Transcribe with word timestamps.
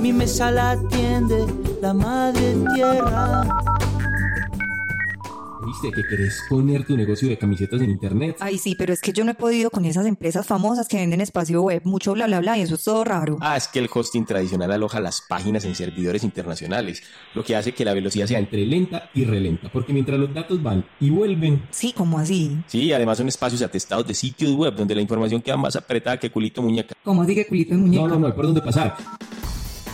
Mi 0.00 0.12
mesa 0.12 0.50
la 0.50 0.70
atiende 0.72 1.46
la 1.80 1.94
madre 1.94 2.54
tierra. 2.74 3.73
¿Viste 5.84 6.02
que 6.02 6.08
querés 6.08 6.42
poner 6.48 6.86
tu 6.86 6.96
negocio 6.96 7.28
de 7.28 7.36
camisetas 7.36 7.78
en 7.82 7.90
internet? 7.90 8.36
Ay, 8.40 8.56
sí, 8.56 8.74
pero 8.74 8.94
es 8.94 9.02
que 9.02 9.12
yo 9.12 9.22
no 9.22 9.32
he 9.32 9.34
podido 9.34 9.68
con 9.68 9.84
esas 9.84 10.06
empresas 10.06 10.46
famosas 10.46 10.88
que 10.88 10.96
venden 10.96 11.20
espacio 11.20 11.60
web, 11.60 11.82
mucho 11.84 12.14
bla 12.14 12.26
bla 12.26 12.40
bla, 12.40 12.56
y 12.56 12.62
eso 12.62 12.76
es 12.76 12.84
todo 12.84 13.04
raro. 13.04 13.36
Ah, 13.42 13.58
es 13.58 13.68
que 13.68 13.80
el 13.80 13.90
hosting 13.92 14.24
tradicional 14.24 14.72
aloja 14.72 14.98
las 14.98 15.20
páginas 15.20 15.66
en 15.66 15.74
servidores 15.74 16.24
internacionales, 16.24 17.02
lo 17.34 17.44
que 17.44 17.54
hace 17.54 17.72
que 17.72 17.84
la 17.84 17.92
velocidad 17.92 18.26
sea 18.26 18.38
entre 18.38 18.64
lenta 18.64 19.10
y 19.12 19.26
relenta, 19.26 19.70
porque 19.70 19.92
mientras 19.92 20.18
los 20.18 20.32
datos 20.32 20.62
van 20.62 20.86
y 21.00 21.10
vuelven. 21.10 21.62
Sí, 21.70 21.92
como 21.92 22.18
así? 22.18 22.56
Sí, 22.66 22.90
además 22.90 23.18
son 23.18 23.28
espacios 23.28 23.60
atestados 23.60 24.06
de 24.06 24.14
sitios 24.14 24.52
web 24.54 24.74
donde 24.74 24.94
la 24.94 25.02
información 25.02 25.42
queda 25.42 25.58
más 25.58 25.76
apretada 25.76 26.18
que 26.18 26.30
culito 26.30 26.62
muñeca. 26.62 26.94
¿Cómo 27.04 27.20
así 27.20 27.34
que 27.34 27.46
culito 27.46 27.74
de 27.74 27.80
muñeca? 27.80 28.04
No, 28.04 28.08
no, 28.08 28.20
no, 28.20 28.26
hay 28.28 28.32
por 28.32 28.46
dónde 28.46 28.62
pasar. 28.62 28.96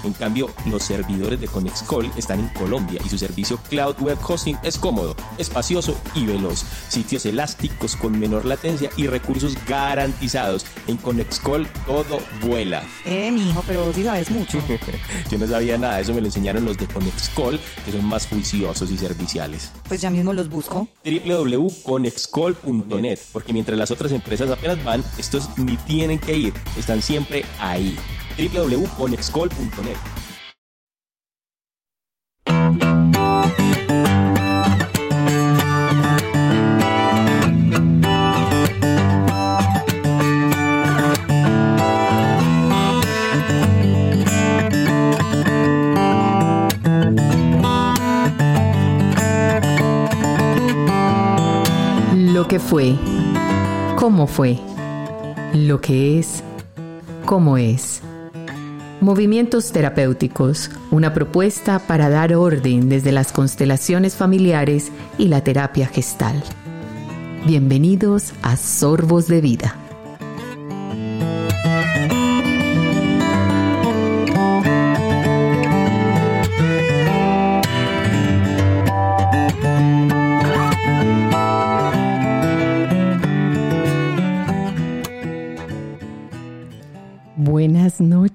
En 0.04 0.12
cambio, 0.12 0.50
los 0.66 0.84
servidores 0.84 1.40
de 1.40 1.48
Conexcall 1.48 2.10
están 2.16 2.40
en 2.40 2.48
Colombia 2.48 3.00
y 3.04 3.08
su 3.08 3.18
servicio 3.18 3.58
Cloud 3.68 3.96
Web 4.00 4.18
Hosting 4.26 4.56
es 4.62 4.78
cómodo, 4.78 5.14
espacioso 5.38 5.96
y 6.14 6.26
veloz. 6.26 6.64
Sitios 6.88 7.26
elásticos 7.26 7.96
con 7.96 8.18
menor 8.18 8.44
latencia 8.44 8.90
y 8.96 9.06
recursos 9.06 9.56
garantizados. 9.66 10.66
En 10.86 10.96
Conexcall 10.96 11.68
todo 11.86 12.20
vuela. 12.42 12.82
Eh, 13.04 13.30
mijo, 13.30 13.62
pero 13.66 13.84
vos 13.84 13.94
sí 13.94 14.02
sabes 14.04 14.30
mucho. 14.30 14.58
Yo 15.30 15.38
no 15.38 15.46
sabía 15.46 15.78
nada, 15.78 16.00
eso 16.00 16.12
me 16.14 16.20
lo 16.20 16.26
enseñaron 16.26 16.64
los 16.64 16.76
de 16.78 16.86
Conexcall, 16.86 17.60
que 17.84 17.92
son 17.92 18.04
más 18.04 18.26
juiciosos 18.26 18.90
y 18.90 18.98
serviciales. 18.98 19.70
Pues 19.88 20.00
ya 20.00 20.10
mismo 20.10 20.32
los 20.32 20.48
busco. 20.48 20.88
www.conexcall.net, 21.04 23.18
porque 23.32 23.52
mientras 23.52 23.78
las 23.78 23.90
otras 23.90 24.12
empresas 24.12 24.50
apenas 24.50 24.82
van, 24.84 25.04
estos 25.18 25.58
ni 25.58 25.76
tienen 25.78 26.18
que 26.18 26.36
ir, 26.36 26.54
están 26.76 27.02
siempre 27.02 27.44
ahí 27.58 27.96
www.conexcol.net. 28.36 29.96
Lo 52.14 52.48
que 52.48 52.58
fue, 52.58 52.96
cómo 53.96 54.26
fue, 54.26 54.58
lo 55.52 55.80
que 55.80 56.18
es, 56.18 56.42
cómo 57.24 57.56
es. 57.56 58.02
Movimientos 59.00 59.72
terapéuticos, 59.72 60.70
una 60.90 61.14
propuesta 61.14 61.78
para 61.78 62.10
dar 62.10 62.34
orden 62.34 62.90
desde 62.90 63.12
las 63.12 63.32
constelaciones 63.32 64.14
familiares 64.14 64.92
y 65.16 65.28
la 65.28 65.42
terapia 65.42 65.86
gestal. 65.86 66.42
Bienvenidos 67.46 68.34
a 68.42 68.58
Sorbos 68.58 69.26
de 69.26 69.40
Vida. 69.40 69.79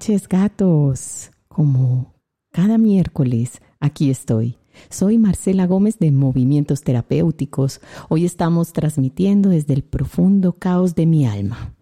Noches 0.06 0.28
gatos. 0.28 1.30
Como 1.48 2.14
cada 2.52 2.78
miércoles, 2.78 3.60
aquí 3.80 4.08
estoy. 4.08 4.56
Soy 4.88 5.18
Marcela 5.18 5.66
Gómez 5.66 5.98
de 5.98 6.12
Movimientos 6.12 6.82
Terapéuticos. 6.82 7.80
Hoy 8.08 8.24
estamos 8.24 8.72
transmitiendo 8.72 9.48
desde 9.48 9.74
el 9.74 9.82
profundo 9.82 10.52
caos 10.52 10.94
de 10.94 11.06
mi 11.06 11.26
alma. 11.26 11.74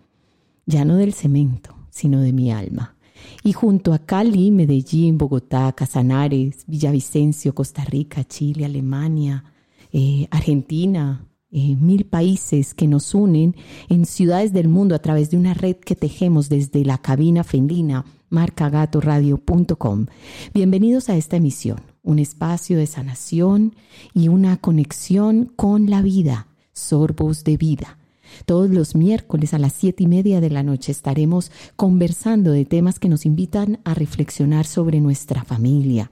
Ya 0.64 0.86
no 0.86 0.96
del 0.96 1.12
cemento, 1.12 1.76
sino 1.90 2.22
de 2.22 2.32
mi 2.32 2.50
alma. 2.50 2.96
Y 3.42 3.52
junto 3.52 3.92
a 3.92 3.98
Cali, 3.98 4.50
Medellín, 4.50 5.18
Bogotá, 5.18 5.70
Casanares, 5.72 6.64
Villavicencio, 6.66 7.54
Costa 7.54 7.84
Rica, 7.84 8.24
Chile, 8.24 8.64
Alemania, 8.64 9.44
eh, 9.92 10.28
Argentina, 10.30 11.26
eh, 11.56 11.76
mil 11.76 12.04
países 12.04 12.74
que 12.74 12.88
nos 12.88 13.14
unen 13.14 13.54
en 13.88 14.06
ciudades 14.06 14.52
del 14.52 14.66
mundo 14.66 14.96
a 14.96 14.98
través 14.98 15.30
de 15.30 15.36
una 15.36 15.54
red 15.54 15.76
que 15.76 15.94
tejemos 15.94 16.48
desde 16.48 16.84
la 16.84 16.98
cabina 16.98 17.44
felina 17.44 18.04
marcagatoradio.com. 18.28 20.06
Bienvenidos 20.52 21.08
a 21.08 21.16
esta 21.16 21.36
emisión, 21.36 21.78
un 22.02 22.18
espacio 22.18 22.76
de 22.76 22.88
sanación 22.88 23.76
y 24.14 24.26
una 24.26 24.56
conexión 24.56 25.52
con 25.54 25.88
la 25.88 26.02
vida, 26.02 26.48
sorbos 26.72 27.44
de 27.44 27.56
vida. 27.56 27.98
Todos 28.46 28.68
los 28.70 28.96
miércoles 28.96 29.54
a 29.54 29.60
las 29.60 29.74
siete 29.74 30.02
y 30.02 30.08
media 30.08 30.40
de 30.40 30.50
la 30.50 30.64
noche 30.64 30.90
estaremos 30.90 31.52
conversando 31.76 32.50
de 32.50 32.64
temas 32.64 32.98
que 32.98 33.08
nos 33.08 33.26
invitan 33.26 33.78
a 33.84 33.94
reflexionar 33.94 34.66
sobre 34.66 35.00
nuestra 35.00 35.44
familia. 35.44 36.10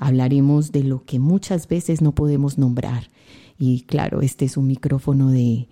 Hablaremos 0.00 0.72
de 0.72 0.82
lo 0.82 1.04
que 1.04 1.20
muchas 1.20 1.68
veces 1.68 2.02
no 2.02 2.10
podemos 2.16 2.58
nombrar 2.58 3.12
y 3.64 3.82
claro, 3.82 4.22
este 4.22 4.44
es 4.44 4.56
un 4.56 4.66
micrófono 4.66 5.30
de 5.30 5.68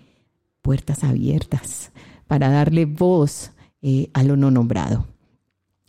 puertas 0.63 1.03
abiertas 1.03 1.91
para 2.29 2.49
darle 2.49 2.85
voz 2.85 3.51
eh, 3.83 4.11
a 4.15 4.23
lo 4.23 4.37
no 4.37 4.53
nombrado. 4.53 5.09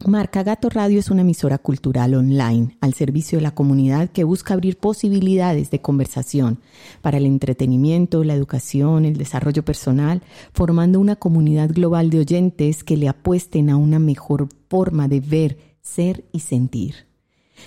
Marca 0.07 0.41
Gato 0.41 0.71
Radio 0.71 0.97
es 0.97 1.11
una 1.11 1.21
emisora 1.21 1.59
cultural 1.59 2.15
online 2.15 2.75
al 2.81 2.95
servicio 2.95 3.37
de 3.37 3.43
la 3.43 3.53
comunidad 3.53 4.09
que 4.09 4.23
busca 4.23 4.55
abrir 4.55 4.79
posibilidades 4.79 5.69
de 5.69 5.79
conversación 5.79 6.57
para 7.03 7.17
el 7.17 7.27
entretenimiento, 7.27 8.23
la 8.23 8.33
educación, 8.33 9.05
el 9.05 9.17
desarrollo 9.17 9.63
personal, 9.63 10.23
formando 10.53 10.99
una 10.99 11.17
comunidad 11.17 11.69
global 11.69 12.09
de 12.09 12.21
oyentes 12.21 12.83
que 12.83 12.97
le 12.97 13.09
apuesten 13.09 13.69
a 13.69 13.77
una 13.77 13.99
mejor 13.99 14.49
forma 14.71 15.07
de 15.07 15.19
ver, 15.19 15.57
ser 15.81 16.25
y 16.31 16.39
sentir. 16.39 17.10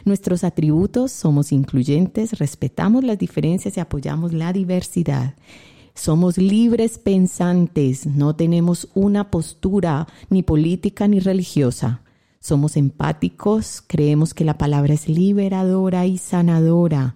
Nuestros 0.05 0.45
atributos 0.45 1.13
somos 1.13 1.53
incluyentes, 1.53 2.39
respetamos 2.39 3.05
las 3.05 3.19
diferencias 3.19 3.77
y 3.77 3.81
apoyamos 3.81 4.33
la 4.33 4.53
diversidad. 4.53 5.35
Somos 5.95 6.39
libres 6.39 6.99
pensantes, 6.99 8.07
no 8.07 8.35
tenemos 8.35 8.89
una 8.95 9.31
postura 9.31 10.09
ni 10.29 10.43
política 10.43 11.07
ni 11.07 11.21
religiosa. 11.21 12.03
Somos 12.41 12.77
empáticos, 12.77 13.83
creemos 13.87 14.35
que 14.35 14.45
la 14.45 14.59
palabra 14.59 14.93
es 14.93 15.09
liberadora 15.09 16.07
y 16.07 16.19
sanadora 16.19 17.15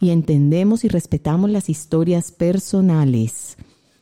y 0.00 0.10
entendemos 0.10 0.84
y 0.84 0.88
respetamos 0.88 1.50
las 1.50 1.68
historias 1.68 2.30
personales. 2.32 3.56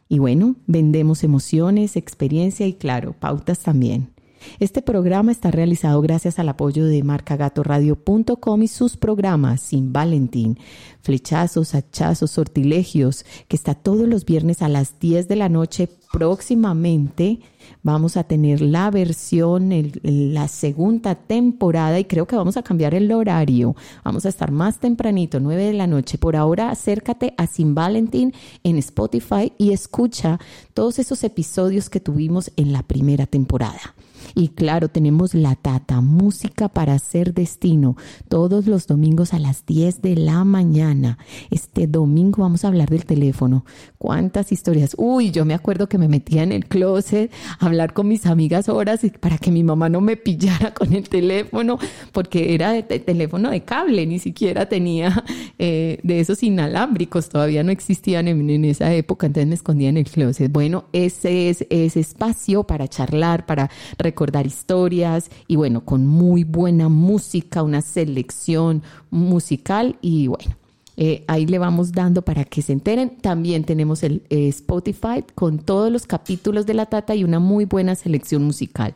Y 0.09 0.19
bueno, 0.19 0.57
vendemos 0.67 1.25
emociones, 1.25 1.97
experiencia 1.97 2.67
y 2.67 2.75
claro, 2.75 3.15
pautas 3.19 3.61
también. 3.61 4.11
Este 4.59 4.83
programa 4.83 5.33
está 5.33 5.51
realizado 5.51 6.01
gracias 6.01 6.39
al 6.39 6.49
apoyo 6.49 6.85
de 6.87 7.03
marcagatoradio.com 7.03 8.63
y 8.63 8.69
sus 8.69 8.97
programas 8.97 9.61
Sin 9.61 9.93
Valentín, 9.93 10.59
Flechazos, 11.03 11.75
Hachazos, 11.75 12.31
Sortilegios, 12.31 13.25
que 13.49 13.57
está 13.57 13.75
todos 13.75 14.09
los 14.09 14.25
viernes 14.25 14.63
a 14.63 14.69
las 14.69 14.99
10 14.99 15.29
de 15.29 15.37
la 15.37 15.49
noche 15.49 15.89
próximamente. 16.13 17.41
Vamos 17.83 18.17
a 18.17 18.25
tener 18.25 18.61
la 18.61 18.91
versión, 18.91 19.71
la 20.03 20.49
segunda 20.49 21.15
temporada 21.15 21.99
y 21.99 22.05
creo 22.05 22.27
que 22.27 22.37
vamos 22.37 22.57
a 22.57 22.63
cambiar 22.63 22.95
el 22.95 23.11
horario. 23.13 23.77
Vamos 24.05 24.27
a 24.27 24.29
estar 24.29 24.51
más 24.51 24.79
tempranito, 24.79 25.41
9 25.41 25.65
de 25.65 25.73
la 25.73 25.87
noche. 25.87 26.19
Por 26.19 26.37
ahora, 26.37 26.71
acércate 26.71 27.35
a 27.37 27.47
Sin 27.47 27.75
Valentín 27.75 28.33
en 28.65 28.79
Spotify 28.79 29.53
y 29.59 29.73
escucha 29.73 30.39
todos 30.75 30.99
esos 30.99 31.23
episodios 31.25 31.91
que 31.91 32.01
tuvimos 32.01 32.51
en 32.57 32.73
la 32.73 32.83
primera 32.83 33.27
temporada. 33.27 33.96
Y 34.35 34.49
claro, 34.49 34.89
tenemos 34.89 35.35
la 35.35 35.55
Tata, 35.55 36.01
música 36.01 36.69
para 36.69 36.95
hacer 36.95 37.35
destino, 37.35 37.97
todos 38.29 38.67
los 38.67 38.87
domingos 38.87 39.33
a 39.35 39.39
las 39.39 39.65
10 39.67 40.03
de 40.03 40.17
la 40.17 40.45
mañana. 40.45 41.19
Este 41.51 41.87
domingo 41.87 42.43
vamos 42.43 42.65
a 42.65 42.69
hablar 42.69 42.91
del 42.91 43.05
teléfono. 43.05 43.65
¿Cuántas 43.99 44.53
historias? 44.53 44.95
Uy, 44.99 45.31
yo 45.31 45.45
me 45.45 45.55
acuerdo 45.55 45.89
que 45.89 45.99
me 45.99 46.09
metía 46.09 46.43
en 46.43 46.53
el 46.53 46.67
closet 46.67 47.33
a 47.59 47.67
hablar 47.67 47.93
con 47.93 48.09
mis 48.09 48.27
amigas 48.27 48.69
horas 48.69 49.01
para 49.21 49.39
que 49.39 49.51
mi 49.51 49.63
mamá 49.63 49.89
no 49.89 50.01
me 50.01 50.17
pillara 50.17 50.75
con 50.75 50.93
el 50.93 51.09
teléfono, 51.09 51.79
porque 52.13 52.55
era 52.55 52.73
de, 52.73 52.83
teléfono 52.83 53.51
de 53.51 53.63
cable, 53.63 54.07
ni 54.07 54.19
siquiera 54.19 54.69
tenía 54.69 55.25
eh, 55.59 55.99
de 56.03 56.21
esos 56.21 56.43
inalámbricos, 56.43 57.29
todavía 57.29 57.63
no 57.63 57.73
existían 57.73 58.29
en, 58.29 58.49
en, 58.51 58.65
esa 58.65 58.93
época, 58.93 59.27
entonces 59.27 59.49
me 59.49 59.55
escondía 59.55 59.89
en 59.89 59.97
el 59.97 60.07
closet. 60.07 60.51
Bueno, 60.51 60.85
ese 60.93 61.49
es 61.49 61.67
ese 61.71 62.01
espacio 62.01 62.65
para 62.65 62.89
charlar, 62.89 63.47
para 63.47 63.71
recordar 63.99 64.16
historias 64.45 65.31
y 65.47 65.57
bueno, 65.57 65.85
con 65.85 66.07
muy 66.07 66.45
buena 66.45 66.89
música, 66.89 67.63
una 67.63 67.83
selección 67.83 68.83
musical 69.11 69.97
y 70.01 70.29
bueno. 70.29 70.57
Eh, 70.99 71.25
ahí 71.27 71.45
le 71.47 71.59
vamos 71.59 71.93
dando 71.93 72.23
para 72.23 72.45
que 72.45 72.63
se 72.63 72.73
enteren. 72.73 73.19
También 73.19 73.65
tenemos 73.65 74.03
el 74.03 74.23
eh, 74.31 74.49
Spotify 74.49 75.23
con 75.35 75.59
todos 75.59 75.93
los 75.93 76.07
capítulos 76.07 76.65
de 76.65 76.73
la 76.73 76.87
Tata 76.87 77.15
y 77.15 77.23
una 77.23 77.39
muy 77.39 77.67
buena 77.67 77.95
selección 77.95 78.45
musical. 78.45 78.95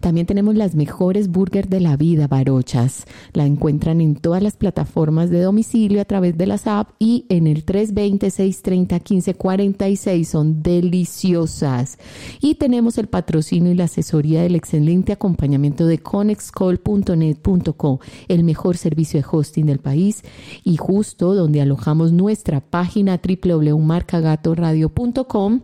También 0.00 0.26
tenemos 0.26 0.54
las 0.54 0.74
mejores 0.74 1.28
burgers 1.28 1.70
de 1.70 1.80
la 1.80 1.96
vida, 1.96 2.26
Barochas. 2.26 3.06
La 3.32 3.46
encuentran 3.46 4.00
en 4.00 4.16
todas 4.16 4.42
las 4.42 4.56
plataformas 4.56 5.30
de 5.30 5.40
domicilio 5.40 6.00
a 6.00 6.04
través 6.04 6.36
de 6.36 6.46
las 6.46 6.66
apps 6.66 6.92
y 6.98 7.26
en 7.28 7.46
el 7.46 7.64
320-630-1546. 7.64 10.24
Son 10.24 10.60
deliciosas. 10.62 11.98
Y 12.40 12.56
tenemos 12.56 12.98
el 12.98 13.06
patrocinio 13.08 13.72
y 13.72 13.74
la 13.74 13.84
asesoría 13.84 14.42
del 14.42 14.56
excelente 14.56 15.12
acompañamiento 15.12 15.86
de 15.86 15.98
conexcall.net.co, 15.98 18.00
el 18.28 18.44
mejor 18.44 18.76
servicio 18.76 19.20
de 19.20 19.26
hosting 19.30 19.66
del 19.66 19.78
país 19.78 20.22
y 20.64 20.76
justo 20.76 21.34
donde 21.34 21.60
alojamos 21.60 22.12
nuestra 22.12 22.60
página 22.60 23.20
www.marcagatoradio.com. 23.22 25.60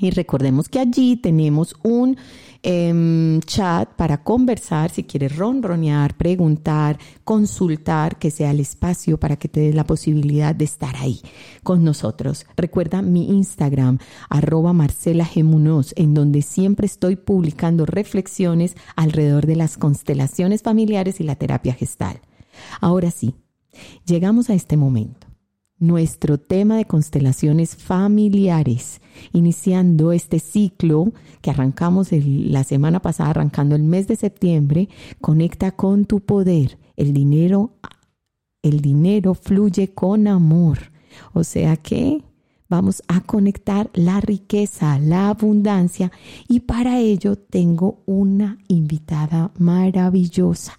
Y 0.00 0.10
recordemos 0.10 0.68
que 0.68 0.78
allí 0.78 1.16
tenemos 1.16 1.74
un 1.82 2.16
Em, 2.60 3.38
chat 3.42 3.88
para 3.94 4.24
conversar, 4.24 4.90
si 4.90 5.04
quieres 5.04 5.36
ronronear, 5.36 6.16
preguntar, 6.16 6.98
consultar, 7.22 8.18
que 8.18 8.32
sea 8.32 8.50
el 8.50 8.58
espacio 8.58 9.18
para 9.18 9.36
que 9.36 9.48
te 9.48 9.60
des 9.60 9.74
la 9.76 9.84
posibilidad 9.84 10.56
de 10.56 10.64
estar 10.64 10.96
ahí 10.96 11.20
con 11.62 11.84
nosotros. 11.84 12.46
Recuerda 12.56 13.00
mi 13.00 13.30
Instagram, 13.30 13.98
arroba 14.28 14.72
Marcela 14.72 15.24
Gemunoz, 15.24 15.92
en 15.94 16.14
donde 16.14 16.42
siempre 16.42 16.86
estoy 16.86 17.14
publicando 17.14 17.86
reflexiones 17.86 18.74
alrededor 18.96 19.46
de 19.46 19.54
las 19.54 19.78
constelaciones 19.78 20.62
familiares 20.62 21.20
y 21.20 21.24
la 21.24 21.36
terapia 21.36 21.74
gestal. 21.74 22.20
Ahora 22.80 23.12
sí, 23.12 23.36
llegamos 24.04 24.50
a 24.50 24.54
este 24.54 24.76
momento 24.76 25.27
nuestro 25.78 26.38
tema 26.38 26.76
de 26.76 26.86
constelaciones 26.86 27.76
familiares, 27.76 29.00
iniciando 29.32 30.12
este 30.12 30.38
ciclo 30.38 31.12
que 31.40 31.50
arrancamos 31.50 32.08
la 32.12 32.64
semana 32.64 33.00
pasada, 33.00 33.30
arrancando 33.30 33.76
el 33.76 33.82
mes 33.82 34.08
de 34.08 34.16
septiembre, 34.16 34.88
conecta 35.20 35.70
con 35.72 36.04
tu 36.04 36.20
poder. 36.20 36.78
El 36.96 37.12
dinero, 37.12 37.72
el 38.62 38.80
dinero 38.80 39.34
fluye 39.34 39.88
con 39.88 40.26
amor. 40.26 40.78
O 41.32 41.44
sea 41.44 41.76
que 41.76 42.22
vamos 42.68 43.02
a 43.08 43.20
conectar 43.22 43.90
la 43.94 44.20
riqueza, 44.20 44.98
la 44.98 45.30
abundancia. 45.30 46.12
Y 46.48 46.60
para 46.60 46.98
ello 46.98 47.36
tengo 47.36 48.02
una 48.06 48.58
invitada 48.68 49.50
maravillosa. 49.58 50.74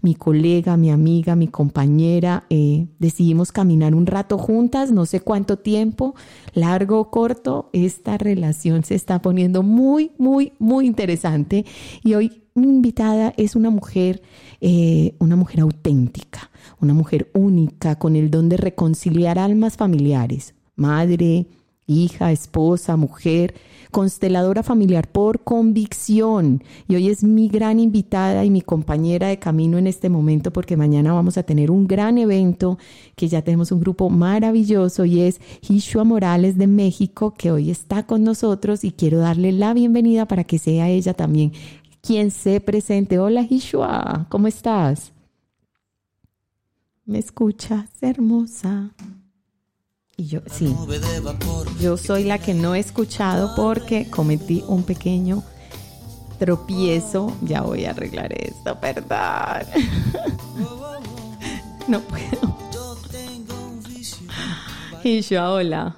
Mi 0.00 0.14
colega, 0.14 0.76
mi 0.76 0.90
amiga, 0.90 1.36
mi 1.36 1.48
compañera, 1.48 2.44
eh, 2.50 2.86
decidimos 2.98 3.52
caminar 3.52 3.94
un 3.94 4.06
rato 4.06 4.38
juntas, 4.38 4.90
no 4.90 5.06
sé 5.06 5.20
cuánto 5.20 5.58
tiempo, 5.58 6.14
largo 6.54 6.98
o 6.98 7.10
corto, 7.10 7.70
esta 7.72 8.18
relación 8.18 8.84
se 8.84 8.94
está 8.94 9.20
poniendo 9.20 9.62
muy, 9.62 10.12
muy, 10.18 10.52
muy 10.58 10.86
interesante. 10.86 11.64
Y 12.02 12.14
hoy 12.14 12.42
mi 12.54 12.68
invitada 12.68 13.34
es 13.36 13.56
una 13.56 13.70
mujer, 13.70 14.22
eh, 14.60 15.14
una 15.18 15.36
mujer 15.36 15.60
auténtica, 15.60 16.50
una 16.80 16.94
mujer 16.94 17.30
única 17.34 17.98
con 17.98 18.16
el 18.16 18.30
don 18.30 18.48
de 18.48 18.56
reconciliar 18.56 19.38
almas 19.38 19.76
familiares 19.76 20.54
madre, 20.76 21.46
hija, 21.86 22.32
esposa, 22.32 22.96
mujer, 22.96 23.54
consteladora 23.90 24.62
familiar 24.62 25.08
por 25.10 25.44
convicción. 25.44 26.64
Y 26.88 26.96
hoy 26.96 27.08
es 27.08 27.22
mi 27.22 27.48
gran 27.48 27.78
invitada 27.78 28.44
y 28.44 28.50
mi 28.50 28.60
compañera 28.60 29.28
de 29.28 29.38
camino 29.38 29.78
en 29.78 29.86
este 29.86 30.08
momento 30.08 30.52
porque 30.52 30.76
mañana 30.76 31.12
vamos 31.12 31.38
a 31.38 31.44
tener 31.44 31.70
un 31.70 31.86
gran 31.86 32.18
evento 32.18 32.78
que 33.14 33.28
ya 33.28 33.42
tenemos 33.42 33.70
un 33.70 33.80
grupo 33.80 34.10
maravilloso 34.10 35.04
y 35.04 35.20
es 35.20 35.40
Hishua 35.68 36.04
Morales 36.04 36.58
de 36.58 36.66
México 36.66 37.34
que 37.36 37.52
hoy 37.52 37.70
está 37.70 38.04
con 38.06 38.24
nosotros 38.24 38.82
y 38.82 38.92
quiero 38.92 39.18
darle 39.18 39.52
la 39.52 39.74
bienvenida 39.74 40.26
para 40.26 40.44
que 40.44 40.58
sea 40.58 40.88
ella 40.88 41.14
también 41.14 41.52
quien 42.02 42.30
se 42.30 42.60
presente. 42.60 43.18
Hola 43.18 43.46
Hishua, 43.48 44.26
¿cómo 44.28 44.46
estás? 44.46 45.12
¿Me 47.06 47.18
escuchas, 47.18 47.90
hermosa? 48.02 48.92
Y 50.16 50.26
yo, 50.26 50.40
sí, 50.48 50.72
yo 51.80 51.96
soy 51.96 52.22
la 52.22 52.38
que 52.38 52.54
no 52.54 52.76
he 52.76 52.78
escuchado 52.78 53.52
porque 53.56 54.08
cometí 54.08 54.62
un 54.68 54.84
pequeño 54.84 55.42
tropiezo. 56.38 57.36
Ya 57.42 57.62
voy 57.62 57.84
a 57.84 57.90
arreglar 57.90 58.32
esto, 58.32 58.78
perdón. 58.78 59.08
no 61.88 62.00
puedo. 62.00 62.56
Y 65.02 65.20
yo, 65.20 65.52
hola. 65.52 65.96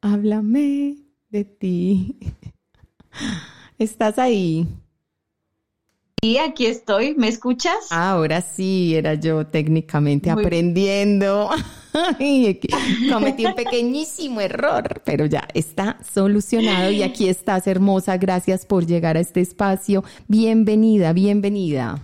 Háblame 0.00 0.98
de 1.30 1.44
ti. 1.44 2.16
¿Estás 3.78 4.20
ahí? 4.20 4.68
Sí, 6.22 6.38
aquí 6.38 6.66
estoy. 6.66 7.16
¿Me 7.16 7.26
escuchas? 7.28 7.90
Ahora 7.90 8.40
sí, 8.40 8.94
era 8.94 9.14
yo 9.14 9.44
técnicamente 9.46 10.30
aprendiendo. 10.30 11.50
Cometí 13.12 13.46
un 13.46 13.54
pequeñísimo 13.54 14.40
error, 14.40 15.02
pero 15.04 15.26
ya 15.26 15.48
está 15.54 15.98
solucionado 16.12 16.90
y 16.90 17.02
aquí 17.02 17.28
estás 17.28 17.66
hermosa. 17.66 18.16
Gracias 18.18 18.66
por 18.66 18.86
llegar 18.86 19.16
a 19.16 19.20
este 19.20 19.40
espacio. 19.40 20.04
Bienvenida, 20.28 21.12
bienvenida. 21.12 22.02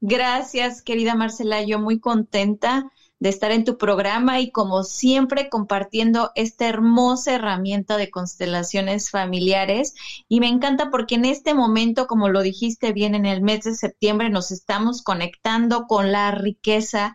Gracias, 0.00 0.80
querida 0.80 1.14
Marcela. 1.14 1.62
Yo 1.62 1.78
muy 1.78 2.00
contenta 2.00 2.90
de 3.18 3.28
estar 3.28 3.52
en 3.52 3.66
tu 3.66 3.76
programa 3.76 4.40
y 4.40 4.50
como 4.50 4.82
siempre 4.82 5.50
compartiendo 5.50 6.30
esta 6.36 6.68
hermosa 6.68 7.34
herramienta 7.34 7.98
de 7.98 8.10
constelaciones 8.10 9.10
familiares. 9.10 9.94
Y 10.26 10.40
me 10.40 10.48
encanta 10.48 10.90
porque 10.90 11.16
en 11.16 11.26
este 11.26 11.52
momento, 11.52 12.06
como 12.06 12.30
lo 12.30 12.40
dijiste 12.40 12.94
bien, 12.94 13.14
en 13.14 13.26
el 13.26 13.42
mes 13.42 13.64
de 13.64 13.74
septiembre 13.74 14.30
nos 14.30 14.50
estamos 14.50 15.02
conectando 15.02 15.86
con 15.86 16.12
la 16.12 16.30
riqueza. 16.30 17.14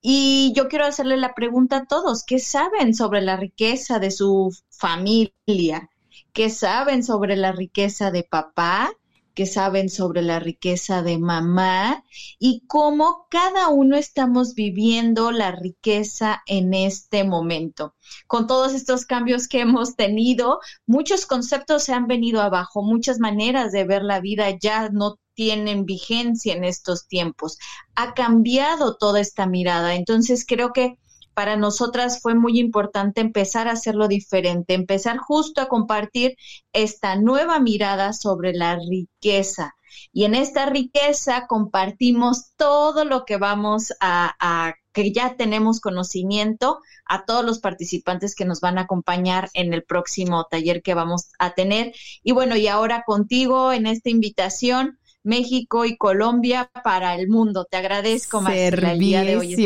Y 0.00 0.52
yo 0.54 0.68
quiero 0.68 0.84
hacerle 0.86 1.16
la 1.16 1.34
pregunta 1.34 1.78
a 1.78 1.86
todos, 1.86 2.24
¿qué 2.24 2.38
saben 2.38 2.94
sobre 2.94 3.20
la 3.20 3.36
riqueza 3.36 3.98
de 3.98 4.10
su 4.10 4.54
familia? 4.70 5.90
¿Qué 6.32 6.50
saben 6.50 7.02
sobre 7.02 7.36
la 7.36 7.52
riqueza 7.52 8.10
de 8.10 8.22
papá? 8.22 8.90
que 9.38 9.46
saben 9.46 9.88
sobre 9.88 10.22
la 10.22 10.40
riqueza 10.40 11.00
de 11.00 11.16
mamá 11.16 12.02
y 12.40 12.64
cómo 12.66 13.28
cada 13.30 13.68
uno 13.68 13.96
estamos 13.96 14.56
viviendo 14.56 15.30
la 15.30 15.52
riqueza 15.52 16.42
en 16.46 16.74
este 16.74 17.22
momento. 17.22 17.94
Con 18.26 18.48
todos 18.48 18.74
estos 18.74 19.06
cambios 19.06 19.46
que 19.46 19.60
hemos 19.60 19.94
tenido, 19.94 20.58
muchos 20.88 21.24
conceptos 21.24 21.84
se 21.84 21.92
han 21.92 22.08
venido 22.08 22.42
abajo, 22.42 22.82
muchas 22.82 23.20
maneras 23.20 23.70
de 23.70 23.84
ver 23.84 24.02
la 24.02 24.18
vida 24.18 24.50
ya 24.60 24.88
no 24.88 25.20
tienen 25.38 25.86
vigencia 25.86 26.52
en 26.52 26.64
estos 26.64 27.06
tiempos. 27.06 27.58
Ha 27.94 28.12
cambiado 28.12 28.96
toda 28.96 29.20
esta 29.20 29.46
mirada. 29.46 29.94
Entonces 29.94 30.44
creo 30.44 30.72
que 30.72 30.98
para 31.32 31.56
nosotras 31.56 32.20
fue 32.20 32.34
muy 32.34 32.58
importante 32.58 33.20
empezar 33.20 33.68
a 33.68 33.74
hacerlo 33.74 34.08
diferente, 34.08 34.74
empezar 34.74 35.18
justo 35.18 35.60
a 35.60 35.68
compartir 35.68 36.34
esta 36.72 37.14
nueva 37.14 37.60
mirada 37.60 38.14
sobre 38.14 38.52
la 38.52 38.80
riqueza. 38.80 39.76
Y 40.12 40.24
en 40.24 40.34
esta 40.34 40.66
riqueza 40.66 41.46
compartimos 41.46 42.50
todo 42.56 43.04
lo 43.04 43.24
que 43.24 43.36
vamos 43.36 43.92
a, 44.00 44.74
que 44.92 45.12
ya 45.12 45.36
tenemos 45.36 45.80
conocimiento 45.80 46.80
a 47.06 47.24
todos 47.26 47.44
los 47.44 47.60
participantes 47.60 48.34
que 48.34 48.44
nos 48.44 48.60
van 48.60 48.76
a 48.76 48.82
acompañar 48.82 49.50
en 49.54 49.72
el 49.72 49.84
próximo 49.84 50.48
taller 50.50 50.82
que 50.82 50.94
vamos 50.94 51.28
a 51.38 51.54
tener. 51.54 51.92
Y 52.24 52.32
bueno, 52.32 52.56
y 52.56 52.66
ahora 52.66 53.04
contigo 53.06 53.72
en 53.72 53.86
esta 53.86 54.10
invitación 54.10 54.98
México 55.24 55.84
y 55.84 55.96
Colombia 55.96 56.70
para 56.84 57.16
el 57.16 57.28
mundo. 57.28 57.66
Te 57.68 57.76
agradezco, 57.76 58.40
Marcela, 58.40 58.92
el 58.92 58.98
día 59.00 59.22
de 59.22 59.36
hoy 59.36 59.56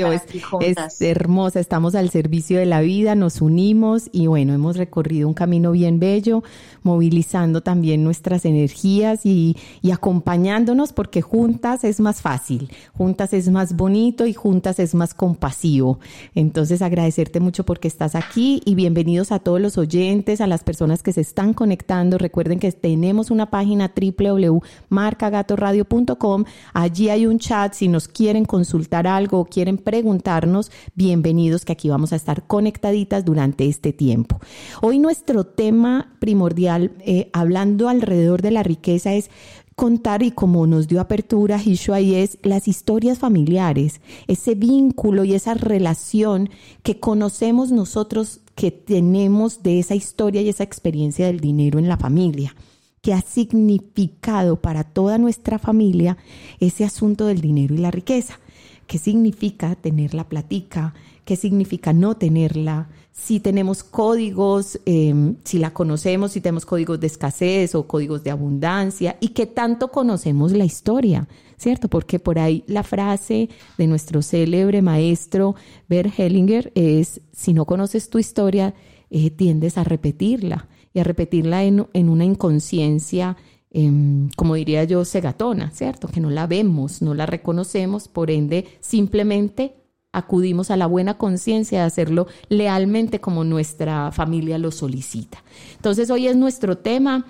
Es 0.60 1.00
hermosa, 1.00 1.60
estamos 1.60 1.94
al 1.94 2.10
servicio 2.10 2.58
de 2.58 2.66
la 2.66 2.80
vida, 2.80 3.14
nos 3.14 3.42
unimos 3.42 4.08
y 4.12 4.26
bueno, 4.28 4.54
hemos 4.54 4.76
recorrido 4.76 5.28
un 5.28 5.34
camino 5.34 5.72
bien 5.72 6.00
bello, 6.00 6.42
movilizando 6.82 7.60
también 7.60 8.02
nuestras 8.02 8.46
energías 8.46 9.26
y, 9.26 9.56
y 9.82 9.90
acompañándonos 9.90 10.92
porque 10.92 11.20
juntas 11.20 11.84
es 11.84 12.00
más 12.00 12.22
fácil, 12.22 12.70
juntas 12.94 13.34
es 13.34 13.50
más 13.50 13.76
bonito 13.76 14.26
y 14.26 14.32
juntas 14.32 14.78
es 14.78 14.94
más 14.94 15.12
compasivo. 15.12 15.98
Entonces 16.34 16.80
agradecerte 16.80 17.40
mucho 17.40 17.64
porque 17.64 17.88
estás 17.88 18.14
aquí 18.14 18.62
y 18.64 18.74
bienvenidos 18.74 19.32
a 19.32 19.38
todos 19.38 19.60
los 19.60 19.76
oyentes, 19.76 20.40
a 20.40 20.46
las 20.46 20.64
personas 20.64 21.02
que 21.02 21.12
se 21.12 21.20
están 21.20 21.52
conectando. 21.52 22.16
Recuerden 22.16 22.58
que 22.58 22.72
tenemos 22.72 23.30
una 23.30 23.50
página 23.50 23.92
www.marcagato 23.94 25.41
radio.com. 25.48 26.44
Allí 26.72 27.08
hay 27.08 27.26
un 27.26 27.38
chat. 27.38 27.74
Si 27.74 27.88
nos 27.88 28.08
quieren 28.08 28.44
consultar 28.44 29.06
algo 29.06 29.40
o 29.40 29.44
quieren 29.44 29.78
preguntarnos, 29.78 30.70
bienvenidos 30.94 31.64
que 31.64 31.72
aquí 31.72 31.88
vamos 31.88 32.12
a 32.12 32.16
estar 32.16 32.46
conectaditas 32.46 33.24
durante 33.24 33.68
este 33.68 33.92
tiempo. 33.92 34.40
Hoy 34.80 34.98
nuestro 34.98 35.44
tema 35.44 36.14
primordial, 36.18 36.92
eh, 37.00 37.30
hablando 37.32 37.88
alrededor 37.88 38.42
de 38.42 38.50
la 38.50 38.62
riqueza, 38.62 39.14
es 39.14 39.30
contar 39.76 40.22
y 40.22 40.30
como 40.30 40.66
nos 40.66 40.88
dio 40.88 41.00
apertura 41.00 41.60
Hishua 41.62 42.00
y 42.00 42.14
es 42.14 42.38
las 42.42 42.68
historias 42.68 43.18
familiares, 43.18 44.00
ese 44.26 44.54
vínculo 44.54 45.24
y 45.24 45.34
esa 45.34 45.54
relación 45.54 46.50
que 46.82 47.00
conocemos 47.00 47.72
nosotros 47.72 48.40
que 48.54 48.70
tenemos 48.70 49.62
de 49.62 49.78
esa 49.78 49.94
historia 49.94 50.42
y 50.42 50.48
esa 50.48 50.62
experiencia 50.62 51.26
del 51.26 51.40
dinero 51.40 51.78
en 51.78 51.88
la 51.88 51.96
familia 51.96 52.54
que 53.02 53.12
ha 53.12 53.20
significado 53.20 54.56
para 54.56 54.84
toda 54.84 55.18
nuestra 55.18 55.58
familia 55.58 56.16
ese 56.60 56.84
asunto 56.84 57.26
del 57.26 57.40
dinero 57.40 57.74
y 57.74 57.78
la 57.78 57.90
riqueza. 57.90 58.38
¿Qué 58.86 58.96
significa 58.96 59.74
tener 59.74 60.14
la 60.14 60.28
platica? 60.28 60.94
¿Qué 61.24 61.34
significa 61.34 61.92
no 61.92 62.16
tenerla? 62.16 62.88
Si 63.10 63.40
tenemos 63.40 63.82
códigos, 63.82 64.80
em, 64.86 65.34
si 65.42 65.58
la 65.58 65.72
conocemos, 65.72 66.32
si 66.32 66.40
tenemos 66.40 66.64
códigos 66.64 67.00
de 67.00 67.08
escasez 67.08 67.74
o 67.74 67.88
códigos 67.88 68.22
de 68.22 68.30
abundancia 68.30 69.16
y 69.18 69.28
qué 69.28 69.46
tanto 69.46 69.88
conocemos 69.88 70.52
la 70.52 70.64
historia, 70.64 71.26
¿cierto? 71.56 71.88
Porque 71.88 72.20
por 72.20 72.38
ahí 72.38 72.62
la 72.68 72.84
frase 72.84 73.48
de 73.78 73.86
nuestro 73.88 74.22
célebre 74.22 74.80
maestro 74.80 75.56
Bert 75.88 76.16
Hellinger 76.16 76.70
es, 76.76 77.20
si 77.32 77.52
no 77.52 77.64
conoces 77.64 78.10
tu 78.10 78.20
historia, 78.20 78.74
eh, 79.10 79.30
tiendes 79.30 79.76
a 79.76 79.82
repetirla 79.84 80.68
y 80.94 81.00
a 81.00 81.04
repetirla 81.04 81.64
en, 81.64 81.86
una 81.94 82.24
inconsciencia, 82.24 83.36
em, 83.70 84.28
como 84.36 84.54
diría 84.54 84.84
yo, 84.84 85.04
segatona, 85.04 85.70
¿cierto? 85.70 86.08
Que 86.08 86.20
no 86.20 86.30
la 86.30 86.46
vemos, 86.46 87.02
no 87.02 87.14
la 87.14 87.26
reconocemos, 87.26 88.08
por 88.08 88.30
ende 88.30 88.66
simplemente 88.80 89.74
acudimos 90.12 90.70
a 90.70 90.76
la 90.76 90.86
buena 90.86 91.16
conciencia 91.16 91.80
de 91.80 91.86
hacerlo 91.86 92.26
lealmente 92.48 93.20
como 93.20 93.44
nuestra 93.44 94.12
familia 94.12 94.58
lo 94.58 94.70
solicita. 94.70 95.42
Entonces 95.76 96.10
hoy 96.10 96.28
es 96.28 96.36
nuestro 96.36 96.78
tema 96.78 97.24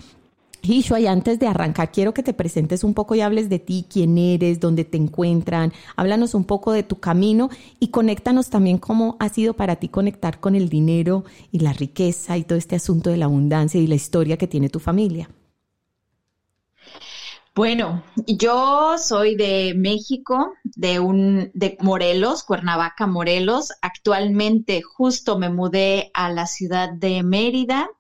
Hishua, 0.63 1.01
y 1.01 1.07
antes 1.07 1.41
de 1.41 1.49
arrancar, 1.49 1.91
quiero 1.91 2.15
que 2.15 2.23
te 2.23 2.33
presentes 2.33 2.85
un 2.85 2.95
poco 2.95 3.17
y 3.17 3.21
hables 3.21 3.49
de 3.49 3.59
ti, 3.59 3.85
quién 3.91 4.17
eres, 4.17 4.61
dónde 4.61 4.85
te 4.85 4.97
encuentran, 4.97 5.73
háblanos 5.97 6.35
un 6.35 6.45
poco 6.45 6.73
de 6.73 6.85
tu 6.85 7.01
camino 7.01 7.51
y 7.81 7.89
conéctanos 7.89 8.49
también 8.49 8.79
cómo 8.79 9.17
ha 9.19 9.29
sido 9.29 9.55
para 9.55 9.77
ti 9.77 9.89
conectar 9.89 10.39
con 10.39 10.55
el 10.55 10.69
dinero 10.69 11.25
y 11.51 11.59
la 11.59 11.73
riqueza 11.73 12.37
y 12.37 12.45
todo 12.45 12.59
este 12.59 12.77
asunto 12.77 13.11
de 13.11 13.17
la 13.17 13.25
abundancia 13.25 13.81
y 13.81 13.89
la 13.89 13.97
historia 13.97 14.37
que 14.37 14.47
tiene 14.47 14.69
tu 14.69 14.79
familia. 14.79 15.29
Bueno, 17.55 18.03
yo 18.27 18.97
soy 18.97 19.35
de 19.35 19.75
México, 19.77 20.55
de 20.65 21.01
un 21.01 21.51
de 21.53 21.77
Morelos, 21.81 22.45
Cuernavaca, 22.45 23.07
Morelos. 23.07 23.73
Actualmente 23.83 24.81
justo 24.81 25.39
me 25.39 25.51
mudé 25.51 26.11
a 26.15 26.31
la 26.31 26.47
ciudad 26.47 26.91
de 26.91 27.23
Mérida 27.23 27.91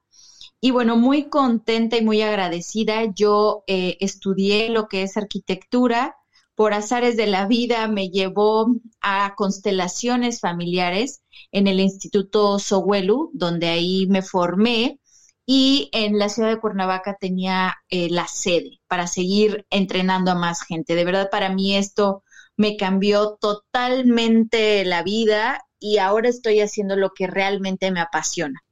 y 0.64 0.71
bueno, 0.71 0.97
muy 0.97 1.25
contenta 1.28 1.97
y 1.97 2.04
muy 2.04 2.23
agradecida. 2.23 3.07
Yo 3.16 3.64
eh, 3.66 3.97
estudié 3.99 4.69
lo 4.69 4.87
que 4.87 5.02
es 5.02 5.16
arquitectura. 5.16 6.14
Por 6.54 6.73
azares 6.73 7.16
de 7.16 7.26
la 7.26 7.49
vida 7.49 7.88
me 7.88 8.11
llevó 8.11 8.69
a 9.00 9.35
constelaciones 9.37 10.38
familiares 10.38 11.23
en 11.50 11.66
el 11.66 11.81
Instituto 11.81 12.61
Sohuelu, 12.61 13.31
donde 13.35 13.71
ahí 13.71 14.07
me 14.07 14.23
formé. 14.23 15.00
Y 15.45 15.90
en 15.92 16.16
la 16.21 16.28
ciudad 16.28 16.50
de 16.50 16.61
Cuernavaca 16.61 17.16
tenía 17.21 17.75
eh, 17.88 18.09
la 18.09 18.28
sede 18.28 18.78
para 18.87 19.09
seguir 19.09 19.66
entrenando 19.69 20.31
a 20.31 20.37
más 20.37 20.62
gente. 20.62 20.95
De 20.95 21.04
verdad, 21.04 21.28
para 21.28 21.49
mí 21.52 21.75
esto 21.75 22.23
me 22.57 22.76
cambió 22.76 23.37
totalmente 23.40 24.85
la 24.85 25.02
vida 25.02 25.61
y 25.81 25.99
ahora 25.99 26.28
estoy 26.28 26.61
haciendo 26.61 26.95
lo 26.95 27.11
que 27.11 27.26
realmente 27.26 27.90
me 27.90 28.00
apasiona. 28.00 28.62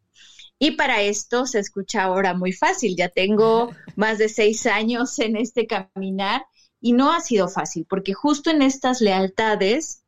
Y 0.62 0.72
para 0.72 1.00
esto 1.00 1.46
se 1.46 1.58
escucha 1.58 2.02
ahora 2.02 2.34
muy 2.34 2.52
fácil. 2.52 2.94
Ya 2.94 3.08
tengo 3.08 3.70
más 3.96 4.18
de 4.18 4.28
seis 4.28 4.66
años 4.66 5.18
en 5.18 5.36
este 5.36 5.66
caminar 5.66 6.42
y 6.80 6.92
no 6.92 7.12
ha 7.12 7.20
sido 7.20 7.48
fácil 7.48 7.86
porque 7.88 8.14
justo 8.14 8.50
en 8.50 8.62
estas 8.62 9.00
lealtades 9.00 10.04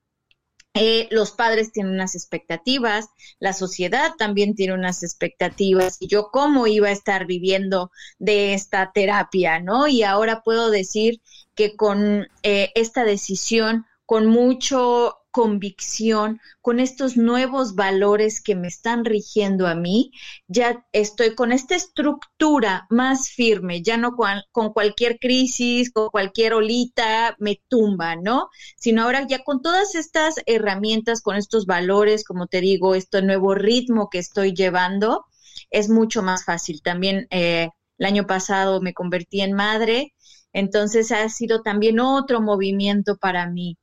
eh, 0.74 1.08
los 1.10 1.32
padres 1.32 1.72
tienen 1.72 1.92
unas 1.92 2.14
expectativas, 2.14 3.08
la 3.38 3.52
sociedad 3.52 4.12
también 4.16 4.54
tiene 4.54 4.72
unas 4.72 5.02
expectativas 5.02 5.98
y 6.00 6.06
yo 6.06 6.30
cómo 6.30 6.66
iba 6.66 6.88
a 6.88 6.92
estar 6.92 7.26
viviendo 7.26 7.90
de 8.18 8.54
esta 8.54 8.90
terapia, 8.92 9.60
¿no? 9.60 9.86
Y 9.86 10.02
ahora 10.02 10.42
puedo 10.42 10.70
decir 10.70 11.20
que 11.54 11.76
con 11.76 12.26
eh, 12.42 12.70
esta 12.74 13.04
decisión, 13.04 13.84
con 14.06 14.26
mucho 14.26 15.16
convicción, 15.32 16.40
con 16.60 16.78
estos 16.78 17.16
nuevos 17.16 17.74
valores 17.74 18.40
que 18.42 18.54
me 18.54 18.68
están 18.68 19.04
rigiendo 19.04 19.66
a 19.66 19.74
mí, 19.74 20.12
ya 20.46 20.86
estoy 20.92 21.34
con 21.34 21.52
esta 21.52 21.74
estructura 21.74 22.86
más 22.90 23.30
firme, 23.30 23.82
ya 23.82 23.96
no 23.96 24.12
con, 24.14 24.72
cualquier 24.72 25.18
crisis, 25.18 25.90
con 25.90 26.10
cualquier 26.10 26.54
olita 26.54 27.34
me 27.40 27.60
tumba, 27.68 28.14
¿no? 28.16 28.50
Sino 28.76 29.02
ahora 29.02 29.26
ya 29.26 29.42
con 29.42 29.62
todas 29.62 29.94
estas 29.94 30.36
herramientas, 30.46 31.22
con 31.22 31.36
estos 31.36 31.66
valores, 31.66 32.24
como 32.24 32.46
te 32.46 32.60
digo, 32.60 32.94
este 32.94 33.22
nuevo 33.22 33.54
ritmo 33.54 34.08
que 34.10 34.18
estoy 34.18 34.52
llevando, 34.52 35.24
es 35.70 35.88
mucho 35.88 36.22
más 36.22 36.44
fácil. 36.44 36.82
También 36.82 37.26
eh, 37.30 37.70
el 37.98 38.06
año 38.06 38.26
pasado 38.26 38.80
me 38.82 38.94
convertí 38.94 39.40
en 39.40 39.54
madre, 39.54 40.14
entonces 40.52 41.10
ha 41.12 41.28
sido 41.30 41.62
también 41.62 42.00
otro 42.00 42.42
movimiento 42.42 43.16
para 43.16 43.48
mí 43.48 43.78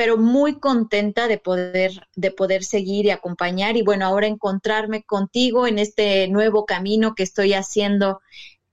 pero 0.00 0.16
muy 0.16 0.58
contenta 0.58 1.28
de 1.28 1.36
poder, 1.36 2.08
de 2.16 2.30
poder 2.30 2.64
seguir 2.64 3.04
y 3.04 3.10
acompañar 3.10 3.76
y 3.76 3.82
bueno, 3.82 4.06
ahora 4.06 4.28
encontrarme 4.28 5.02
contigo 5.02 5.66
en 5.66 5.78
este 5.78 6.26
nuevo 6.28 6.64
camino 6.64 7.14
que 7.14 7.22
estoy 7.22 7.52
haciendo, 7.52 8.22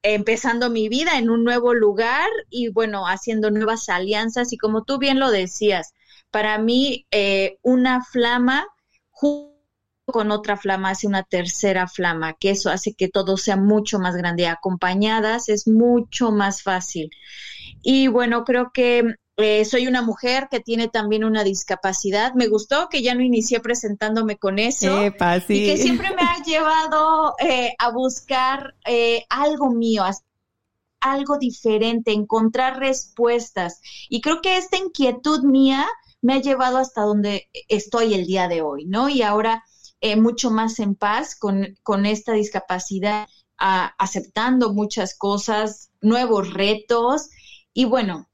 empezando 0.04 0.70
mi 0.70 0.88
vida 0.88 1.18
en 1.18 1.30
un 1.30 1.44
nuevo 1.44 1.74
lugar 1.74 2.30
y 2.50 2.70
bueno, 2.70 3.10
haciendo 3.10 3.52
nuevas 3.52 3.90
alianzas 3.90 4.54
y 4.54 4.58
como 4.58 4.86
tú 4.86 5.00
bien 5.00 5.20
lo 5.20 5.30
decías, 5.30 5.94
para 6.32 6.58
mí 6.60 7.06
eh, 7.12 7.58
una 7.62 8.06
flama 8.06 8.66
junto 9.10 9.54
con 10.06 10.32
otra 10.32 10.56
flama 10.56 10.92
hace 10.92 11.08
una 11.08 11.24
tercera 11.24 11.90
flama, 11.90 12.38
que 12.40 12.52
eso 12.52 12.70
hace 12.70 12.94
que 12.94 13.10
todo 13.10 13.36
sea 13.36 13.58
mucho 13.58 14.00
más 14.00 14.16
grande. 14.16 14.48
Acompañadas 14.48 15.50
es 15.50 15.68
mucho 15.68 16.32
más 16.32 16.64
fácil. 16.64 17.10
Y 17.82 18.08
bueno, 18.08 18.46
creo 18.46 18.72
que 18.74 19.18
eh, 19.40 19.66
soy 19.66 19.86
una 19.86 20.02
mujer 20.02 20.48
que 20.50 20.60
tiene 20.60 20.88
también 20.88 21.24
una 21.24 21.44
discapacidad. 21.44 22.34
Me 22.34 22.48
gustó 22.48 22.90
que 22.90 23.04
ya 23.04 23.14
no 23.14 23.22
inicié 23.22 23.60
presentándome 23.60 24.38
con 24.38 24.58
eso. 24.58 24.88
Y 25.64 25.68
que 25.68 25.78
siempre 25.78 26.10
me 26.16 26.24
ha 26.24 26.44
llevado 26.44 27.36
eh, 27.40 27.76
a 27.78 27.92
buscar 27.92 28.74
eh, 28.88 29.26
algo 29.30 29.70
mío, 29.70 30.04
algo 31.02 31.38
diferente, 31.38 32.14
encontrar 32.14 32.80
respuestas. 32.80 33.80
Y 34.10 34.22
creo 34.22 34.42
que 34.42 34.58
esta 34.58 34.78
inquietud 34.78 35.44
mía 35.44 35.86
me 36.20 36.34
ha 36.34 36.42
llevado 36.42 36.80
hasta 36.80 37.04
donde 37.04 37.48
estoy 37.70 38.16
el 38.16 38.26
día 38.26 38.48
de 38.48 38.64
hoy, 38.64 38.86
¿no? 38.86 39.08
Y 39.08 39.22
ahora 39.22 39.64
mucho 40.18 40.50
más 40.50 40.80
en 40.80 40.96
paz 40.96 41.36
con, 41.36 41.78
con 41.84 42.06
esta 42.06 42.34
discapacidad, 42.34 43.28
aceptando 43.58 44.74
muchas 44.74 45.16
cosas, 45.16 45.92
nuevos 46.02 46.54
retos. 46.54 47.30
Y 47.74 47.86
bueno, 47.86 48.28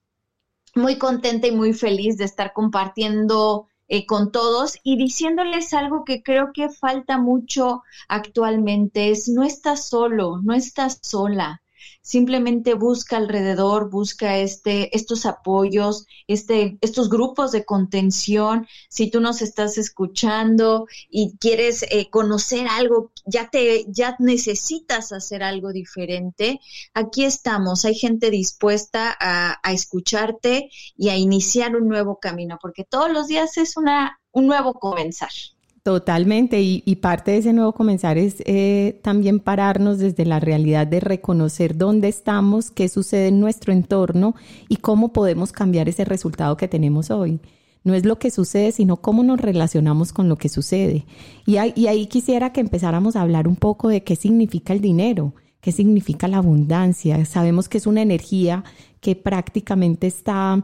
muy 0.76 0.98
contenta 0.98 1.48
y 1.48 1.52
muy 1.52 1.74
feliz 1.74 2.18
de 2.18 2.26
estar 2.26 2.54
compartiendo 2.54 3.68
eh, 3.88 4.06
con 4.06 4.32
todos 4.32 4.78
y 4.84 4.98
diciéndoles 4.98 5.74
algo 5.74 6.04
que 6.04 6.24
creo 6.24 6.52
que 6.54 6.70
falta 6.70 7.18
mucho 7.18 7.84
actualmente, 8.08 9.12
es 9.12 9.28
no 9.28 9.44
estás 9.44 9.88
solo, 9.88 10.40
no 10.44 10.54
estás 10.54 11.00
sola 11.02 11.63
simplemente 12.04 12.74
busca 12.76 13.18
alrededor, 13.18 13.90
busca 13.90 14.38
este, 14.38 14.96
estos 14.96 15.26
apoyos, 15.26 16.06
este, 16.28 16.78
estos 16.82 17.10
grupos 17.10 17.52
de 17.54 17.66
contención. 17.66 18.68
Si 18.90 19.10
tú 19.10 19.22
nos 19.22 19.42
estás 19.42 19.78
escuchando 19.78 20.86
y 21.10 21.38
quieres 21.40 21.84
eh, 21.90 22.10
conocer 22.10 22.68
algo, 22.70 23.12
ya 23.26 23.50
te, 23.50 23.86
ya 23.88 24.16
necesitas 24.20 25.14
hacer 25.14 25.44
algo 25.44 25.72
diferente, 25.72 26.60
aquí 26.94 27.24
estamos. 27.24 27.86
Hay 27.86 27.96
gente 27.96 28.30
dispuesta 28.30 29.16
a, 29.20 29.58
a 29.64 29.74
escucharte 29.74 30.70
y 30.98 31.10
a 31.10 31.18
iniciar 31.18 31.76
un 31.76 31.88
nuevo 31.88 32.20
camino, 32.20 32.60
porque 32.62 32.84
todos 32.84 33.10
los 33.12 33.28
días 33.28 33.58
es 33.58 33.78
una, 33.78 34.20
un 34.32 34.48
nuevo 34.48 34.74
comenzar. 34.74 35.32
Totalmente, 35.84 36.62
y, 36.62 36.96
parte 37.02 37.32
de 37.32 37.38
ese 37.40 37.52
nuevo 37.52 37.74
comenzar 37.74 38.18
es 38.18 38.38
eh, 38.46 39.02
también 39.04 39.42
pararnos 39.42 40.00
desde 40.00 40.26
la 40.26 40.40
realidad 40.40 40.88
de 40.88 41.02
reconocer 41.02 41.78
dónde 41.78 42.08
estamos, 42.08 42.72
qué 42.72 42.88
sucede 42.88 43.28
en 43.28 43.42
nuestro 43.42 43.74
entorno 43.74 44.34
y 44.70 44.78
cómo 44.78 45.12
podemos 45.12 45.52
cambiar 45.52 45.90
ese 45.90 46.06
resultado 46.06 46.56
que 46.56 46.70
tenemos 46.70 47.12
hoy. 47.12 47.42
No 47.84 47.94
es 47.96 48.06
lo 48.06 48.18
que 48.18 48.32
sucede, 48.32 48.72
sino 48.72 49.02
cómo 49.02 49.24
nos 49.24 49.42
relacionamos 49.42 50.14
con 50.14 50.30
lo 50.30 50.38
que 50.38 50.48
sucede. 50.48 51.06
Y, 51.46 51.58
y 51.76 51.88
ahí 51.88 52.08
quisiera 52.08 52.54
que 52.54 52.62
empezáramos 52.62 53.18
a 53.18 53.22
hablar 53.22 53.46
un 53.46 53.58
poco 53.58 53.90
de 53.90 54.06
qué 54.06 54.16
significa 54.16 54.72
el 54.72 54.80
dinero, 54.80 55.34
qué 55.60 55.74
significa 55.74 56.30
la 56.30 56.38
abundancia. 56.38 57.26
Sabemos 57.26 57.68
que 57.68 57.80
es 57.80 57.88
una 57.88 58.02
energía 58.02 58.64
que 59.02 59.18
prácticamente 59.18 60.08
está 60.08 60.64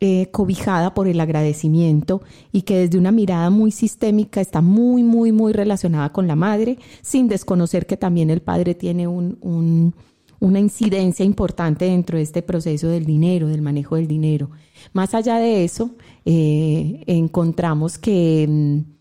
eh, 0.00 0.28
cobijada 0.30 0.94
por 0.94 1.08
el 1.08 1.20
agradecimiento 1.20 2.22
y 2.52 2.62
que 2.62 2.78
desde 2.78 2.98
una 2.98 3.10
mirada 3.10 3.50
muy 3.50 3.72
sistémica 3.72 4.40
está 4.40 4.60
muy, 4.60 5.02
muy, 5.02 5.32
muy 5.32 5.52
relacionada 5.52 6.12
con 6.12 6.28
la 6.28 6.36
madre, 6.36 6.78
sin 7.02 7.26
desconocer 7.26 7.86
que 7.86 7.96
también 7.96 8.30
el 8.30 8.40
padre 8.40 8.74
tiene 8.74 9.08
un, 9.08 9.94
una 10.40 10.60
incidencia 10.60 11.24
importante 11.24 11.86
dentro 11.86 12.16
de 12.16 12.22
este 12.22 12.42
proceso 12.42 12.88
del 12.88 13.04
dinero, 13.04 13.48
del 13.48 13.62
manejo 13.62 13.96
del 13.96 14.06
dinero. 14.06 14.50
Más 14.92 15.14
allá 15.14 15.38
de 15.38 15.64
eso, 15.64 15.90
eh, 16.24 17.02
encontramos 17.06 17.98
que 17.98 18.46
mm, 18.48 18.97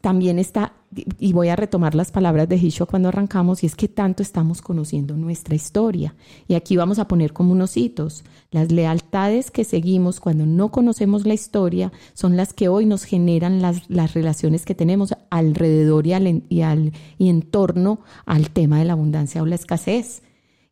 también 0.00 0.38
está, 0.38 0.72
y 1.18 1.32
voy 1.32 1.48
a 1.48 1.56
retomar 1.56 1.94
las 1.94 2.10
palabras 2.10 2.48
de 2.48 2.56
Hisho 2.56 2.86
cuando 2.86 3.08
arrancamos, 3.08 3.62
y 3.62 3.66
es 3.66 3.76
que 3.76 3.86
tanto 3.86 4.22
estamos 4.22 4.62
conociendo 4.62 5.16
nuestra 5.16 5.54
historia. 5.54 6.14
Y 6.48 6.54
aquí 6.54 6.76
vamos 6.76 6.98
a 6.98 7.06
poner 7.06 7.32
como 7.32 7.52
unos 7.52 7.76
hitos. 7.76 8.24
Las 8.50 8.72
lealtades 8.72 9.50
que 9.50 9.64
seguimos 9.64 10.18
cuando 10.18 10.46
no 10.46 10.70
conocemos 10.70 11.26
la 11.26 11.34
historia 11.34 11.92
son 12.14 12.36
las 12.36 12.54
que 12.54 12.68
hoy 12.68 12.86
nos 12.86 13.04
generan 13.04 13.60
las, 13.60 13.88
las 13.90 14.14
relaciones 14.14 14.64
que 14.64 14.74
tenemos 14.74 15.14
alrededor 15.28 16.06
y, 16.06 16.14
al, 16.14 16.44
y, 16.48 16.62
al, 16.62 16.92
y 17.18 17.28
en 17.28 17.42
torno 17.42 18.00
al 18.24 18.50
tema 18.50 18.78
de 18.78 18.86
la 18.86 18.94
abundancia 18.94 19.42
o 19.42 19.46
la 19.46 19.56
escasez. 19.56 20.22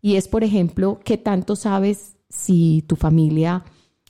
Y 0.01 0.17
es, 0.17 0.27
por 0.27 0.43
ejemplo, 0.43 1.01
qué 1.05 1.19
tanto 1.19 1.55
sabes 1.55 2.17
si 2.31 2.83
tu 2.87 2.97
familia 2.97 3.65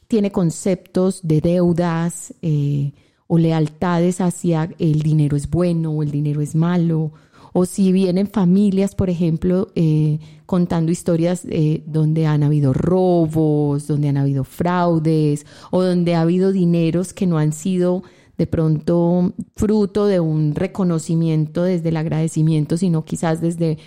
tiene 0.06 0.32
conceptos 0.32 1.20
de 1.22 1.40
deudas 1.40 2.34
eh, 2.40 2.92
o 3.28 3.38
lealtades 3.38 4.20
hacia 4.20 4.70
el 4.78 5.02
dinero 5.02 5.36
es 5.36 5.48
bueno 5.48 5.92
o 5.92 6.02
el 6.02 6.10
dinero 6.10 6.40
es 6.40 6.56
malo, 6.56 7.12
o 7.52 7.64
si 7.66 7.92
vienen 7.92 8.26
familias, 8.26 8.94
por 8.94 9.10
ejemplo, 9.10 9.68
eh, 9.74 10.18
contando 10.46 10.92
historias 10.92 11.42
eh, 11.48 11.82
donde 11.86 12.26
han 12.26 12.42
habido 12.42 12.72
robos, 12.72 13.86
donde 13.86 14.08
han 14.08 14.16
habido 14.16 14.44
fraudes, 14.44 15.46
o 15.70 15.82
donde 15.82 16.14
ha 16.14 16.22
habido 16.22 16.52
dineros 16.52 17.12
que 17.12 17.26
no 17.26 17.38
han 17.38 17.52
sido 17.52 18.02
de 18.36 18.46
pronto 18.46 19.32
fruto 19.56 20.06
de 20.06 20.20
un 20.20 20.54
reconocimiento 20.54 21.64
desde 21.64 21.88
el 21.88 21.96
agradecimiento, 21.96 22.76
sino 22.76 23.04
quizás 23.04 23.40
desde 23.40 23.78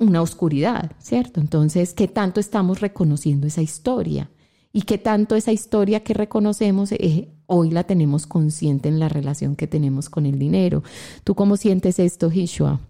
una 0.00 0.22
oscuridad, 0.22 0.92
¿cierto? 0.98 1.40
Entonces, 1.40 1.94
¿qué 1.94 2.08
tanto 2.08 2.40
estamos 2.40 2.80
reconociendo 2.80 3.46
esa 3.46 3.62
historia? 3.62 4.30
¿Y 4.72 4.82
qué 4.82 4.98
tanto 4.98 5.36
esa 5.36 5.52
historia 5.52 6.02
que 6.02 6.14
reconocemos 6.14 6.92
eh, 6.92 7.28
hoy 7.52 7.70
la 7.70 7.84
tenemos 7.84 8.26
consciente 8.26 8.88
en 8.88 9.00
la 9.00 9.08
relación 9.08 9.56
que 9.56 9.66
tenemos 9.66 10.08
con 10.08 10.24
el 10.24 10.38
dinero? 10.38 10.84
¿Tú 11.24 11.34
cómo 11.34 11.56
sientes 11.56 11.98
esto, 11.98 12.30
Hishua? 12.32 12.80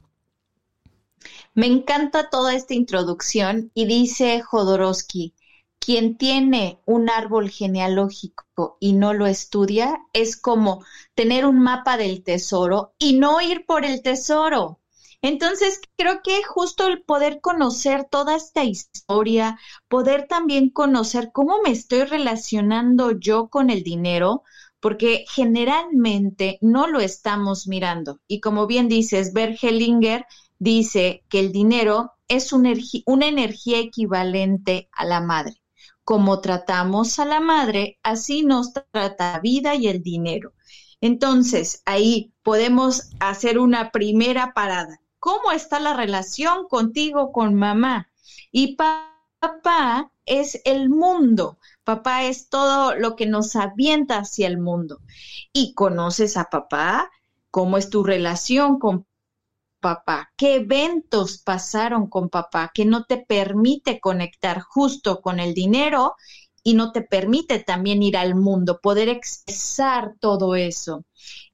Me 1.54 1.66
encanta 1.66 2.28
toda 2.28 2.54
esta 2.54 2.74
introducción 2.74 3.70
y 3.74 3.86
dice 3.86 4.42
Jodorowsky, 4.42 5.34
quien 5.78 6.18
tiene 6.18 6.78
un 6.84 7.08
árbol 7.08 7.48
genealógico 7.48 8.76
y 8.80 8.92
no 8.92 9.14
lo 9.14 9.26
estudia 9.26 9.98
es 10.12 10.36
como 10.36 10.84
tener 11.14 11.46
un 11.46 11.58
mapa 11.58 11.96
del 11.96 12.22
tesoro 12.22 12.92
y 12.98 13.14
no 13.14 13.40
ir 13.40 13.64
por 13.64 13.86
el 13.86 14.02
tesoro. 14.02 14.79
Entonces, 15.22 15.80
creo 15.96 16.22
que 16.22 16.42
justo 16.42 16.86
el 16.86 17.02
poder 17.02 17.42
conocer 17.42 18.06
toda 18.10 18.36
esta 18.36 18.64
historia, 18.64 19.58
poder 19.88 20.26
también 20.26 20.70
conocer 20.70 21.30
cómo 21.30 21.60
me 21.62 21.72
estoy 21.72 22.04
relacionando 22.04 23.12
yo 23.12 23.48
con 23.48 23.68
el 23.68 23.82
dinero, 23.82 24.44
porque 24.80 25.26
generalmente 25.28 26.58
no 26.62 26.86
lo 26.86 27.00
estamos 27.00 27.66
mirando. 27.68 28.18
Y 28.26 28.40
como 28.40 28.66
bien 28.66 28.88
dices, 28.88 29.32
Hellinger 29.34 30.24
dice 30.58 31.22
que 31.28 31.40
el 31.40 31.52
dinero 31.52 32.12
es 32.26 32.54
una 32.54 33.26
energía 33.26 33.78
equivalente 33.78 34.88
a 34.92 35.04
la 35.04 35.20
madre. 35.20 35.60
Como 36.02 36.40
tratamos 36.40 37.18
a 37.18 37.26
la 37.26 37.40
madre, 37.40 37.98
así 38.02 38.42
nos 38.42 38.72
trata 38.72 39.34
la 39.34 39.40
vida 39.40 39.74
y 39.74 39.88
el 39.88 40.02
dinero. 40.02 40.54
Entonces, 41.02 41.82
ahí 41.84 42.32
podemos 42.42 43.10
hacer 43.20 43.58
una 43.58 43.90
primera 43.90 44.52
parada 44.54 44.98
cómo 45.20 45.52
está 45.52 45.78
la 45.78 45.94
relación 45.94 46.66
contigo 46.68 47.30
con 47.30 47.54
mamá. 47.54 48.10
Y 48.50 48.76
papá 48.76 50.10
es 50.26 50.60
el 50.64 50.88
mundo, 50.90 51.58
papá 51.84 52.24
es 52.24 52.48
todo 52.48 52.94
lo 52.96 53.14
que 53.16 53.26
nos 53.26 53.54
avienta 53.54 54.18
hacia 54.18 54.48
el 54.48 54.58
mundo. 54.58 55.00
Y 55.52 55.74
conoces 55.74 56.36
a 56.36 56.44
papá, 56.50 57.10
cómo 57.50 57.76
es 57.76 57.90
tu 57.90 58.02
relación 58.02 58.78
con 58.78 59.06
papá, 59.80 60.32
qué 60.36 60.56
eventos 60.56 61.38
pasaron 61.38 62.08
con 62.08 62.28
papá 62.28 62.70
que 62.74 62.84
no 62.84 63.04
te 63.04 63.16
permite 63.18 63.98
conectar 64.00 64.60
justo 64.60 65.20
con 65.20 65.40
el 65.40 65.54
dinero 65.54 66.16
y 66.62 66.74
no 66.74 66.92
te 66.92 67.02
permite 67.02 67.58
también 67.60 68.02
ir 68.02 68.16
al 68.16 68.34
mundo, 68.34 68.80
poder 68.82 69.08
expresar 69.08 70.14
todo 70.20 70.54
eso. 70.54 71.04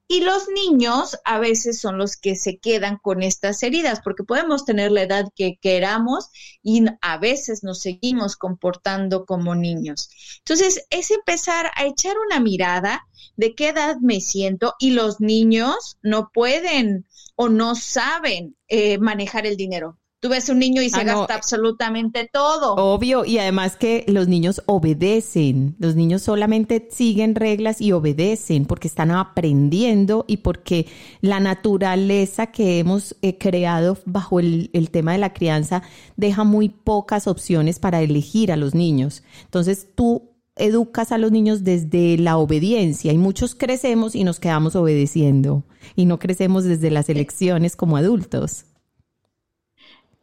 Y 0.09 0.21
los 0.21 0.49
niños 0.49 1.19
a 1.25 1.41
veces 1.41 1.81
son 1.81 1.99
los 1.99 2.17
que 2.17 2.37
se 2.37 2.59
quedan 2.59 2.99
con 2.99 3.23
estas 3.23 3.63
heridas, 3.63 4.01
porque 4.05 4.23
podemos 4.23 4.65
tener 4.65 4.93
la 4.93 5.03
edad 5.03 5.27
que 5.35 5.59
queramos 5.61 6.31
y 6.63 6.85
a 7.01 7.19
veces 7.19 7.65
nos 7.65 7.81
seguimos 7.81 8.37
comportando 8.37 9.27
como 9.27 9.57
niños. 9.57 10.09
Entonces, 10.39 10.87
es 10.91 11.11
empezar 11.11 11.71
a 11.75 11.87
echar 11.87 12.17
una 12.25 12.39
mirada 12.39 13.07
de 13.37 13.55
qué 13.55 13.69
edad 13.71 13.97
me 14.01 14.21
siento 14.21 14.75
y 14.79 14.91
los 14.91 15.21
niños 15.21 15.99
no 16.03 16.31
pueden 16.33 17.07
o 17.35 17.49
no 17.49 17.75
saben 17.75 18.57
eh, 18.69 18.99
manejar 18.99 19.47
el 19.47 19.57
dinero. 19.57 19.99
Tú 20.27 20.31
ves 20.31 20.49
un 20.49 20.59
niño 20.59 20.83
y 20.83 20.91
se 20.91 21.03
ah, 21.03 21.05
gasta 21.05 21.37
absolutamente 21.37 22.29
todo. 22.33 22.75
Obvio, 22.75 23.25
y 23.25 23.39
además 23.39 23.77
que 23.77 24.05
los 24.09 24.27
niños 24.27 24.61
obedecen, 24.67 25.77
los 25.79 25.95
niños 25.95 26.23
solamente 26.23 26.89
siguen 26.91 27.37
reglas 27.37 27.81
y 27.81 27.93
obedecen 27.93 28.65
porque 28.67 28.89
están 28.89 29.13
aprendiendo 29.13 30.25
y 30.27 30.39
porque 30.39 30.89
la 31.21 31.39
naturaleza 31.39 32.49
que 32.49 32.81
hemos 32.81 33.15
eh, 33.23 33.39
creado 33.39 33.99
bajo 34.05 34.41
el, 34.41 34.69
el 34.73 34.91
tema 34.91 35.13
de 35.13 35.19
la 35.19 35.33
crianza 35.33 35.85
deja 36.17 36.43
muy 36.43 36.71
pocas 36.71 37.29
opciones 37.29 37.79
para 37.79 38.03
elegir 38.03 38.51
a 38.51 38.57
los 38.57 38.75
niños. 38.75 39.23
Entonces 39.45 39.87
tú 39.95 40.33
educas 40.57 41.13
a 41.13 41.19
los 41.19 41.31
niños 41.31 41.63
desde 41.63 42.19
la 42.19 42.37
obediencia 42.37 43.13
y 43.13 43.19
muchos 43.19 43.55
crecemos 43.55 44.17
y 44.17 44.25
nos 44.25 44.41
quedamos 44.41 44.75
obedeciendo 44.75 45.63
y 45.95 46.07
no 46.07 46.19
crecemos 46.19 46.65
desde 46.65 46.91
las 46.91 47.09
elecciones 47.11 47.77
como 47.77 47.97
adultos. 47.97 48.65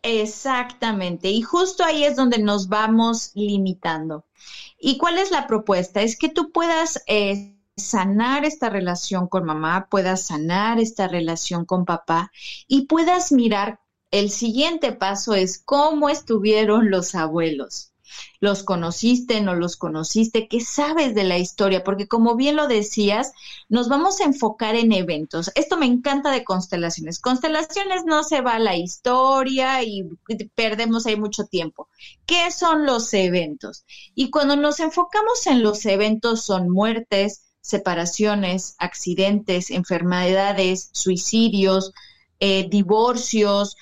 Exactamente, 0.04 1.30
y 1.30 1.42
justo 1.42 1.84
ahí 1.84 2.04
es 2.04 2.18
donde 2.18 2.38
nos 2.38 2.68
vamos 2.68 3.32
limitando. 3.36 4.26
¿Y 4.78 4.98
cuál 4.98 5.18
es 5.18 5.32
la 5.32 5.48
propuesta? 5.48 6.02
Es 6.02 6.18
que 6.18 6.28
tú 6.28 6.52
puedas 6.52 7.02
eh, 7.08 7.58
sanar 7.78 8.44
esta 8.44 8.70
relación 8.70 9.28
con 9.28 9.46
mamá, 9.46 9.88
puedas 9.90 10.26
sanar 10.28 10.80
esta 10.80 11.08
relación 11.08 11.66
con 11.66 11.86
papá 11.86 12.32
y 12.68 12.86
puedas 12.88 13.32
mirar, 13.32 13.80
el 14.12 14.30
siguiente 14.30 14.92
paso 14.92 15.36
es 15.36 15.58
cómo 15.64 16.10
estuvieron 16.10 16.92
los 16.92 17.16
abuelos 17.16 17.93
los 18.40 18.64
conociste, 18.64 19.42
no 19.42 19.56
los 19.56 19.78
conociste, 19.78 20.48
qué 20.48 20.60
sabes 20.60 21.16
de 21.16 21.24
la 21.24 21.38
historia, 21.38 21.84
porque 21.84 22.08
como 22.08 22.36
bien 22.36 22.56
lo 22.56 22.68
decías, 22.68 23.32
nos 23.70 23.90
vamos 23.90 24.20
a 24.20 24.26
enfocar 24.26 24.76
en 24.76 24.92
eventos. 24.92 25.52
Esto 25.56 25.78
me 25.78 25.86
encanta 25.86 26.32
de 26.32 26.44
constelaciones. 26.44 27.20
Constelaciones 27.20 28.06
no 28.06 28.24
se 28.24 28.42
va 28.42 28.54
a 28.54 28.60
la 28.60 28.76
historia 28.76 29.84
y 29.84 30.04
perdemos 30.56 31.06
ahí 31.06 31.16
mucho 31.16 31.46
tiempo. 31.46 31.88
¿Qué 32.26 32.52
son 32.52 32.86
los 32.86 33.14
eventos? 33.14 33.86
Y 34.16 34.30
cuando 34.30 34.56
nos 34.56 34.80
enfocamos 34.80 35.48
en 35.48 35.64
los 35.64 35.86
eventos 35.86 36.44
son 36.44 36.70
muertes, 36.70 37.44
separaciones, 37.62 38.76
accidentes, 38.78 39.72
enfermedades, 39.72 40.90
suicidios, 40.92 41.94
eh, 42.40 42.68
divorcios, 42.70 43.78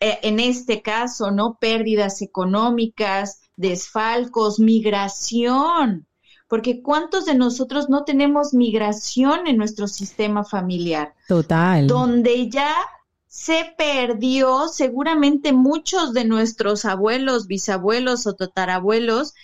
eh, 0.00 0.18
en 0.22 0.40
este 0.40 0.82
caso, 0.82 1.30
¿no? 1.30 1.58
Pérdidas 1.58 2.22
económicas, 2.22 3.40
desfalcos, 3.56 4.60
migración, 4.60 6.06
porque 6.48 6.82
¿cuántos 6.82 7.26
de 7.26 7.34
nosotros 7.34 7.88
no 7.88 8.04
tenemos 8.04 8.54
migración 8.54 9.46
en 9.46 9.56
nuestro 9.56 9.88
sistema 9.88 10.44
familiar? 10.44 11.14
Total. 11.26 11.86
Donde 11.86 12.48
ya 12.48 12.74
se 13.26 13.74
perdió, 13.76 14.68
seguramente 14.68 15.52
muchos 15.52 16.12
de 16.12 16.24
nuestros 16.24 16.84
abuelos, 16.84 17.48
bisabuelos 17.48 18.26
o 18.26 18.34
tatarabuelos 18.34 19.34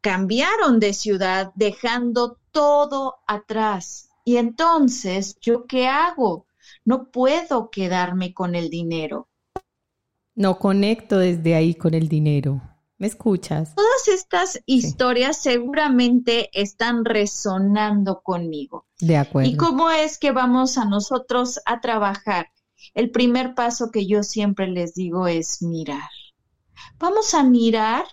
cambiaron 0.00 0.80
de 0.80 0.92
ciudad 0.92 1.50
dejando 1.54 2.38
todo 2.52 3.16
atrás. 3.26 4.10
Y 4.24 4.36
entonces, 4.36 5.36
¿yo 5.40 5.66
qué 5.66 5.88
hago? 5.88 6.46
No 6.84 7.10
puedo 7.10 7.70
quedarme 7.70 8.32
con 8.32 8.54
el 8.54 8.70
dinero. 8.70 9.28
No 10.34 10.58
conecto 10.58 11.18
desde 11.18 11.54
ahí 11.54 11.74
con 11.74 11.94
el 11.94 12.08
dinero. 12.08 12.60
¿Me 13.04 13.08
escuchas? 13.08 13.74
Todas 13.74 14.08
estas 14.08 14.62
historias 14.64 15.36
seguramente 15.36 16.48
están 16.54 17.04
resonando 17.04 18.22
conmigo. 18.22 18.86
De 18.98 19.18
acuerdo. 19.18 19.50
¿Y 19.50 19.58
cómo 19.58 19.90
es 19.90 20.16
que 20.16 20.32
vamos 20.32 20.78
a 20.78 20.86
nosotros 20.86 21.60
a 21.66 21.82
trabajar? 21.82 22.46
El 22.94 23.10
primer 23.10 23.54
paso 23.54 23.90
que 23.90 24.06
yo 24.06 24.22
siempre 24.22 24.68
les 24.68 24.94
digo 24.94 25.26
es 25.26 25.60
mirar. 25.60 26.08
Vamos 26.98 27.34
a 27.34 27.44
mirar 27.44 28.06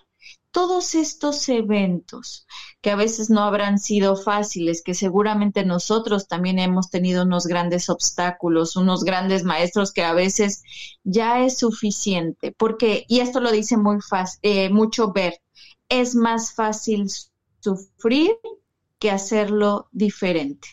todos 0.52 0.94
estos 0.94 1.48
eventos 1.48 2.46
que 2.82 2.90
a 2.90 2.96
veces 2.96 3.30
no 3.30 3.40
habrán 3.40 3.78
sido 3.78 4.16
fáciles, 4.16 4.82
que 4.82 4.94
seguramente 4.94 5.64
nosotros 5.64 6.28
también 6.28 6.58
hemos 6.58 6.90
tenido 6.90 7.24
unos 7.24 7.46
grandes 7.46 7.88
obstáculos, 7.88 8.76
unos 8.76 9.02
grandes 9.02 9.44
maestros 9.44 9.92
que 9.92 10.04
a 10.04 10.12
veces 10.12 10.62
ya 11.02 11.44
es 11.44 11.58
suficiente, 11.58 12.54
porque, 12.56 13.04
y 13.08 13.20
esto 13.20 13.40
lo 13.40 13.50
dice 13.50 13.76
muy 13.78 14.00
fácil, 14.00 14.38
eh, 14.42 14.68
mucho 14.68 15.12
ver, 15.12 15.40
es 15.88 16.14
más 16.14 16.54
fácil 16.54 17.08
sufrir 17.60 18.32
que 18.98 19.10
hacerlo 19.10 19.88
diferente. 19.90 20.68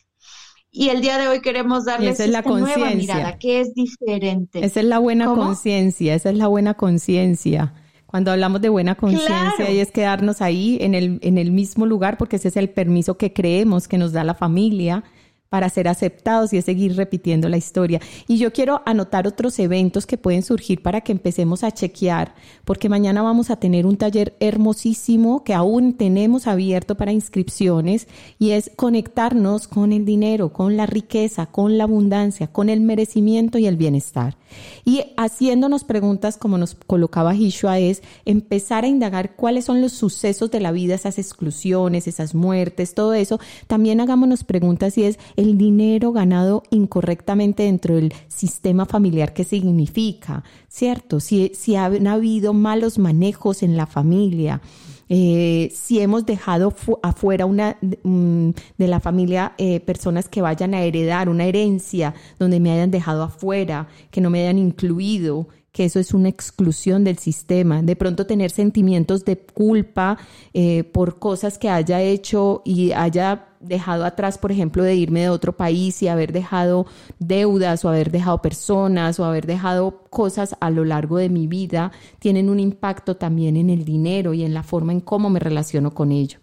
Y 0.71 0.89
el 0.89 1.01
día 1.01 1.17
de 1.17 1.27
hoy 1.29 1.41
queremos 1.41 1.85
darles 1.85 2.19
esa 2.19 2.41
nueva 2.41 2.91
mirada, 2.91 3.39
que 3.39 3.61
es 3.61 3.73
diferente. 3.73 4.63
Esa 4.63 4.81
es 4.81 4.85
la 4.85 4.99
buena 4.99 5.25
conciencia, 5.33 6.13
esa 6.13 6.29
es 6.29 6.37
la 6.37 6.47
buena 6.47 6.75
conciencia. 6.75 7.73
Cuando 8.09 8.31
hablamos 8.31 8.59
de 8.59 8.69
buena 8.69 8.95
conciencia 8.95 9.69
y 9.69 9.77
es 9.77 9.91
quedarnos 9.91 10.41
ahí 10.41 10.79
en 10.81 10.95
el, 10.95 11.19
en 11.21 11.37
el 11.37 11.51
mismo 11.51 11.85
lugar 11.85 12.17
porque 12.17 12.37
ese 12.37 12.47
es 12.47 12.57
el 12.57 12.71
permiso 12.71 13.17
que 13.17 13.33
creemos 13.33 13.87
que 13.87 13.99
nos 13.99 14.13
da 14.13 14.23
la 14.23 14.33
familia 14.33 15.03
para 15.49 15.69
ser 15.69 15.87
aceptados 15.87 16.53
y 16.53 16.57
es 16.57 16.65
seguir 16.65 16.95
repitiendo 16.95 17.49
la 17.49 17.57
historia. 17.57 17.99
Y 18.27 18.37
yo 18.37 18.53
quiero 18.53 18.81
anotar 18.85 19.27
otros 19.27 19.59
eventos 19.59 20.05
que 20.05 20.17
pueden 20.17 20.43
surgir 20.43 20.81
para 20.81 21.01
que 21.01 21.11
empecemos 21.11 21.63
a 21.63 21.71
chequear, 21.71 22.33
porque 22.65 22.89
mañana 22.89 23.21
vamos 23.21 23.49
a 23.49 23.57
tener 23.57 23.85
un 23.85 23.97
taller 23.97 24.35
hermosísimo 24.39 25.43
que 25.43 25.53
aún 25.53 25.93
tenemos 25.93 26.47
abierto 26.47 26.95
para 26.95 27.11
inscripciones 27.11 28.07
y 28.37 28.51
es 28.51 28.71
conectarnos 28.75 29.67
con 29.67 29.91
el 29.91 30.05
dinero, 30.05 30.53
con 30.53 30.77
la 30.77 30.85
riqueza, 30.85 31.47
con 31.47 31.77
la 31.77 31.85
abundancia, 31.85 32.47
con 32.47 32.69
el 32.69 32.81
merecimiento 32.81 33.57
y 33.57 33.65
el 33.65 33.77
bienestar. 33.77 34.37
Y 34.85 35.03
haciéndonos 35.17 35.83
preguntas 35.83 36.37
como 36.37 36.57
nos 36.57 36.75
colocaba 36.75 37.35
Hishua 37.35 37.79
es 37.79 38.01
empezar 38.25 38.83
a 38.83 38.87
indagar 38.87 39.35
cuáles 39.35 39.65
son 39.65 39.81
los 39.81 39.91
sucesos 39.91 40.51
de 40.51 40.59
la 40.59 40.71
vida, 40.71 40.95
esas 40.95 41.17
exclusiones, 41.19 42.07
esas 42.07 42.35
muertes, 42.35 42.93
todo 42.93 43.13
eso. 43.13 43.39
También 43.67 44.01
hagámonos 44.01 44.43
preguntas 44.43 44.93
si 44.93 45.03
es 45.03 45.19
el 45.35 45.57
dinero 45.57 46.11
ganado 46.11 46.63
incorrectamente 46.69 47.63
dentro 47.63 47.95
del 47.95 48.13
sistema 48.27 48.85
familiar, 48.85 49.33
¿qué 49.33 49.43
significa? 49.43 50.43
¿Cierto? 50.67 51.19
Si, 51.19 51.51
si 51.55 51.75
han 51.75 52.07
habido 52.07 52.53
malos 52.53 52.97
manejos 52.97 53.63
en 53.63 53.77
la 53.77 53.85
familia. 53.85 54.61
Eh, 55.09 55.71
si 55.73 55.99
hemos 55.99 56.25
dejado 56.25 56.73
afuera 57.01 57.47
una 57.47 57.77
mm, 58.03 58.51
de 58.77 58.87
la 58.87 58.99
familia 58.99 59.53
eh, 59.57 59.79
personas 59.79 60.29
que 60.29 60.43
vayan 60.43 60.75
a 60.75 60.83
heredar 60.83 61.29
una 61.29 61.45
herencia 61.45 62.13
donde 62.37 62.59
me 62.59 62.71
hayan 62.71 62.91
dejado 62.91 63.23
afuera, 63.23 63.87
que 64.11 64.21
no 64.21 64.29
me 64.29 64.41
hayan 64.41 64.59
incluido, 64.59 65.47
que 65.79 65.85
eso 65.85 66.01
es 66.01 66.13
una 66.13 66.27
exclusión 66.27 67.05
del 67.05 67.19
sistema. 67.19 67.81
De 67.81 67.95
pronto 67.95 68.25
tener 68.25 68.51
sentimientos 68.51 69.23
de 69.23 69.37
culpa 69.37 70.17
eh, 70.53 70.83
por 70.83 71.19
cosas 71.19 71.57
que 71.57 71.69
haya 71.69 72.01
hecho 72.01 72.61
y 72.65 72.91
haya 72.91 73.47
dejado 73.61 74.03
atrás, 74.03 74.37
por 74.37 74.51
ejemplo, 74.51 74.83
de 74.83 74.95
irme 74.95 75.21
de 75.21 75.29
otro 75.29 75.55
país 75.55 76.03
y 76.03 76.09
haber 76.09 76.33
dejado 76.33 76.85
deudas 77.19 77.85
o 77.85 77.87
haber 77.87 78.11
dejado 78.11 78.41
personas 78.41 79.21
o 79.21 79.23
haber 79.23 79.47
dejado 79.47 80.03
cosas 80.09 80.57
a 80.59 80.69
lo 80.69 80.83
largo 80.83 81.15
de 81.15 81.29
mi 81.29 81.47
vida, 81.47 81.93
tienen 82.19 82.49
un 82.49 82.59
impacto 82.59 83.15
también 83.15 83.55
en 83.55 83.69
el 83.69 83.85
dinero 83.85 84.33
y 84.33 84.43
en 84.43 84.53
la 84.53 84.63
forma 84.63 84.91
en 84.91 84.99
cómo 84.99 85.29
me 85.29 85.39
relaciono 85.39 85.91
con 85.91 86.11
ello. 86.11 86.39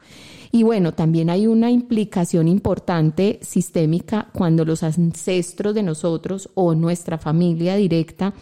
Y 0.51 0.63
bueno, 0.63 0.95
también 0.95 1.29
hay 1.29 1.47
una 1.47 1.71
implicación 1.71 2.49
importante 2.49 3.39
sistémica 3.43 4.31
cuando 4.33 4.65
los 4.65 4.83
ancestros 4.83 5.75
de 5.75 5.83
nosotros 5.83 6.49
o 6.55 6.75
nuestra 6.75 7.19
familia 7.19 7.77
directa 7.77 8.33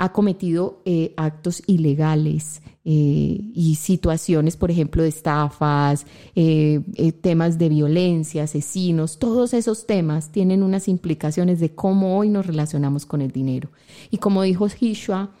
ha 0.00 0.12
cometido 0.12 0.80
eh, 0.86 1.12
actos 1.18 1.62
ilegales 1.66 2.62
eh, 2.86 3.38
y 3.54 3.74
situaciones, 3.74 4.56
por 4.56 4.70
ejemplo, 4.70 5.02
de 5.02 5.10
estafas, 5.10 6.06
eh, 6.34 6.80
temas 7.20 7.58
de 7.58 7.68
violencia, 7.68 8.44
asesinos, 8.44 9.18
todos 9.18 9.52
esos 9.52 9.86
temas 9.86 10.32
tienen 10.32 10.62
unas 10.62 10.88
implicaciones 10.88 11.60
de 11.60 11.74
cómo 11.74 12.16
hoy 12.16 12.30
nos 12.30 12.46
relacionamos 12.46 13.04
con 13.04 13.20
el 13.20 13.30
dinero. 13.30 13.72
Y 14.10 14.16
como 14.16 14.40
dijo 14.40 14.68
Hishua, 14.80 15.32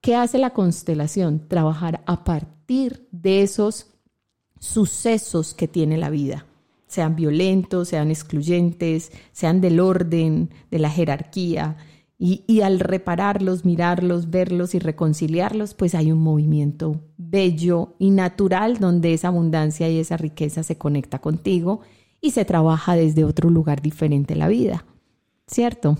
¿qué 0.00 0.16
hace 0.16 0.38
la 0.38 0.50
constelación? 0.50 1.46
Trabajar 1.46 2.02
a 2.06 2.24
partir 2.24 3.06
de 3.12 3.42
esos 3.42 3.86
sucesos 4.58 5.54
que 5.54 5.68
tiene 5.68 5.96
la 5.96 6.10
vida 6.10 6.44
sean 6.88 7.14
violentos, 7.14 7.88
sean 7.88 8.10
excluyentes, 8.10 9.12
sean 9.30 9.60
del 9.60 9.78
orden, 9.78 10.50
de 10.70 10.78
la 10.78 10.90
jerarquía, 10.90 11.76
y, 12.20 12.62
al 12.62 12.80
repararlos, 12.80 13.64
mirarlos, 13.64 14.30
verlos 14.30 14.74
y 14.74 14.80
reconciliarlos, 14.80 15.74
pues 15.74 15.94
hay 15.94 16.10
un 16.10 16.18
movimiento 16.18 17.00
bello 17.16 17.94
y 18.00 18.10
natural 18.10 18.78
donde 18.78 19.14
esa 19.14 19.28
abundancia 19.28 19.88
y 19.88 20.00
esa 20.00 20.16
riqueza 20.16 20.64
se 20.64 20.76
conecta 20.76 21.20
contigo 21.20 21.82
y 22.20 22.32
se 22.32 22.44
trabaja 22.44 22.96
desde 22.96 23.22
otro 23.22 23.50
lugar 23.50 23.82
diferente 23.82 24.34
la 24.34 24.48
vida. 24.48 24.84
¿Cierto? 25.46 25.96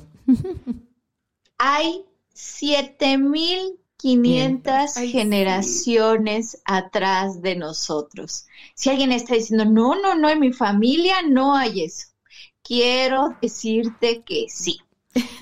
Hay 1.58 2.02
7500 2.34 4.94
generaciones 4.96 6.60
atrás 6.64 7.42
de 7.42 7.54
nosotros. 7.54 8.46
Si 8.74 8.90
alguien 8.90 9.12
está 9.12 9.36
diciendo, 9.36 9.66
no, 9.66 9.94
no, 10.02 10.16
no, 10.16 10.28
en 10.28 10.40
mi 10.40 10.52
familia 10.52 11.22
no 11.22 11.54
hay 11.54 11.84
eso, 11.84 12.08
quiero 12.64 13.36
decirte 13.40 14.22
que 14.22 14.46
sí 14.48 14.80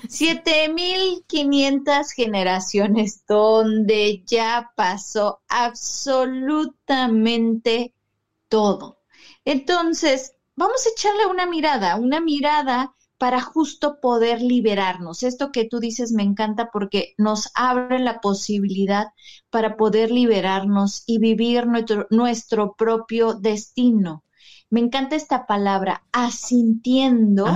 7500 0.07 2.11
generaciones 2.11 3.23
donde 3.27 4.23
ya 4.25 4.71
pasó 4.75 5.41
absolutamente 5.47 7.93
todo. 8.47 8.99
Entonces, 9.45 10.33
vamos 10.55 10.85
a 10.85 10.89
echarle 10.89 11.25
una 11.25 11.45
mirada, 11.45 11.97
una 11.97 12.21
mirada 12.21 12.95
para 13.17 13.41
justo 13.41 13.99
poder 13.99 14.41
liberarnos. 14.41 15.23
Esto 15.23 15.51
que 15.51 15.65
tú 15.65 15.79
dices 15.79 16.11
me 16.11 16.23
encanta 16.23 16.69
porque 16.71 17.13
nos 17.17 17.49
abre 17.55 17.99
la 17.99 18.21
posibilidad 18.21 19.07
para 19.49 19.75
poder 19.75 20.11
liberarnos 20.11 21.03
y 21.07 21.17
vivir 21.17 21.67
nuestro, 21.67 22.07
nuestro 22.09 22.75
propio 22.75 23.33
destino. 23.33 24.23
Me 24.69 24.81
encanta 24.81 25.15
esta 25.15 25.47
palabra, 25.47 26.03
asintiendo 26.11 27.47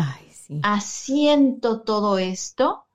asiento 0.63 1.81
todo 1.81 2.17
esto 2.17 2.85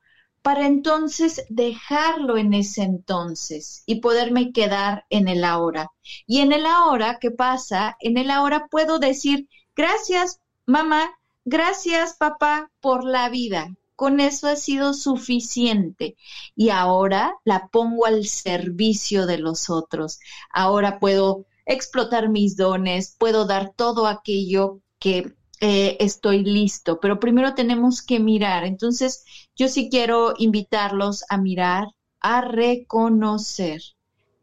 para 0.42 0.66
entonces 0.66 1.44
dejarlo 1.48 2.36
en 2.36 2.54
ese 2.54 2.82
entonces 2.82 3.82
y 3.84 3.96
poderme 3.96 4.52
quedar 4.52 5.04
en 5.10 5.26
el 5.26 5.42
ahora. 5.44 5.90
Y 6.26 6.38
en 6.38 6.52
el 6.52 6.66
ahora, 6.66 7.18
¿qué 7.20 7.32
pasa? 7.32 7.96
En 7.98 8.16
el 8.16 8.30
ahora 8.30 8.68
puedo 8.70 9.00
decir, 9.00 9.48
gracias 9.74 10.40
mamá, 10.66 11.10
gracias 11.44 12.14
papá 12.16 12.70
por 12.80 13.04
la 13.04 13.28
vida. 13.28 13.74
Con 13.96 14.20
eso 14.20 14.46
ha 14.46 14.56
sido 14.56 14.92
suficiente. 14.92 16.16
Y 16.54 16.68
ahora 16.68 17.34
la 17.44 17.68
pongo 17.68 18.06
al 18.06 18.26
servicio 18.26 19.26
de 19.26 19.38
los 19.38 19.70
otros. 19.70 20.20
Ahora 20.52 21.00
puedo 21.00 21.46
explotar 21.64 22.28
mis 22.28 22.56
dones, 22.56 23.16
puedo 23.18 23.46
dar 23.46 23.72
todo 23.74 24.06
aquello 24.06 24.80
que 24.98 25.34
eh, 25.60 25.96
estoy 26.00 26.44
listo, 26.44 27.00
pero 27.00 27.18
primero 27.18 27.54
tenemos 27.54 28.02
que 28.02 28.20
mirar. 28.20 28.64
Entonces, 28.64 29.24
yo 29.56 29.68
sí 29.68 29.88
quiero 29.90 30.34
invitarlos 30.38 31.24
a 31.28 31.38
mirar, 31.38 31.88
a 32.20 32.42
reconocer, 32.42 33.80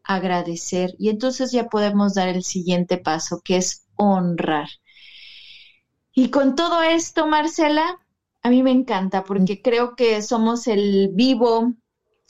agradecer 0.02 0.94
y 0.98 1.08
entonces 1.08 1.52
ya 1.52 1.68
podemos 1.68 2.14
dar 2.14 2.28
el 2.28 2.44
siguiente 2.44 2.98
paso, 2.98 3.40
que 3.44 3.56
es 3.56 3.86
honrar. 3.96 4.68
Y 6.12 6.30
con 6.30 6.54
todo 6.54 6.82
esto, 6.82 7.26
Marcela, 7.26 7.98
a 8.42 8.50
mí 8.50 8.62
me 8.62 8.70
encanta 8.70 9.24
porque 9.24 9.62
creo 9.62 9.96
que 9.96 10.20
somos 10.22 10.66
el 10.66 11.10
vivo 11.12 11.74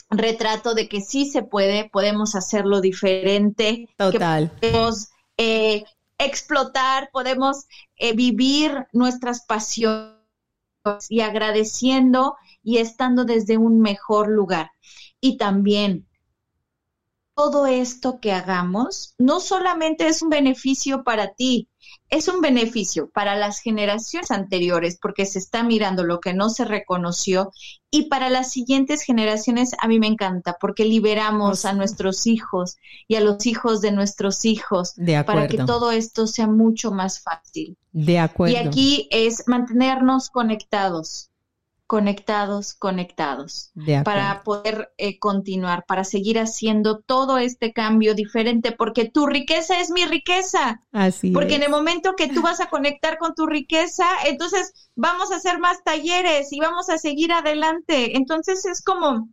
retrato 0.09 0.73
de 0.73 0.87
que 0.87 1.01
sí 1.01 1.25
se 1.25 1.43
puede, 1.43 1.89
podemos 1.89 2.35
hacerlo 2.35 2.81
diferente. 2.81 3.87
Total. 3.97 4.51
Que 4.61 4.69
podemos 4.69 5.09
eh, 5.37 5.85
explotar, 6.17 7.09
podemos 7.11 7.65
eh, 7.97 8.13
vivir 8.15 8.87
nuestras 8.93 9.45
pasiones 9.45 10.15
y 11.09 11.21
agradeciendo 11.21 12.35
y 12.63 12.77
estando 12.77 13.25
desde 13.25 13.57
un 13.57 13.81
mejor 13.81 14.27
lugar. 14.29 14.71
Y 15.19 15.37
también 15.37 16.07
todo 17.35 17.65
esto 17.65 18.19
que 18.19 18.31
hagamos 18.31 19.13
no 19.17 19.39
solamente 19.39 20.07
es 20.07 20.21
un 20.21 20.29
beneficio 20.29 21.03
para 21.03 21.33
ti, 21.33 21.69
es 22.09 22.27
un 22.27 22.41
beneficio 22.41 23.09
para 23.09 23.35
las 23.35 23.59
generaciones 23.59 24.31
anteriores 24.31 24.97
porque 25.01 25.25
se 25.25 25.39
está 25.39 25.63
mirando 25.63 26.03
lo 26.03 26.19
que 26.19 26.33
no 26.33 26.49
se 26.49 26.63
reconoció 26.63 27.51
y 27.89 28.09
para 28.09 28.29
las 28.29 28.51
siguientes 28.51 29.01
generaciones 29.01 29.71
a 29.79 29.87
mí 29.87 29.99
me 29.99 30.07
encanta 30.07 30.57
porque 30.59 30.85
liberamos 30.85 31.65
a 31.65 31.73
nuestros 31.73 32.27
hijos 32.27 32.77
y 33.07 33.15
a 33.15 33.21
los 33.21 33.45
hijos 33.45 33.81
de 33.81 33.91
nuestros 33.91 34.45
hijos 34.45 34.95
para 35.25 35.47
que 35.47 35.57
todo 35.57 35.91
esto 35.91 36.27
sea 36.27 36.47
mucho 36.47 36.91
más 36.91 37.21
fácil. 37.21 37.77
De 37.91 38.19
acuerdo. 38.19 38.53
Y 38.53 38.57
aquí 38.57 39.07
es 39.11 39.47
mantenernos 39.47 40.29
conectados. 40.29 41.29
Conectados, 41.87 42.73
conectados, 42.73 43.71
para 44.03 44.43
poder 44.43 44.91
eh, 44.97 45.19
continuar, 45.19 45.85
para 45.85 46.03
seguir 46.03 46.39
haciendo 46.39 46.99
todo 46.99 47.37
este 47.37 47.73
cambio 47.73 48.15
diferente, 48.15 48.71
porque 48.71 49.09
tu 49.09 49.27
riqueza 49.27 49.79
es 49.79 49.91
mi 49.91 50.05
riqueza. 50.05 50.81
Así 50.91 51.31
porque 51.31 51.55
en 51.55 51.63
el 51.63 51.69
momento 51.69 52.15
que 52.15 52.27
tú 52.27 52.41
vas 52.41 52.59
a 52.59 52.69
conectar 52.69 53.17
con 53.19 53.35
tu 53.35 53.45
riqueza, 53.45 54.05
entonces 54.25 54.89
vamos 54.95 55.31
a 55.31 55.35
hacer 55.35 55.59
más 55.59 55.83
talleres 55.83 56.51
y 56.51 56.59
vamos 56.59 56.89
a 56.89 56.97
seguir 56.97 57.31
adelante. 57.31 58.17
Entonces 58.17 58.65
es 58.65 58.83
como, 58.83 59.29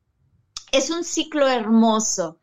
es 0.73 0.91
un 0.91 1.05
ciclo 1.05 1.49
hermoso 1.49 2.38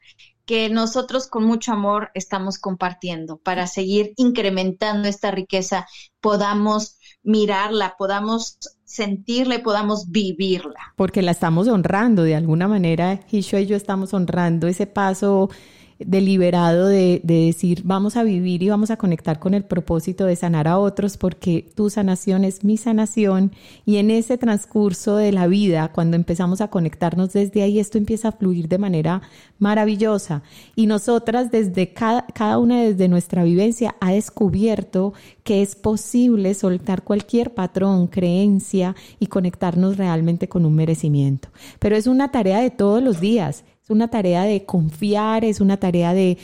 que 0.45 0.69
nosotros 0.69 1.27
con 1.27 1.43
mucho 1.43 1.73
amor 1.73 2.09
estamos 2.15 2.57
compartiendo 2.57 3.37
para 3.37 3.67
seguir 3.67 4.13
incrementando 4.17 5.07
esta 5.07 5.29
riqueza, 5.29 5.85
podamos 6.19 6.97
mirarla, 7.21 7.95
podamos 7.99 8.57
sentirla 8.89 9.55
y 9.55 9.59
podamos 9.59 10.09
vivirla. 10.09 10.93
Porque 10.95 11.21
la 11.21 11.29
estamos 11.29 11.67
honrando 11.67 12.23
de 12.23 12.33
alguna 12.35 12.67
manera, 12.67 13.19
Hisho 13.31 13.59
y 13.59 13.67
yo 13.67 13.75
estamos 13.75 14.15
honrando 14.15 14.67
ese 14.67 14.87
paso 14.87 15.51
deliberado 15.99 16.87
de, 16.87 17.21
de, 17.23 17.45
decir 17.45 17.81
vamos 17.83 18.15
a 18.15 18.23
vivir 18.23 18.63
y 18.63 18.69
vamos 18.69 18.89
a 18.89 18.97
conectar 18.97 19.39
con 19.39 19.53
el 19.53 19.63
propósito 19.63 20.25
de 20.25 20.35
sanar 20.35 20.67
a 20.67 20.79
otros 20.79 21.17
porque 21.17 21.69
tu 21.75 21.89
sanación 21.89 22.45
es 22.45 22.63
mi 22.63 22.77
sanación 22.77 23.51
y 23.85 23.97
en 23.97 24.09
ese 24.09 24.37
transcurso 24.37 25.17
de 25.17 25.31
la 25.31 25.47
vida 25.47 25.91
cuando 25.93 26.15
empezamos 26.15 26.61
a 26.61 26.69
conectarnos 26.69 27.33
desde 27.33 27.61
ahí 27.61 27.79
esto 27.79 27.97
empieza 27.97 28.29
a 28.29 28.31
fluir 28.31 28.67
de 28.67 28.77
manera 28.77 29.21
maravillosa. 29.59 30.41
Y 30.75 30.87
nosotras 30.87 31.51
desde 31.51 31.93
cada, 31.93 32.25
cada 32.27 32.57
una 32.57 32.81
desde 32.81 33.07
nuestra 33.07 33.43
vivencia 33.43 33.95
ha 33.99 34.11
descubierto 34.11 35.13
que 35.43 35.61
es 35.61 35.75
posible 35.75 36.53
soltar 36.53 37.03
cualquier 37.03 37.53
patrón, 37.53 38.07
creencia 38.07 38.95
y 39.19 39.27
conectarnos 39.27 39.97
realmente 39.97 40.47
con 40.47 40.65
un 40.65 40.75
merecimiento. 40.75 41.49
Pero 41.79 41.95
es 41.95 42.07
una 42.07 42.31
tarea 42.31 42.59
de 42.59 42.71
todos 42.71 43.03
los 43.03 43.19
días 43.19 43.65
una 43.89 44.07
tarea 44.07 44.43
de 44.43 44.65
confiar, 44.65 45.43
es 45.43 45.59
una 45.59 45.77
tarea 45.77 46.13
de, 46.13 46.37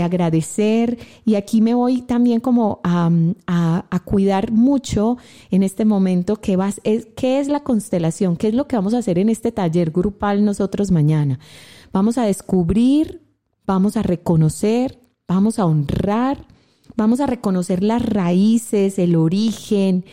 agradecer. 0.00 0.98
Y 1.24 1.34
aquí 1.34 1.60
me 1.60 1.74
voy 1.74 2.02
también 2.02 2.40
como 2.40 2.80
a, 2.84 3.10
cuidar 4.04 4.52
mucho 4.52 5.18
en 5.50 5.62
este 5.62 5.84
momento 5.84 6.36
qué, 6.36 6.56
vas, 6.56 6.80
es, 6.84 7.06
qué 7.16 7.40
es 7.40 7.48
la 7.48 7.60
constelación, 7.60 8.36
qué 8.36 8.48
es 8.48 8.54
lo 8.54 8.66
que 8.66 8.76
vamos 8.76 8.94
a 8.94 8.98
hacer 8.98 9.18
en 9.18 9.28
este 9.28 9.50
taller 9.50 9.90
grupal 9.90 10.44
nosotros 10.44 10.90
mañana. 10.90 11.38
Vamos 11.92 12.18
a 12.18 12.24
descubrir, 12.24 13.22
vamos 13.66 13.96
a 13.96 14.02
reconocer, 14.02 15.00
vamos 15.26 15.58
a 15.58 15.64
honrar, 15.64 16.46
vamos 16.96 17.20
a 17.20 17.26
reconocer 17.26 17.82
las 17.82 18.04
raíces, 18.04 18.98
el 18.98 19.16
origen, 19.16 20.04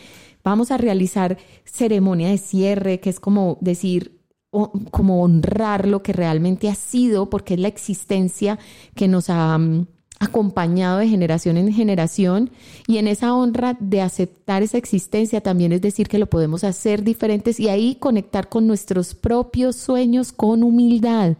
vamos 0.44 0.70
a 0.70 0.76
realizar 0.76 1.38
ceremonia 1.64 2.28
de 2.28 2.38
cierre, 2.38 3.00
que 3.00 3.10
es 3.10 3.20
como 3.20 3.58
decir, 3.60 4.17
como 4.50 5.22
honrar 5.22 5.86
lo 5.86 6.02
que 6.02 6.12
realmente 6.12 6.68
ha 6.68 6.74
sido, 6.74 7.28
porque 7.28 7.54
es 7.54 7.60
la 7.60 7.68
existencia 7.68 8.58
que 8.94 9.08
nos 9.08 9.28
ha 9.28 9.58
mm, 9.58 9.86
acompañado 10.20 10.98
de 10.98 11.08
generación 11.08 11.56
en 11.56 11.72
generación. 11.72 12.50
Y 12.86 12.98
en 12.98 13.08
esa 13.08 13.34
honra 13.34 13.76
de 13.78 14.00
aceptar 14.00 14.62
esa 14.62 14.78
existencia 14.78 15.40
también 15.40 15.72
es 15.72 15.80
decir 15.80 16.08
que 16.08 16.18
lo 16.18 16.26
podemos 16.26 16.64
hacer 16.64 17.04
diferentes 17.04 17.60
y 17.60 17.68
ahí 17.68 17.96
conectar 17.96 18.48
con 18.48 18.66
nuestros 18.66 19.14
propios 19.14 19.76
sueños 19.76 20.32
con 20.32 20.62
humildad. 20.62 21.36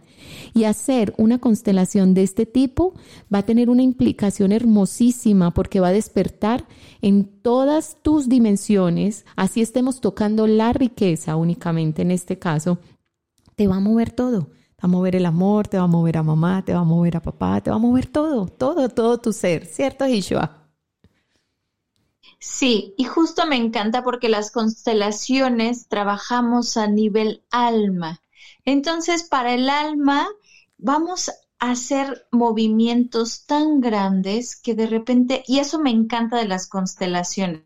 Y 0.53 0.65
hacer 0.65 1.13
una 1.17 1.39
constelación 1.39 2.13
de 2.13 2.23
este 2.23 2.45
tipo 2.45 2.93
va 3.33 3.39
a 3.39 3.45
tener 3.45 3.69
una 3.69 3.83
implicación 3.83 4.51
hermosísima 4.51 5.53
porque 5.53 5.79
va 5.79 5.87
a 5.87 5.93
despertar 5.93 6.65
en 7.01 7.25
todas 7.25 7.97
tus 8.01 8.27
dimensiones, 8.27 9.25
así 9.35 9.61
estemos 9.61 10.01
tocando 10.01 10.45
la 10.45 10.73
riqueza 10.73 11.37
únicamente 11.37 12.01
en 12.01 12.11
este 12.11 12.37
caso, 12.37 12.79
te 13.59 13.67
va 13.67 13.75
a 13.75 13.81
mover 13.81 14.11
todo. 14.11 14.43
Te 14.77 14.83
va 14.83 14.85
a 14.85 14.87
mover 14.87 15.17
el 15.17 15.25
amor, 15.25 15.67
te 15.67 15.77
va 15.77 15.83
a 15.83 15.87
mover 15.87 16.15
a 16.15 16.23
mamá, 16.23 16.63
te 16.63 16.73
va 16.73 16.79
a 16.79 16.85
mover 16.85 17.17
a 17.17 17.21
papá, 17.21 17.59
te 17.59 17.69
va 17.69 17.75
a 17.75 17.79
mover 17.79 18.05
todo, 18.07 18.45
todo, 18.45 18.87
todo 18.87 19.17
tu 19.17 19.33
ser, 19.33 19.65
¿cierto, 19.65 20.07
Hishua? 20.07 20.69
Sí, 22.39 22.93
y 22.97 23.03
justo 23.03 23.45
me 23.47 23.57
encanta 23.57 24.01
porque 24.01 24.29
las 24.29 24.51
constelaciones 24.51 25.89
trabajamos 25.89 26.77
a 26.77 26.87
nivel 26.87 27.43
alma. 27.51 28.21
Entonces, 28.63 29.23
para 29.23 29.53
el 29.53 29.69
alma, 29.69 30.29
vamos 30.77 31.27
a 31.59 31.71
hacer 31.71 32.27
movimientos 32.31 33.45
tan 33.45 33.81
grandes 33.81 34.55
que 34.55 34.73
de 34.73 34.87
repente, 34.87 35.43
y 35.47 35.59
eso 35.59 35.79
me 35.79 35.89
encanta 35.89 36.37
de 36.37 36.47
las 36.47 36.69
constelaciones, 36.69 37.65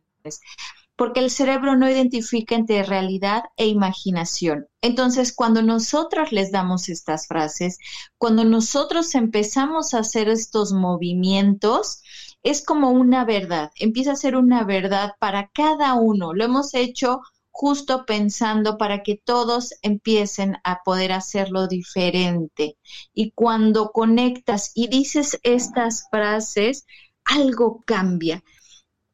porque 1.04 1.20
el 1.20 1.32
cerebro 1.32 1.76
no 1.76 1.90
identifica 1.90 2.56
entre 2.56 2.82
realidad 2.82 3.44
e 3.58 3.68
imaginación. 3.68 4.68
Entonces, 4.80 5.34
cuando 5.36 5.62
nosotros 5.62 6.32
les 6.32 6.50
damos 6.50 6.88
estas 6.88 7.28
frases, 7.28 7.78
cuando 8.18 8.46
nosotros 8.46 9.14
empezamos 9.14 9.94
a 9.94 10.00
hacer 10.00 10.30
estos 10.30 10.72
movimientos, 10.72 12.02
es 12.42 12.64
como 12.64 12.92
una 12.92 13.26
verdad, 13.26 13.70
empieza 13.82 14.14
a 14.14 14.16
ser 14.16 14.38
una 14.38 14.64
verdad 14.64 15.12
para 15.20 15.50
cada 15.54 15.96
uno. 15.96 16.34
Lo 16.34 16.46
hemos 16.46 16.74
hecho 16.74 17.20
justo 17.52 18.06
pensando 18.06 18.78
para 18.78 19.04
que 19.04 19.18
todos 19.22 19.74
empiecen 19.82 20.56
a 20.64 20.84
poder 20.86 21.12
hacerlo 21.12 21.68
diferente. 21.68 22.78
Y 23.14 23.32
cuando 23.32 23.92
conectas 23.92 24.72
y 24.74 24.88
dices 24.88 25.38
estas 25.44 26.06
frases, 26.10 26.86
algo 27.26 27.84
cambia 27.86 28.42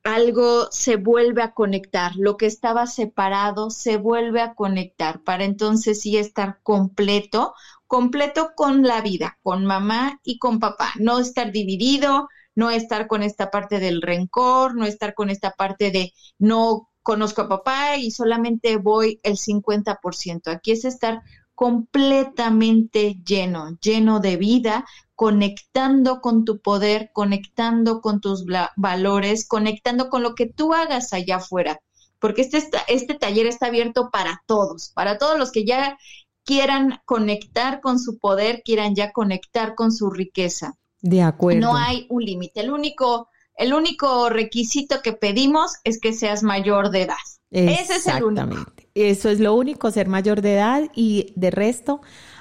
algo 0.04 0.68
se 0.72 0.96
vuelve 0.96 1.42
a 1.42 1.54
conectar, 1.54 2.16
lo 2.16 2.38
que 2.38 2.46
estaba 2.46 2.88
separado 2.88 3.70
se 3.70 3.98
vuelve 3.98 4.42
a 4.42 4.54
conectar 4.54 5.24
para 5.24 5.44
entonces 5.44 6.02
sí 6.02 6.18
estar 6.18 6.60
completo, 6.64 7.54
completo 7.88 8.52
con 8.56 8.84
la 8.84 9.02
vida, 9.02 9.38
con 9.42 9.66
mamá 9.66 10.20
y 10.24 10.38
con 10.40 10.60
papá, 10.60 10.94
no 11.00 11.20
estar 11.20 11.52
dividido, 11.52 12.30
no 12.56 12.72
estar 12.72 13.08
con 13.08 13.24
esta 13.24 13.52
parte 13.52 13.80
del 13.80 14.02
rencor, 14.02 14.76
no 14.76 14.86
estar 14.86 15.14
con 15.14 15.30
esta 15.30 15.52
parte 15.52 15.92
de 15.92 16.14
no 16.38 16.90
conozco 17.02 17.44
a 17.44 17.50
papá 17.50 17.98
y 17.98 18.12
solamente 18.12 18.78
voy 18.78 19.20
el 19.24 19.38
50%. 19.38 20.52
Aquí 20.52 20.72
es 20.72 20.86
estar 20.86 21.22
completamente 21.56 23.16
lleno, 23.26 23.78
lleno 23.82 24.20
de 24.20 24.38
vida, 24.38 24.86
conectando 25.20 26.22
con 26.22 26.46
tu 26.46 26.62
poder, 26.62 27.12
conectando 27.12 28.00
con 28.00 28.22
tus 28.22 28.46
valores, 28.78 29.46
conectando 29.46 30.08
con 30.08 30.24
lo 30.24 30.34
que 30.34 30.46
tú 30.46 30.74
hagas 30.74 31.12
allá 31.12 31.36
afuera. 31.36 31.82
Porque 32.20 32.44
este, 32.44 32.64
este 32.88 33.16
taller 33.16 33.46
está 33.46 33.66
abierto 33.66 34.12
para 34.14 34.42
todos, 34.46 34.94
para 34.96 35.18
todos 35.18 35.38
los 35.38 35.52
que 35.52 35.66
ya 35.66 35.98
quieran 36.46 37.02
conectar 37.04 37.82
con 37.82 38.00
su 38.00 38.18
poder, 38.18 38.62
quieran 38.64 38.96
ya 38.96 39.12
conectar 39.12 39.76
con 39.76 39.92
su 39.92 40.10
riqueza. 40.10 40.78
De 41.02 41.22
acuerdo. 41.22 41.60
No 41.60 41.76
hay 41.76 42.08
un 42.10 42.24
límite. 42.24 42.62
El 42.62 42.72
único, 42.72 43.28
el 43.56 43.74
único 43.74 44.30
requisito 44.30 45.02
que 45.02 45.12
pedimos 45.12 45.74
es 45.84 46.00
que 46.00 46.14
seas 46.14 46.44
mayor 46.44 46.92
de 46.92 47.02
edad. 47.02 47.18
Ese 47.52 47.96
es 47.96 48.08
el 48.08 48.24
único. 48.24 48.72
Eso 48.94 49.30
es 49.30 49.42
lo 49.42 49.54
único, 49.54 49.92
ser 49.92 50.08
mayor 50.08 50.42
de 50.42 50.54
edad 50.54 50.84
y 50.96 51.34
de 51.36 51.52
resto 51.52 52.00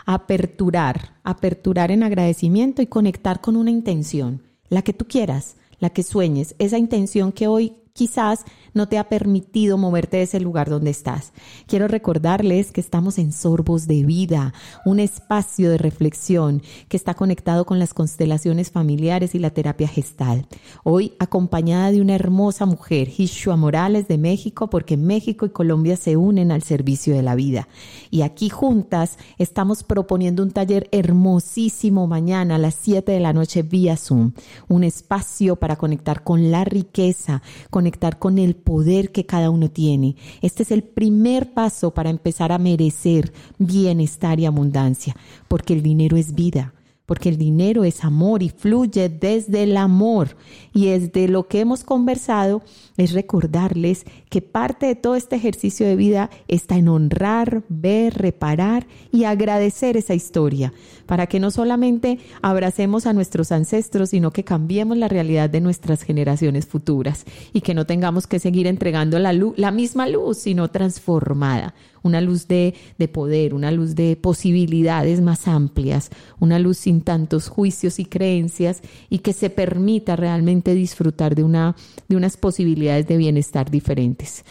aperturar, 0.09 1.17
aperturar 1.23 1.91
en 1.91 2.03
agradecimiento 2.03 2.81
y 2.81 2.87
conectar 2.87 3.43
con 3.43 3.57
una 3.57 3.71
intención, 3.71 4.43
la 4.71 4.81
que 4.81 4.95
tú 4.95 5.05
quieras, 5.07 5.57
la 5.81 5.91
que 5.91 6.03
sueñes, 6.03 6.55
esa 6.59 6.79
intención 6.79 7.31
que 7.31 7.47
hoy 7.47 7.77
quizás 7.99 8.45
no 8.75 8.89
te 8.89 8.97
ha 8.97 9.09
permitido 9.09 9.77
moverte 9.77 10.19
de 10.19 10.23
ese 10.23 10.39
lugar 10.39 10.71
donde 10.71 10.91
estás. 10.91 11.33
Quiero 11.67 11.89
recordarles 11.89 12.71
que 12.71 12.81
estamos 12.81 13.19
en 13.19 13.33
Sorbos 13.33 13.89
de 13.89 14.05
Vida, 14.05 14.55
un 14.87 15.01
espacio 15.01 15.69
de 15.69 15.79
reflexión 15.79 16.63
que 16.89 16.97
está 16.97 17.15
conectado 17.15 17.67
con 17.67 17.81
las 17.81 17.95
constelaciones 17.95 18.71
familiares 18.71 19.35
y 19.35 19.41
la 19.41 19.51
terapia 19.51 19.89
gestal. 19.89 20.47
Hoy 20.85 21.15
acompañada 21.19 21.91
de 21.91 22.01
una 22.01 22.15
hermosa 22.15 22.67
mujer, 22.67 23.09
Hishua 23.17 23.57
Morales 23.57 24.07
de 24.07 24.17
México, 24.17 24.71
porque 24.71 24.97
México 24.97 25.45
y 25.45 25.51
Colombia 25.51 25.97
se 25.97 26.17
unen 26.17 26.53
al 26.53 26.63
servicio 26.63 27.17
de 27.17 27.23
la 27.23 27.35
vida. 27.35 27.67
Y 28.13 28.23
aquí 28.23 28.49
juntas 28.49 29.19
estamos 29.39 29.83
proponiendo 29.83 30.45
un 30.45 30.53
taller 30.53 30.89
hermosísimo 30.93 32.07
mañana 32.07 32.55
a 32.55 32.59
las 32.59 32.77
7 32.81 33.11
de 33.11 33.19
la 33.19 33.33
noche 33.33 33.63
vía 33.63 33.97
Zoom, 33.97 34.35
un 34.69 34.85
espacio 34.85 35.57
para 35.57 35.75
conectar 35.75 36.23
con 36.23 36.53
la 36.53 36.65
riqueza, 36.65 37.43
con 37.71 37.88
conectar 37.89 38.19
con 38.19 38.39
el 38.39 38.55
poder 38.55 39.13
que 39.13 39.25
cada 39.25 39.49
uno 39.49 39.71
tiene. 39.71 40.15
Este 40.43 40.63
es 40.63 40.71
el 40.73 40.83
primer 40.83 41.55
paso 41.55 41.95
para 41.95 42.11
empezar 42.11 42.53
a 42.53 42.59
merecer 42.59 43.33
bienestar 43.57 44.39
y 44.39 44.45
abundancia, 44.45 45.17
porque 45.49 45.73
el 45.73 45.83
dinero 45.83 46.19
es 46.19 46.35
vida, 46.35 46.75
porque 47.07 47.31
el 47.31 47.39
dinero 47.39 47.85
es 47.85 48.05
amor 48.05 48.43
y 48.43 48.51
fluye 48.51 49.09
desde 49.09 49.63
el 49.63 49.79
amor. 49.79 50.37
Y 50.75 50.89
desde 50.89 51.29
lo 51.29 51.49
que 51.49 51.61
hemos 51.61 51.83
conversado 51.83 52.61
es 52.99 53.13
recordarles 53.13 54.05
que 54.29 54.43
parte 54.43 54.87
de 54.87 54.97
todo 54.97 55.15
este 55.15 55.37
ejercicio 55.37 55.87
de 55.87 55.97
vida 55.97 56.29
está 56.49 56.77
en 56.77 56.89
honrar, 56.89 57.63
ver, 57.69 58.15
reparar 58.15 58.87
y 59.11 59.25
agradecer 59.25 59.97
esa 59.97 60.15
historia, 60.15 60.75
para 61.07 61.27
que 61.27 61.41
no 61.41 61.51
solamente 61.51 62.19
abracemos 62.43 63.07
a 63.07 63.15
nuestros 63.15 63.53
ancestros, 63.53 64.11
sino 64.11 64.33
que 64.33 64.45
cambiemos 64.45 64.99
la 64.99 65.09
realidad 65.09 65.49
de 65.49 65.61
nuestras 65.61 66.03
generaciones 66.03 66.67
futuras 66.67 67.25
y 67.53 67.63
que 67.63 67.73
no 67.73 67.87
tengamos 67.87 68.27
que 68.27 68.41
seguir 68.41 68.67
entregando 68.67 69.19
la, 69.19 69.33
luz, 69.33 69.55
la 69.57 69.71
misma 69.71 70.09
luz, 70.09 70.39
sino 70.39 70.69
transformada 70.69 71.75
una 72.03 72.21
luz 72.21 72.49
de, 72.49 72.75
de, 72.99 73.09
poder, 73.09 73.55
una 73.55 73.71
luz 73.71 73.95
de 73.95 74.17
posibilidades 74.17 75.21
más 75.21 75.49
amplias, 75.49 76.11
una 76.39 76.59
luz 76.59 76.79
sin 76.79 77.03
tantos 77.03 77.49
juicios 77.49 77.99
y 77.99 78.05
creencias 78.05 78.83
y 79.11 79.19
que 79.19 79.33
se 79.33 79.51
permita 79.51 80.17
realmente 80.17 80.75
disfrutar 80.75 81.35
de, 81.35 81.45
una, 81.45 81.77
de 82.09 82.17
unas 82.17 82.37
posibilidades 82.37 82.88
de 82.95 83.17
bienestar 83.17 83.71
diferentes. 83.71 84.45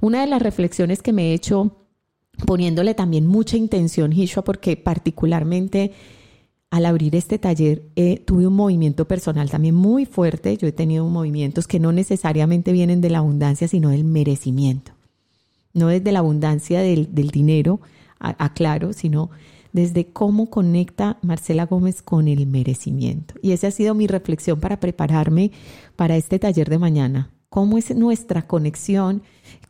Una 0.00 0.20
de 0.20 0.26
las 0.26 0.42
reflexiones 0.42 1.02
que 1.02 1.12
me 1.12 1.30
he 1.30 1.34
hecho 1.34 1.76
poniéndole 2.46 2.94
también 2.94 3.26
mucha 3.26 3.56
intención, 3.56 4.12
Hishua, 4.12 4.44
porque 4.44 4.76
particularmente 4.76 5.92
al 6.70 6.86
abrir 6.86 7.14
este 7.14 7.38
taller 7.38 7.82
eh, 7.94 8.18
tuve 8.18 8.48
un 8.48 8.54
movimiento 8.54 9.06
personal 9.06 9.48
también 9.48 9.76
muy 9.76 10.06
fuerte. 10.06 10.56
Yo 10.56 10.66
he 10.66 10.72
tenido 10.72 11.06
movimientos 11.06 11.68
que 11.68 11.78
no 11.78 11.92
necesariamente 11.92 12.72
vienen 12.72 13.00
de 13.00 13.10
la 13.10 13.18
abundancia, 13.18 13.68
sino 13.68 13.90
del 13.90 14.04
merecimiento 14.04 14.92
no 15.74 15.88
desde 15.88 16.12
la 16.12 16.20
abundancia 16.20 16.80
del, 16.80 17.12
dinero, 17.12 17.80
aclaro, 18.18 18.92
sino 18.92 19.30
desde 19.72 20.06
cómo 20.06 20.48
conecta 20.48 21.18
Marcela 21.20 21.66
Gómez 21.66 22.00
con 22.00 22.28
el 22.28 22.46
merecimiento. 22.46 23.34
Y 23.42 23.50
esa 23.52 23.66
ha 23.66 23.72
sido 23.72 23.94
mi 23.94 24.06
reflexión 24.06 24.60
para 24.60 24.78
prepararme 24.78 25.50
para 25.96 26.16
este 26.16 26.38
taller 26.38 26.70
de 26.70 26.78
mañana. 26.78 27.30
¿Cómo 27.54 27.78
es 27.78 27.94
nuestra 27.94 28.48
conexión 28.48 29.22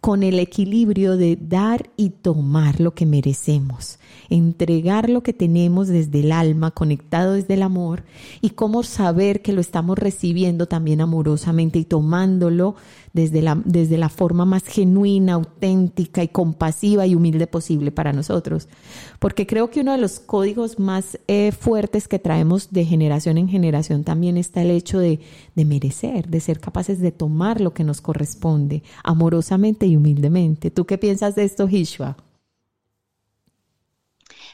con 0.05 0.23
el 0.23 0.39
equilibrio 0.39 1.17
de 1.17 1.39
dar 1.41 1.89
y 1.97 2.11
tomar 2.11 2.79
lo 2.79 2.93
que 2.93 3.07
merecemos, 3.07 3.99
entregar 4.29 5.09
lo 5.09 5.23
que 5.23 5.33
tenemos 5.33 5.89
desde 5.89 6.21
el 6.21 6.33
alma, 6.33 6.73
conectado 6.73 7.33
desde 7.33 7.55
el 7.55 7.63
amor, 7.63 8.05
y 8.43 8.51
cómo 8.51 8.83
saber 8.83 9.41
que 9.41 9.55
lo 9.55 9.63
estamos 9.63 9.99
recibiendo 9.99 10.67
también 10.67 11.01
amorosamente 11.01 11.79
y 11.79 11.87
tomándolo 11.87 12.75
desde 13.15 13.41
la, 13.41 13.59
desde 13.65 13.97
la 13.97 14.11
forma 14.11 14.45
más 14.45 14.65
genuina, 14.65 15.35
auténtica 15.35 16.23
y 16.23 16.29
compasiva 16.29 17.07
y 17.07 17.15
humilde 17.15 17.47
posible 17.47 17.91
para 17.91 18.13
nosotros. 18.13 18.69
Porque 19.21 19.47
creo 19.47 19.71
que 19.71 19.81
uno 19.81 19.93
de 19.93 19.99
los 19.99 20.21
códigos 20.21 20.79
más 20.79 21.19
eh, 21.29 21.53
fuertes 21.53 22.09
que 22.09 22.19
traemos 22.19 22.73
de 22.73 22.85
generación 22.85 23.39
en 23.39 23.49
generación 23.49 24.05
también 24.05 24.37
está 24.37 24.63
el 24.63 24.73
hecho 24.73 24.99
de, 24.99 25.21
de 25.55 25.65
merecer, 25.65 26.29
de 26.29 26.41
ser 26.41 26.61
capaces 26.61 27.01
de 27.01 27.13
tomar 27.13 27.61
lo 27.61 27.73
que 27.73 27.85
nos 27.85 28.01
corresponde 28.01 28.83
amorosamente 29.05 29.87
y 29.87 29.94
humildemente. 29.97 30.71
¿Tú 30.71 30.85
qué 30.87 30.99
piensas 30.99 31.35
de 31.35 31.45
esto, 31.45 31.69
Hishwa? 31.69 32.17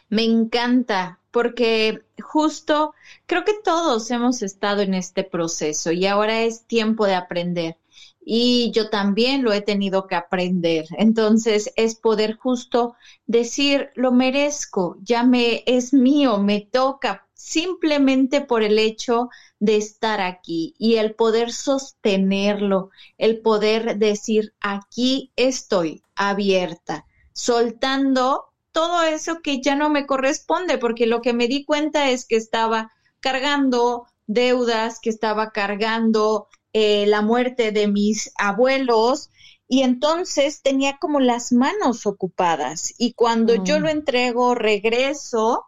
Me 0.08 0.24
encanta 0.24 1.20
porque 1.30 2.02
justo 2.20 2.94
creo 3.26 3.44
que 3.44 3.54
todos 3.62 4.10
hemos 4.10 4.42
estado 4.42 4.82
en 4.82 4.94
este 4.94 5.22
proceso 5.22 5.92
y 5.92 6.06
ahora 6.06 6.42
es 6.42 6.64
tiempo 6.66 7.06
de 7.06 7.14
aprender 7.14 7.76
y 8.24 8.70
yo 8.72 8.90
también 8.90 9.42
lo 9.42 9.52
he 9.52 9.60
tenido 9.60 10.06
que 10.06 10.14
aprender. 10.14 10.86
Entonces 10.98 11.72
es 11.76 11.94
poder 11.94 12.36
justo 12.36 12.94
decir, 13.26 13.90
lo 13.94 14.12
merezco, 14.12 14.98
ya 15.02 15.24
me 15.24 15.62
es 15.66 15.92
mío, 15.92 16.38
me 16.38 16.60
toca 16.60 17.26
simplemente 17.40 18.42
por 18.42 18.62
el 18.62 18.78
hecho 18.78 19.30
de 19.58 19.76
estar 19.76 20.20
aquí 20.20 20.74
y 20.78 20.96
el 20.96 21.14
poder 21.14 21.52
sostenerlo, 21.52 22.90
el 23.16 23.40
poder 23.40 23.96
decir, 23.96 24.52
aquí 24.60 25.32
estoy 25.36 26.02
abierta, 26.14 27.06
soltando 27.32 28.52
todo 28.72 29.02
eso 29.02 29.40
que 29.42 29.62
ya 29.62 29.74
no 29.74 29.88
me 29.88 30.06
corresponde, 30.06 30.76
porque 30.76 31.06
lo 31.06 31.22
que 31.22 31.32
me 31.32 31.48
di 31.48 31.64
cuenta 31.64 32.10
es 32.10 32.26
que 32.26 32.36
estaba 32.36 32.92
cargando 33.20 34.06
deudas, 34.26 35.00
que 35.00 35.10
estaba 35.10 35.50
cargando 35.50 36.48
eh, 36.74 37.06
la 37.06 37.22
muerte 37.22 37.72
de 37.72 37.88
mis 37.88 38.32
abuelos 38.36 39.30
y 39.66 39.82
entonces 39.82 40.62
tenía 40.62 40.98
como 40.98 41.20
las 41.20 41.52
manos 41.52 42.06
ocupadas 42.06 42.94
y 42.98 43.14
cuando 43.14 43.64
yo 43.64 43.80
mm. 43.80 43.82
lo 43.82 43.88
entrego, 43.88 44.54
regreso, 44.54 45.64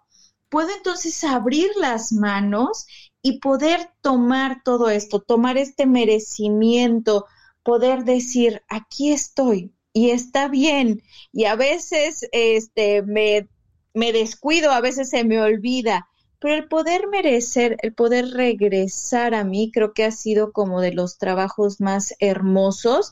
puedo 0.53 0.69
entonces 0.77 1.25
abrir 1.25 1.71
las 1.81 2.13
manos 2.13 2.87
y 3.23 3.41
poder 3.41 3.89
tomar 4.03 4.63
todo 4.63 4.91
esto, 4.91 5.21
tomar 5.21 5.57
este 5.57 5.87
merecimiento, 5.87 7.25
poder 7.63 8.05
decir, 8.05 8.63
aquí 8.69 9.13
estoy 9.13 9.73
y 9.95 10.11
está 10.11 10.49
bien. 10.49 11.03
Y 11.33 11.47
a 11.47 11.57
veces 11.57 12.29
este, 12.33 13.01
me, 13.01 13.49
me 13.95 14.13
descuido, 14.13 14.73
a 14.73 14.83
veces 14.83 15.09
se 15.09 15.25
me 15.25 15.41
olvida, 15.41 16.11
pero 16.39 16.55
el 16.55 16.69
poder 16.69 17.09
merecer, 17.09 17.79
el 17.81 17.95
poder 17.95 18.33
regresar 18.33 19.35
a 19.35 19.45
mí, 19.45 19.71
creo 19.73 19.95
que 19.95 20.05
ha 20.05 20.11
sido 20.11 20.53
como 20.53 20.83
de 20.83 20.93
los 20.93 21.17
trabajos 21.17 21.81
más 21.81 22.15
hermosos 22.21 23.11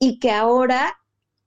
y 0.00 0.18
que 0.18 0.32
ahora 0.32 0.98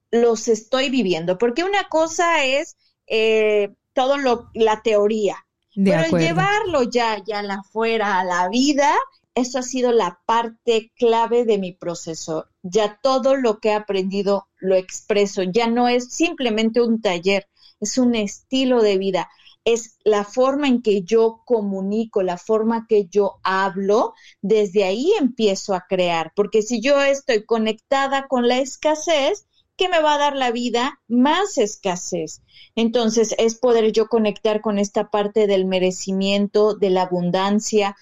los 0.09 0.47
estoy 0.47 0.89
viviendo, 0.89 1.37
porque 1.37 1.65
una 1.65 1.89
cosa 1.89 2.45
es 2.45 2.77
eh, 3.07 3.73
todo 3.93 4.17
lo, 4.17 4.49
la 4.53 4.81
teoría, 4.81 5.37
pero 5.75 6.17
llevarlo 6.17 6.83
ya, 6.83 7.23
ya 7.25 7.41
la 7.41 7.63
fuera 7.63 8.19
a 8.19 8.23
la 8.23 8.49
vida, 8.49 8.93
eso 9.35 9.59
ha 9.59 9.63
sido 9.63 9.91
la 9.91 10.19
parte 10.25 10.91
clave 10.95 11.45
de 11.45 11.57
mi 11.57 11.71
proceso. 11.71 12.47
Ya 12.61 12.99
todo 13.01 13.35
lo 13.35 13.59
que 13.59 13.69
he 13.69 13.73
aprendido 13.73 14.47
lo 14.59 14.75
expreso, 14.75 15.43
ya 15.43 15.67
no 15.67 15.87
es 15.87 16.13
simplemente 16.13 16.81
un 16.81 17.01
taller, 17.01 17.47
es 17.79 17.97
un 17.97 18.15
estilo 18.15 18.81
de 18.81 18.97
vida. 18.97 19.29
Es 19.65 19.97
la 20.03 20.25
forma 20.25 20.67
en 20.67 20.81
que 20.81 21.03
yo 21.03 21.41
comunico, 21.45 22.21
la 22.21 22.37
forma 22.37 22.85
que 22.87 23.05
yo 23.05 23.39
hablo, 23.43 24.13
desde 24.41 24.83
ahí 24.83 25.11
empiezo 25.19 25.73
a 25.73 25.85
crear, 25.87 26.33
porque 26.35 26.61
si 26.61 26.81
yo 26.81 27.01
estoy 27.01 27.45
conectada 27.45 28.27
con 28.27 28.47
la 28.47 28.59
escasez, 28.59 29.47
¿qué 29.77 29.89
me 29.89 30.01
va 30.01 30.15
a 30.15 30.19
dar 30.19 30.35
la 30.35 30.51
vida? 30.51 30.99
Más 31.07 31.57
escasez. 31.57 32.41
Entonces 32.75 33.35
es 33.37 33.55
poder 33.55 33.91
yo 33.91 34.07
conectar 34.07 34.61
con 34.61 34.79
esta 34.79 35.09
parte 35.09 35.47
del 35.47 35.65
merecimiento, 35.65 36.75
de 36.75 36.89
la 36.89 37.03
abundancia, 37.03 37.95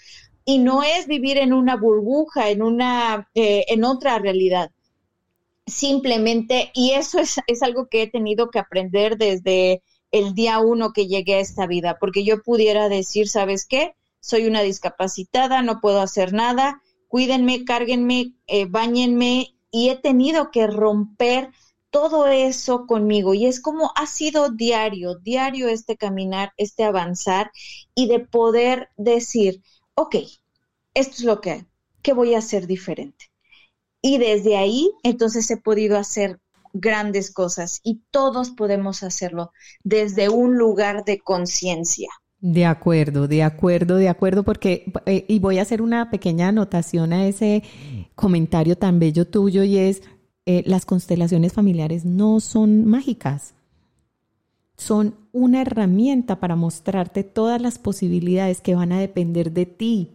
y 0.46 0.58
no 0.58 0.84
es 0.84 1.08
vivir 1.08 1.38
en 1.38 1.54
una 1.54 1.76
burbuja, 1.76 2.50
en 2.50 2.62
una, 2.62 3.30
eh, 3.36 3.66
en 3.68 3.84
otra 3.84 4.20
realidad. 4.20 4.72
Simplemente, 5.68 6.72
y 6.74 6.92
eso 6.92 7.20
es, 7.20 7.40
es 7.48 7.62
algo 7.62 7.88
que 7.88 8.04
he 8.04 8.08
tenido 8.08 8.50
que 8.50 8.60
aprender 8.60 9.18
desde 9.18 9.84
el 10.12 10.34
día 10.34 10.60
uno 10.60 10.92
que 10.94 11.08
llegué 11.08 11.36
a 11.36 11.40
esta 11.40 11.68
vida, 11.68 11.98
porque 12.00 12.24
yo 12.24 12.42
pudiera 12.42 12.90
decir, 12.90 13.30
¿sabes 13.30 13.66
qué? 13.66 13.96
Soy 14.20 14.46
una 14.46 14.62
discapacitada, 14.62 15.62
no 15.62 15.80
puedo 15.80 16.02
hacer 16.02 16.34
nada, 16.34 16.82
cuídenme, 17.08 17.64
cárguenme, 17.64 18.34
eh, 18.48 18.66
bañenme, 18.66 19.56
y 19.72 19.90
he 19.90 19.96
tenido 19.96 20.52
que 20.52 20.68
romper 20.68 21.52
todo 21.92 22.28
eso 22.28 22.88
conmigo 22.88 23.34
y 23.34 23.46
es 23.46 23.60
como 23.60 23.92
ha 23.96 24.08
sido 24.08 24.50
diario, 24.50 25.16
diario 25.16 25.68
este 25.70 25.98
caminar, 25.98 26.54
este 26.58 26.84
avanzar 26.84 27.52
y 27.94 28.08
de 28.08 28.20
poder 28.20 28.90
decir, 28.98 29.62
ok, 29.94 30.16
esto 30.94 31.16
es 31.18 31.24
lo 31.24 31.42
que, 31.42 31.66
que 32.02 32.14
voy 32.14 32.34
a 32.34 32.40
hacer 32.40 32.66
diferente. 32.66 33.26
Y 34.02 34.18
desde 34.18 34.58
ahí, 34.58 34.90
entonces 35.04 35.50
he 35.52 35.58
podido 35.58 35.98
hacer 35.98 36.40
grandes 36.74 37.32
cosas 37.32 37.82
y 37.84 38.02
todos 38.12 38.52
podemos 38.52 39.04
hacerlo 39.04 39.52
desde 39.84 40.30
un 40.30 40.58
lugar 40.58 41.04
de 41.06 41.20
conciencia. 41.20 42.10
De 42.40 42.66
acuerdo, 42.66 43.28
de 43.28 43.44
acuerdo, 43.44 43.98
de 43.98 44.10
acuerdo, 44.10 44.44
porque, 44.44 44.92
eh, 45.06 45.26
y 45.28 45.38
voy 45.38 45.60
a 45.60 45.62
hacer 45.62 45.82
una 45.82 46.10
pequeña 46.10 46.48
anotación 46.48 47.14
a 47.14 47.28
ese 47.28 47.62
comentario 48.16 48.76
tan 48.78 48.98
bello 48.98 49.28
tuyo 49.28 49.64
y 49.64 49.78
es, 49.78 50.02
eh, 50.46 50.64
las 50.66 50.86
constelaciones 50.86 51.54
familiares 51.54 52.06
no 52.06 52.40
son 52.40 52.86
mágicas, 52.86 53.54
son 54.76 55.16
una 55.32 55.62
herramienta 55.62 56.40
para 56.40 56.56
mostrarte 56.56 57.24
todas 57.24 57.62
las 57.62 57.78
posibilidades 57.78 58.62
que 58.62 58.74
van 58.74 58.92
a 58.92 59.00
depender 59.00 59.52
de 59.52 59.68
ti, 59.68 60.12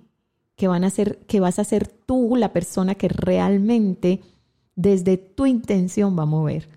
que 0.57 0.67
van 0.67 0.83
a 0.83 0.91
ser, 0.91 1.19
que 1.27 1.39
vas 1.39 1.59
a 1.61 1.65
ser 1.65 1.87
tú 1.87 2.35
la 2.37 2.53
persona 2.53 2.97
que 2.97 3.09
realmente 3.09 4.21
desde 4.75 5.17
tu 5.17 5.47
intención 5.47 6.19
va 6.19 6.25
a 6.25 6.27
mover. 6.27 6.69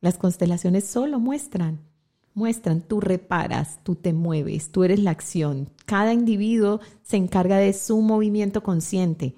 Las 0.00 0.18
constelaciones 0.18 0.84
solo 0.84 1.18
muestran, 1.18 1.80
muestran, 2.34 2.80
tú 2.80 3.00
reparas, 3.00 3.80
tú 3.82 3.94
te 3.96 4.12
mueves, 4.12 4.70
tú 4.70 4.84
eres 4.84 5.00
la 5.00 5.10
acción. 5.10 5.68
Cada 5.84 6.12
individuo 6.12 6.80
se 7.02 7.16
encarga 7.16 7.56
de 7.56 7.72
su 7.72 8.00
movimiento 8.00 8.62
consciente. 8.62 9.34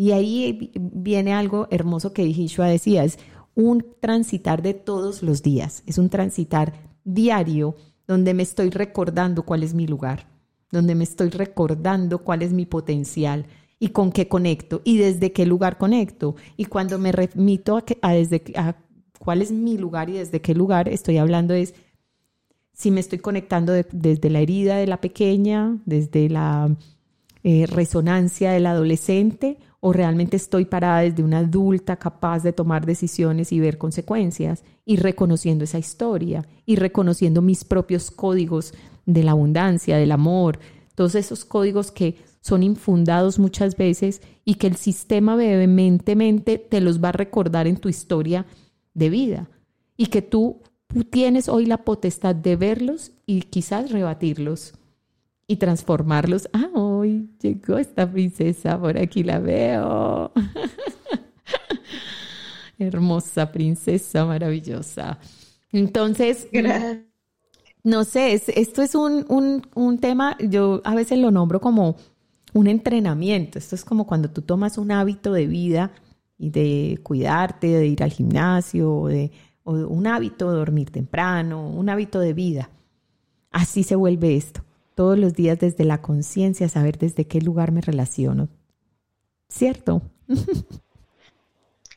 Y 0.00 0.12
ahí 0.12 0.72
viene 0.80 1.34
algo 1.34 1.68
hermoso 1.70 2.14
que 2.14 2.22
Hishua 2.22 2.68
decía, 2.68 3.04
es 3.04 3.18
un 3.54 3.84
transitar 4.00 4.62
de 4.62 4.72
todos 4.72 5.22
los 5.22 5.42
días, 5.42 5.82
es 5.84 5.98
un 5.98 6.08
transitar 6.08 6.72
diario 7.04 7.76
donde 8.08 8.32
me 8.32 8.42
estoy 8.42 8.70
recordando 8.70 9.42
cuál 9.42 9.62
es 9.62 9.74
mi 9.74 9.86
lugar. 9.86 10.26
donde 10.72 10.94
me 10.94 11.04
estoy 11.04 11.28
recordando 11.28 12.20
cuál 12.20 12.40
es 12.40 12.54
mi 12.54 12.64
potencial 12.64 13.44
y 13.78 13.88
con 13.88 14.10
qué 14.10 14.26
conecto 14.26 14.80
y 14.84 14.96
desde 14.96 15.32
qué 15.32 15.44
lugar 15.44 15.76
conecto. 15.76 16.34
Y 16.56 16.64
cuando 16.64 16.98
me 16.98 17.12
remito 17.12 17.76
a, 17.76 17.84
que, 17.84 17.98
a 18.00 18.12
desde 18.12 18.42
a 18.56 18.76
cuál 19.18 19.42
es 19.42 19.52
mi 19.52 19.76
lugar 19.76 20.08
y 20.08 20.14
desde 20.14 20.40
qué 20.40 20.54
lugar 20.54 20.88
estoy 20.88 21.18
hablando 21.18 21.52
es 21.52 21.74
si 22.72 22.90
me 22.90 23.00
estoy 23.00 23.18
conectando 23.18 23.74
desde 23.74 24.30
la 24.30 24.40
herida 24.40 24.76
de 24.76 24.86
la 24.86 24.98
pequeña, 25.02 25.76
desde 25.84 26.30
la 26.30 26.74
eh, 27.42 27.66
resonancia 27.66 28.52
del 28.52 28.64
adolescente 28.64 29.58
o 29.80 29.92
realmente 29.92 30.36
estoy 30.36 30.66
parada 30.66 31.00
desde 31.00 31.22
una 31.22 31.38
adulta 31.38 31.96
capaz 31.96 32.42
de 32.42 32.52
tomar 32.52 32.84
decisiones 32.84 33.50
y 33.50 33.60
ver 33.60 33.78
consecuencias 33.78 34.62
y 34.84 34.96
reconociendo 34.96 35.64
esa 35.64 35.78
historia 35.78 36.46
y 36.66 36.76
reconociendo 36.76 37.40
mis 37.40 37.64
propios 37.64 38.10
códigos 38.10 38.74
de 39.06 39.24
la 39.24 39.32
abundancia, 39.32 39.96
del 39.96 40.12
amor, 40.12 40.58
todos 40.94 41.14
esos 41.14 41.46
códigos 41.46 41.90
que 41.90 42.16
son 42.42 42.62
infundados 42.62 43.38
muchas 43.38 43.76
veces 43.76 44.20
y 44.44 44.54
que 44.54 44.66
el 44.66 44.76
sistema 44.76 45.34
vehementemente 45.36 46.58
te 46.58 46.80
los 46.80 47.02
va 47.02 47.08
a 47.08 47.12
recordar 47.12 47.66
en 47.66 47.76
tu 47.76 47.88
historia 47.88 48.46
de 48.94 49.10
vida. 49.10 49.48
Y 49.96 50.06
que 50.06 50.22
tú 50.22 50.60
tienes 51.10 51.48
hoy 51.48 51.66
la 51.66 51.84
potestad 51.84 52.34
de 52.34 52.56
verlos 52.56 53.12
y 53.26 53.42
quizás 53.42 53.90
rebatirlos 53.90 54.74
y 55.50 55.56
transformarlos. 55.56 56.48
Ah, 56.52 56.68
hoy 56.74 57.28
llegó 57.42 57.76
esta 57.76 58.08
princesa, 58.08 58.78
por 58.78 58.96
aquí 58.96 59.24
la 59.24 59.40
veo. 59.40 60.30
Hermosa 62.78 63.50
princesa, 63.50 64.24
maravillosa. 64.24 65.18
Entonces, 65.72 66.46
no 67.82 68.04
sé, 68.04 68.34
esto 68.34 68.80
es 68.80 68.94
un, 68.94 69.26
un, 69.28 69.66
un 69.74 69.98
tema, 69.98 70.36
yo 70.38 70.82
a 70.84 70.94
veces 70.94 71.18
lo 71.18 71.32
nombro 71.32 71.60
como 71.60 71.96
un 72.52 72.68
entrenamiento. 72.68 73.58
Esto 73.58 73.74
es 73.74 73.84
como 73.84 74.06
cuando 74.06 74.30
tú 74.30 74.42
tomas 74.42 74.78
un 74.78 74.92
hábito 74.92 75.32
de 75.32 75.48
vida 75.48 75.90
y 76.38 76.50
de 76.50 77.00
cuidarte, 77.02 77.66
de 77.66 77.88
ir 77.88 78.04
al 78.04 78.12
gimnasio, 78.12 78.94
o 78.94 79.08
de, 79.08 79.32
o 79.64 79.72
un 79.72 80.06
hábito 80.06 80.52
de 80.52 80.58
dormir 80.58 80.92
temprano, 80.92 81.68
un 81.68 81.88
hábito 81.88 82.20
de 82.20 82.34
vida. 82.34 82.70
Así 83.50 83.82
se 83.82 83.96
vuelve 83.96 84.36
esto 84.36 84.62
todos 84.94 85.18
los 85.18 85.34
días 85.34 85.58
desde 85.58 85.84
la 85.84 86.02
conciencia, 86.02 86.68
saber 86.68 86.98
desde 86.98 87.26
qué 87.26 87.40
lugar 87.40 87.72
me 87.72 87.80
relaciono. 87.80 88.48
¿Cierto? 89.48 90.02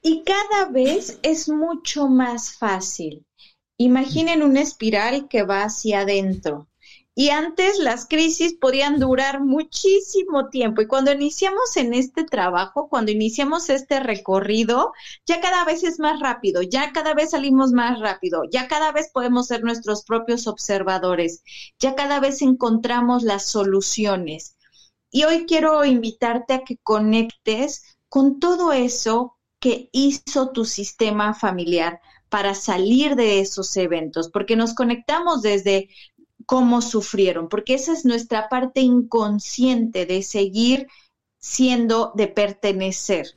Y 0.06 0.24
cada 0.24 0.70
vez 0.70 1.18
es 1.24 1.48
mucho 1.48 2.10
más 2.10 2.58
fácil. 2.58 3.26
Imaginen 3.78 4.44
una 4.44 4.62
espiral 4.62 5.30
que 5.30 5.44
va 5.44 5.64
hacia 5.64 6.02
adentro. 6.02 6.68
Y 7.16 7.30
antes 7.30 7.78
las 7.78 8.08
crisis 8.08 8.56
podían 8.56 9.00
durar 9.00 9.40
muchísimo 9.44 10.50
tiempo. 10.50 10.82
Y 10.82 10.88
cuando 10.88 11.12
iniciamos 11.12 11.78
en 11.78 11.94
este 11.94 12.24
trabajo, 12.24 12.90
cuando 12.90 13.12
iniciamos 13.12 13.70
este 13.70 14.00
recorrido, 14.00 14.94
ya 15.28 15.40
cada 15.40 15.64
vez 15.64 15.84
es 15.84 16.00
más 16.00 16.20
rápido, 16.20 16.64
ya 16.64 16.92
cada 16.92 17.14
vez 17.14 17.32
salimos 17.32 17.72
más 17.72 18.00
rápido, 18.00 18.44
ya 18.52 18.68
cada 18.68 18.92
vez 18.92 19.12
podemos 19.14 19.48
ser 19.48 19.64
nuestros 19.64 20.04
propios 20.06 20.48
observadores, 20.48 21.44
ya 21.80 21.94
cada 21.94 22.20
vez 22.20 22.42
encontramos 22.42 23.22
las 23.22 23.46
soluciones. 23.46 24.58
Y 25.12 25.26
hoy 25.26 25.46
quiero 25.46 25.86
invitarte 25.86 26.56
a 26.56 26.64
que 26.64 26.78
conectes 26.82 27.84
con 28.10 28.40
todo 28.40 28.74
eso 28.74 29.38
que 29.60 29.90
hizo 29.92 30.50
tu 30.50 30.66
sistema 30.66 31.36
familiar 31.36 32.00
para 32.34 32.56
salir 32.56 33.16
de 33.16 33.40
esos 33.40 33.78
eventos, 33.78 34.32
porque 34.32 34.56
nos 34.56 34.74
conectamos 34.74 35.44
desde 35.44 35.90
cómo 36.46 36.82
sufrieron, 36.82 37.50
porque 37.50 37.76
esa 37.76 37.94
es 37.94 38.06
nuestra 38.06 38.50
parte 38.50 38.82
inconsciente 38.82 40.06
de 40.06 40.24
seguir 40.24 40.88
siendo, 41.40 42.14
de 42.16 42.28
pertenecer. 42.28 43.28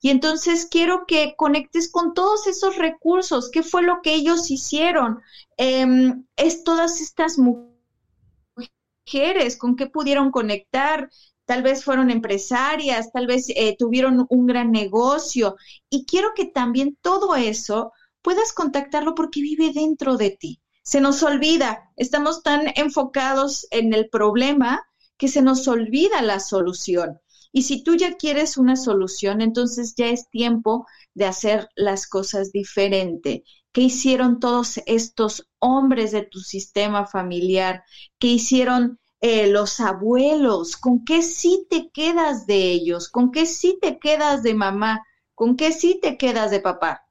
Y 0.00 0.10
entonces 0.10 0.66
quiero 0.70 1.06
que 1.06 1.34
conectes 1.36 1.90
con 1.90 2.12
todos 2.12 2.46
esos 2.46 2.76
recursos, 2.76 3.50
qué 3.50 3.62
fue 3.62 3.82
lo 3.82 4.02
que 4.02 4.14
ellos 4.14 4.50
hicieron, 4.50 5.20
em, 5.56 6.26
es 6.36 6.62
todas 6.62 7.00
estas 7.00 7.38
mujeres, 7.38 9.56
con 9.56 9.76
qué 9.76 9.86
pudieron 9.86 10.30
conectar, 10.30 11.08
tal 11.46 11.62
vez 11.62 11.84
fueron 11.84 12.10
empresarias, 12.10 13.12
tal 13.12 13.26
vez 13.26 13.46
eh, 13.48 13.76
tuvieron 13.78 14.26
un 14.28 14.46
gran 14.46 14.72
negocio. 14.72 15.56
Y 15.88 16.04
quiero 16.06 16.32
que 16.34 16.46
también 16.46 16.98
todo 17.00 17.34
eso 17.34 17.92
puedas 18.22 18.52
contactarlo 18.52 19.14
porque 19.14 19.40
vive 19.40 19.72
dentro 19.72 20.16
de 20.16 20.30
ti 20.30 20.60
se 20.84 21.00
nos 21.00 21.22
olvida, 21.22 21.90
estamos 21.96 22.42
tan 22.42 22.66
enfocados 22.76 23.66
en 23.70 23.92
el 23.94 24.08
problema 24.10 24.84
que 25.16 25.28
se 25.28 25.42
nos 25.42 25.66
olvida 25.66 26.22
la 26.22 26.40
solución. 26.40 27.18
Y 27.52 27.62
si 27.62 27.82
tú 27.82 27.94
ya 27.96 28.16
quieres 28.16 28.58
una 28.58 28.76
solución, 28.76 29.40
entonces 29.40 29.94
ya 29.96 30.08
es 30.08 30.28
tiempo 30.28 30.86
de 31.14 31.24
hacer 31.24 31.68
las 31.74 32.06
cosas 32.06 32.52
diferente. 32.52 33.44
¿Qué 33.72 33.80
hicieron 33.82 34.40
todos 34.40 34.78
estos 34.86 35.48
hombres 35.58 36.12
de 36.12 36.22
tu 36.22 36.40
sistema 36.40 37.06
familiar? 37.06 37.82
¿Qué 38.18 38.28
hicieron 38.28 38.98
eh, 39.20 39.46
los 39.46 39.80
abuelos? 39.80 40.76
¿Con 40.76 41.04
qué 41.04 41.22
sí 41.22 41.66
te 41.70 41.90
quedas 41.90 42.46
de 42.46 42.70
ellos? 42.72 43.08
¿Con 43.08 43.30
qué 43.32 43.46
sí 43.46 43.78
te 43.80 43.98
quedas 43.98 44.42
de 44.42 44.54
mamá? 44.54 45.02
¿Con 45.34 45.56
qué 45.56 45.72
sí 45.72 45.98
te 46.02 46.18
quedas 46.18 46.50
de 46.50 46.60
papá? 46.60 47.03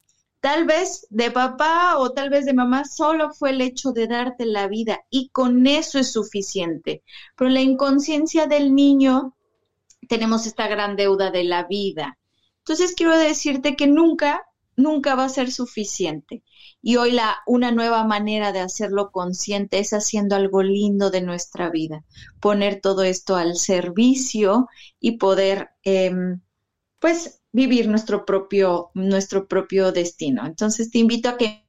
Tal 0.43 0.65
vez 0.65 1.07
de 1.09 1.31
papá 1.31 1.97
o 1.97 2.11
tal 2.11 2.29
vez 2.29 2.45
de 2.45 2.53
mamá 2.53 2.83
solo 2.83 3.31
fue 3.31 3.51
el 3.51 3.61
hecho 3.61 3.93
de 3.93 4.07
darte 4.07 4.45
la 4.45 4.67
vida 4.67 5.05
y 5.09 5.29
con 5.29 5.65
eso 5.67 5.99
es 5.99 6.11
suficiente. 6.11 7.01
Pero 7.37 7.49
la 7.49 7.61
inconsciencia 7.61 8.45
del 8.45 8.75
niño 8.75 9.37
tenemos 10.09 10.45
esta 10.45 10.67
gran 10.67 10.97
deuda 10.97 11.31
de 11.31 11.45
la 11.45 11.63
vida. 11.63 12.19
Entonces 12.57 12.93
quiero 12.93 13.17
decirte 13.17 13.77
que 13.77 13.87
nunca, 13.87 14.41
nunca 14.75 15.15
va 15.15 15.23
a 15.23 15.29
ser 15.29 15.49
suficiente. 15.49 16.43
Y 16.81 16.97
hoy 16.97 17.13
la, 17.13 17.37
una 17.47 17.71
nueva 17.71 18.03
manera 18.03 18.51
de 18.51 18.59
hacerlo 18.59 19.11
consciente 19.11 19.79
es 19.79 19.93
haciendo 19.93 20.35
algo 20.35 20.61
lindo 20.61 21.09
de 21.09 21.21
nuestra 21.21 21.69
vida, 21.69 22.03
poner 22.41 22.81
todo 22.81 23.03
esto 23.03 23.37
al 23.37 23.55
servicio 23.55 24.67
y 24.99 25.19
poder, 25.19 25.69
em, 25.83 26.41
pues, 26.99 27.42
vivir 27.53 27.87
nuestro 27.87 28.25
propio, 28.25 28.89
nuestro 28.95 29.47
propio 29.47 29.93
destino. 29.93 30.45
Entonces 30.45 30.91
te 30.91 30.97
invito 30.97 31.29
a 31.29 31.37
que 31.37 31.65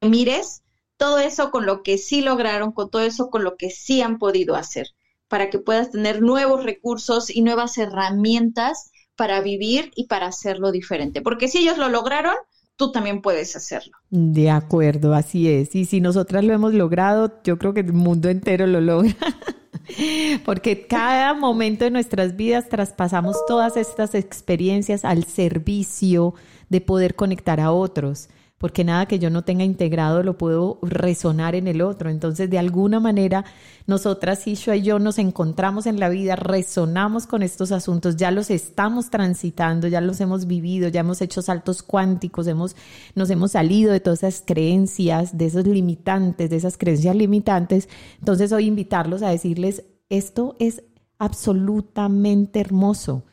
mires 0.00 0.62
todo 0.96 1.18
eso 1.18 1.50
con 1.50 1.66
lo 1.66 1.82
que 1.82 1.98
sí 1.98 2.22
lograron, 2.22 2.72
con 2.72 2.90
todo 2.90 3.02
eso 3.02 3.30
con 3.30 3.44
lo 3.44 3.56
que 3.56 3.70
sí 3.70 4.02
han 4.02 4.18
podido 4.18 4.56
hacer, 4.56 4.88
para 5.28 5.50
que 5.50 5.60
puedas 5.60 5.92
tener 5.92 6.22
nuevos 6.22 6.64
recursos 6.64 7.30
y 7.30 7.42
nuevas 7.42 7.78
herramientas 7.78 8.90
para 9.14 9.40
vivir 9.40 9.92
y 9.94 10.06
para 10.06 10.26
hacerlo 10.26 10.72
diferente. 10.72 11.20
Porque 11.22 11.48
si 11.48 11.58
ellos 11.58 11.78
lo 11.78 11.88
lograron, 11.88 12.34
tú 12.76 12.90
también 12.90 13.20
puedes 13.20 13.56
hacerlo. 13.56 13.92
De 14.10 14.50
acuerdo, 14.50 15.12
así 15.12 15.48
es. 15.48 15.74
Y 15.74 15.84
si 15.84 16.00
nosotras 16.00 16.44
lo 16.44 16.54
hemos 16.54 16.72
logrado, 16.72 17.40
yo 17.44 17.58
creo 17.58 17.74
que 17.74 17.80
el 17.80 17.92
mundo 17.92 18.28
entero 18.28 18.66
lo 18.66 18.80
logra. 18.80 19.14
Porque 20.44 20.86
cada 20.86 21.34
momento 21.34 21.84
de 21.84 21.90
nuestras 21.90 22.36
vidas 22.36 22.68
traspasamos 22.68 23.36
todas 23.46 23.76
estas 23.76 24.14
experiencias 24.14 25.04
al 25.04 25.24
servicio 25.24 26.34
de 26.68 26.80
poder 26.80 27.14
conectar 27.14 27.60
a 27.60 27.72
otros 27.72 28.28
porque 28.58 28.82
nada 28.82 29.06
que 29.06 29.20
yo 29.20 29.30
no 29.30 29.42
tenga 29.42 29.64
integrado 29.64 30.22
lo 30.22 30.36
puedo 30.36 30.78
resonar 30.82 31.54
en 31.54 31.68
el 31.68 31.80
otro. 31.80 32.10
Entonces, 32.10 32.50
de 32.50 32.58
alguna 32.58 32.98
manera, 32.98 33.44
nosotras, 33.86 34.46
Ishua 34.46 34.76
y 34.76 34.82
yo, 34.82 34.98
nos 34.98 35.18
encontramos 35.18 35.86
en 35.86 36.00
la 36.00 36.08
vida, 36.08 36.34
resonamos 36.34 37.26
con 37.26 37.42
estos 37.42 37.70
asuntos, 37.70 38.16
ya 38.16 38.32
los 38.32 38.50
estamos 38.50 39.10
transitando, 39.10 39.86
ya 39.86 40.00
los 40.00 40.20
hemos 40.20 40.46
vivido, 40.46 40.88
ya 40.88 41.00
hemos 41.00 41.22
hecho 41.22 41.40
saltos 41.40 41.84
cuánticos, 41.84 42.48
hemos, 42.48 42.74
nos 43.14 43.30
hemos 43.30 43.52
salido 43.52 43.92
de 43.92 44.00
todas 44.00 44.24
esas 44.24 44.42
creencias, 44.44 45.38
de 45.38 45.46
esos 45.46 45.64
limitantes, 45.64 46.50
de 46.50 46.56
esas 46.56 46.76
creencias 46.76 47.14
limitantes. 47.14 47.88
Entonces, 48.18 48.50
hoy 48.50 48.66
invitarlos 48.66 49.22
a 49.22 49.30
decirles, 49.30 49.84
esto 50.08 50.56
es 50.58 50.82
absolutamente 51.18 52.60
hermoso. 52.60 53.24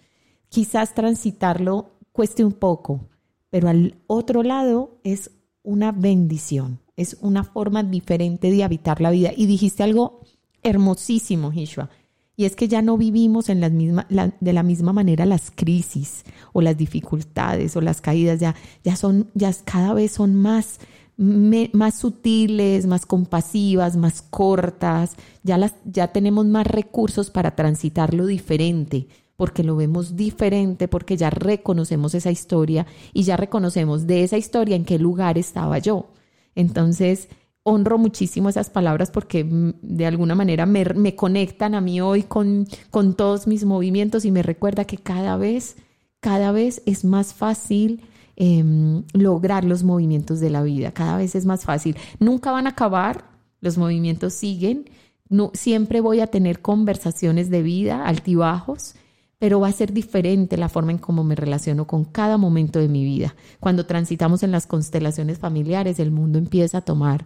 Quizás 0.50 0.94
transitarlo 0.94 1.98
cueste 2.12 2.44
un 2.44 2.54
poco, 2.54 3.10
pero 3.56 3.70
al 3.70 3.95
otro 4.08 4.43
lado 4.43 4.99
es 5.06 5.32
una 5.64 5.93
bendición, 5.93 6.82
es 6.97 7.16
una 7.22 7.45
forma 7.45 7.84
diferente 7.84 8.51
de 8.51 8.66
habitar 8.66 8.99
la 8.99 9.12
vida. 9.12 9.32
Y 9.34 9.45
dijiste 9.45 9.82
algo 9.82 10.20
hermosísimo, 10.62 11.53
Hishua, 11.53 11.89
y 12.36 12.43
es 12.43 12.58
que 12.58 12.68
ya 12.68 12.82
no 12.82 12.97
vivimos 12.97 13.45
de 13.45 14.53
la 14.53 14.64
misma 14.64 14.91
manera 14.91 15.26
las 15.26 15.51
crisis 15.51 16.26
o 16.51 16.60
las 16.60 16.76
dificultades 16.76 17.78
o 17.78 17.80
las 17.80 18.01
caídas, 18.01 18.41
ya, 18.41 18.56
ya 18.84 18.97
son, 18.97 19.32
ya 19.36 19.53
cada 19.64 19.93
vez 19.93 20.12
son 20.12 20.36
más, 20.36 20.82
más 21.16 21.95
sutiles, 21.95 22.88
más 22.88 23.06
compasivas, 23.06 23.95
más 23.95 24.22
cortas, 24.22 25.16
ya, 25.43 25.58
las, 25.58 25.76
ya 25.86 26.10
tenemos 26.10 26.45
más 26.45 26.68
recursos 26.68 27.32
para 27.32 27.56
transitarlo 27.56 28.26
diferente 28.26 29.08
porque 29.36 29.64
lo 29.64 29.76
vemos 29.76 30.16
diferente, 30.16 30.88
porque 30.88 31.18
ya 31.18 31.30
reconocemos 31.30 32.16
esa 32.16 32.32
historia 32.32 32.86
y 33.14 33.24
ya 33.24 33.38
reconocemos 33.38 34.08
de 34.08 34.24
esa 34.24 34.38
historia 34.38 34.76
en 34.76 34.86
qué 34.86 35.00
lugar 35.00 35.38
estaba 35.38 35.78
yo. 35.80 36.08
Entonces, 36.56 37.28
honro 37.64 37.98
muchísimo 37.98 38.48
esas 38.48 38.70
palabras 38.70 39.12
porque 39.12 39.44
mm, 39.44 39.74
de 39.82 40.06
alguna 40.06 40.36
manera 40.36 40.66
me, 40.66 41.16
conectan 41.16 41.76
a 41.76 41.82
mí 41.82 42.00
hoy 42.00 42.24
con, 42.24 42.68
con 42.92 43.16
todos 43.16 43.48
mis 43.48 43.66
movimientos 43.66 44.24
y 44.24 44.32
me 44.32 44.44
recuerda 44.44 44.86
que 44.86 44.98
cada 44.98 45.36
vez, 45.36 45.76
cada 46.20 46.52
vez 46.52 46.82
es 46.86 47.04
más 47.04 47.34
fácil 47.34 48.04
em, 48.36 49.04
lograr 49.14 49.66
los 49.66 49.84
movimientos 49.84 50.40
de 50.40 50.52
la 50.52 50.62
vida, 50.62 50.92
cada 50.92 51.18
vez 51.18 51.36
es 51.36 51.46
más 51.46 51.66
fácil. 51.66 51.98
Nunca 52.20 52.52
van 52.52 52.68
a 52.68 52.72
acabar, 52.72 53.26
los 53.62 53.78
movimientos 53.78 54.34
siguen, 54.34 54.86
no, 55.28 55.50
siempre 55.56 56.02
voy 56.02 56.20
a 56.20 56.28
tener 56.28 56.62
conversaciones 56.62 57.50
de 57.50 57.64
vida, 57.64 58.06
altibajos, 58.06 58.96
pero 59.40 59.60
va 59.60 59.68
a 59.68 59.74
ser 59.74 59.94
diferente 59.94 60.58
la 60.58 60.70
forma 60.70 60.92
en 60.92 60.98
cómo 60.98 61.24
me 61.24 61.36
relaciono 61.36 61.88
con 61.88 62.06
cada 62.06 62.38
momento 62.38 62.80
de 62.80 62.88
mi 62.88 63.04
vida. 63.04 63.36
Cuando 63.60 63.86
transitamos 63.86 64.44
en 64.44 64.52
las 64.52 64.68
constelaciones 64.68 65.40
familiares, 65.40 66.00
el 66.00 66.12
mundo 66.12 66.40
empieza 66.40 66.80
a 66.80 66.82
tomar 66.82 67.26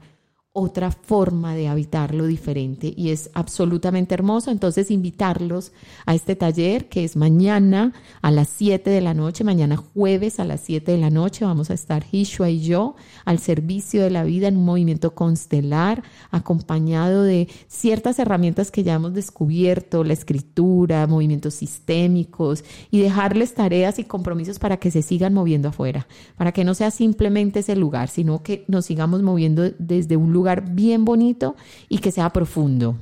otra 0.60 0.92
forma 0.92 1.56
de 1.56 1.68
habitarlo 1.68 2.26
diferente 2.26 2.94
y 2.96 3.10
es 3.10 3.30
absolutamente 3.34 4.14
hermoso. 4.14 4.52
Entonces, 4.52 4.92
invitarlos 4.92 5.72
a 6.06 6.16
este 6.16 6.36
taller 6.36 6.90
que 6.90 7.04
es 7.04 7.16
mañana 7.16 7.94
a 8.22 8.32
las 8.32 8.50
7 8.50 8.90
de 8.90 9.02
la 9.02 9.14
noche, 9.14 9.44
mañana 9.44 9.78
jueves 9.78 10.40
a 10.40 10.46
las 10.46 10.62
7 10.62 10.92
de 10.92 10.98
la 10.98 11.10
noche. 11.10 11.46
Vamos 11.46 11.70
a 11.70 11.74
estar 11.74 12.06
Hishua 12.12 12.50
y 12.50 12.62
yo 12.62 12.96
al 13.26 13.40
servicio 13.40 14.04
de 14.04 14.10
la 14.10 14.24
vida 14.24 14.48
en 14.48 14.58
un 14.58 14.66
movimiento 14.66 15.16
constelar, 15.16 16.04
acompañado 16.32 17.24
de 17.24 17.48
ciertas 17.68 18.20
herramientas 18.20 18.72
que 18.72 18.84
ya 18.84 18.96
hemos 18.96 19.14
descubierto, 19.14 20.04
la 20.04 20.14
escritura, 20.14 21.08
movimientos 21.08 21.54
sistémicos 21.56 22.64
y 22.92 23.00
dejarles 23.00 23.54
tareas 23.54 24.00
y 24.00 24.04
compromisos 24.04 24.60
para 24.60 24.78
que 24.78 24.92
se 24.92 25.02
sigan 25.02 25.34
moviendo 25.34 25.70
afuera, 25.70 26.08
para 26.38 26.52
que 26.52 26.64
no 26.64 26.74
sea 26.74 26.92
simplemente 26.92 27.60
ese 27.60 27.76
lugar, 27.76 28.10
sino 28.10 28.44
que 28.44 28.66
nos 28.68 28.86
sigamos 28.86 29.22
moviendo 29.22 29.70
desde 29.78 30.18
un 30.18 30.34
lugar 30.34 30.49
bien 30.56 31.06
bonito 31.06 31.56
y 31.88 32.00
que 32.00 32.12
sea 32.12 32.30
profundo. 32.32 32.96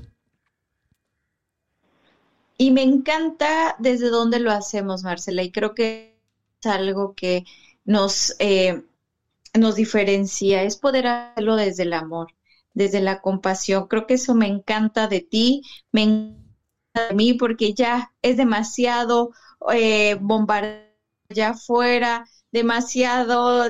Y 2.58 2.72
me 2.72 2.82
encanta 2.82 3.76
desde 3.78 4.10
dónde 4.10 4.40
lo 4.40 4.52
hacemos, 4.52 5.04
Marcela, 5.04 5.44
y 5.44 5.52
creo 5.52 5.76
que 5.76 6.20
es 6.60 6.68
algo 6.68 7.14
que 7.14 7.46
nos, 7.86 8.36
eh, 8.40 8.84
nos 9.54 9.76
diferencia, 9.76 10.64
es 10.64 10.76
poder 10.78 11.08
hacerlo 11.08 11.56
desde 11.56 11.84
el 11.84 11.94
amor, 11.94 12.34
desde 12.74 13.00
la 13.00 13.22
compasión. 13.22 13.88
Creo 13.88 14.08
que 14.08 14.16
eso 14.16 14.34
me 14.34 14.48
encanta 14.48 15.08
de 15.08 15.22
ti, 15.22 15.62
me 15.92 16.04
encanta 16.04 17.10
de 17.10 17.14
mí, 17.14 17.34
porque 17.34 17.74
ya 17.74 18.12
es 18.24 18.38
demasiado 18.38 19.32
eh, 19.72 20.18
bombardeo 20.20 20.88
allá 21.30 21.50
afuera, 21.50 22.26
demasiado 22.52 23.70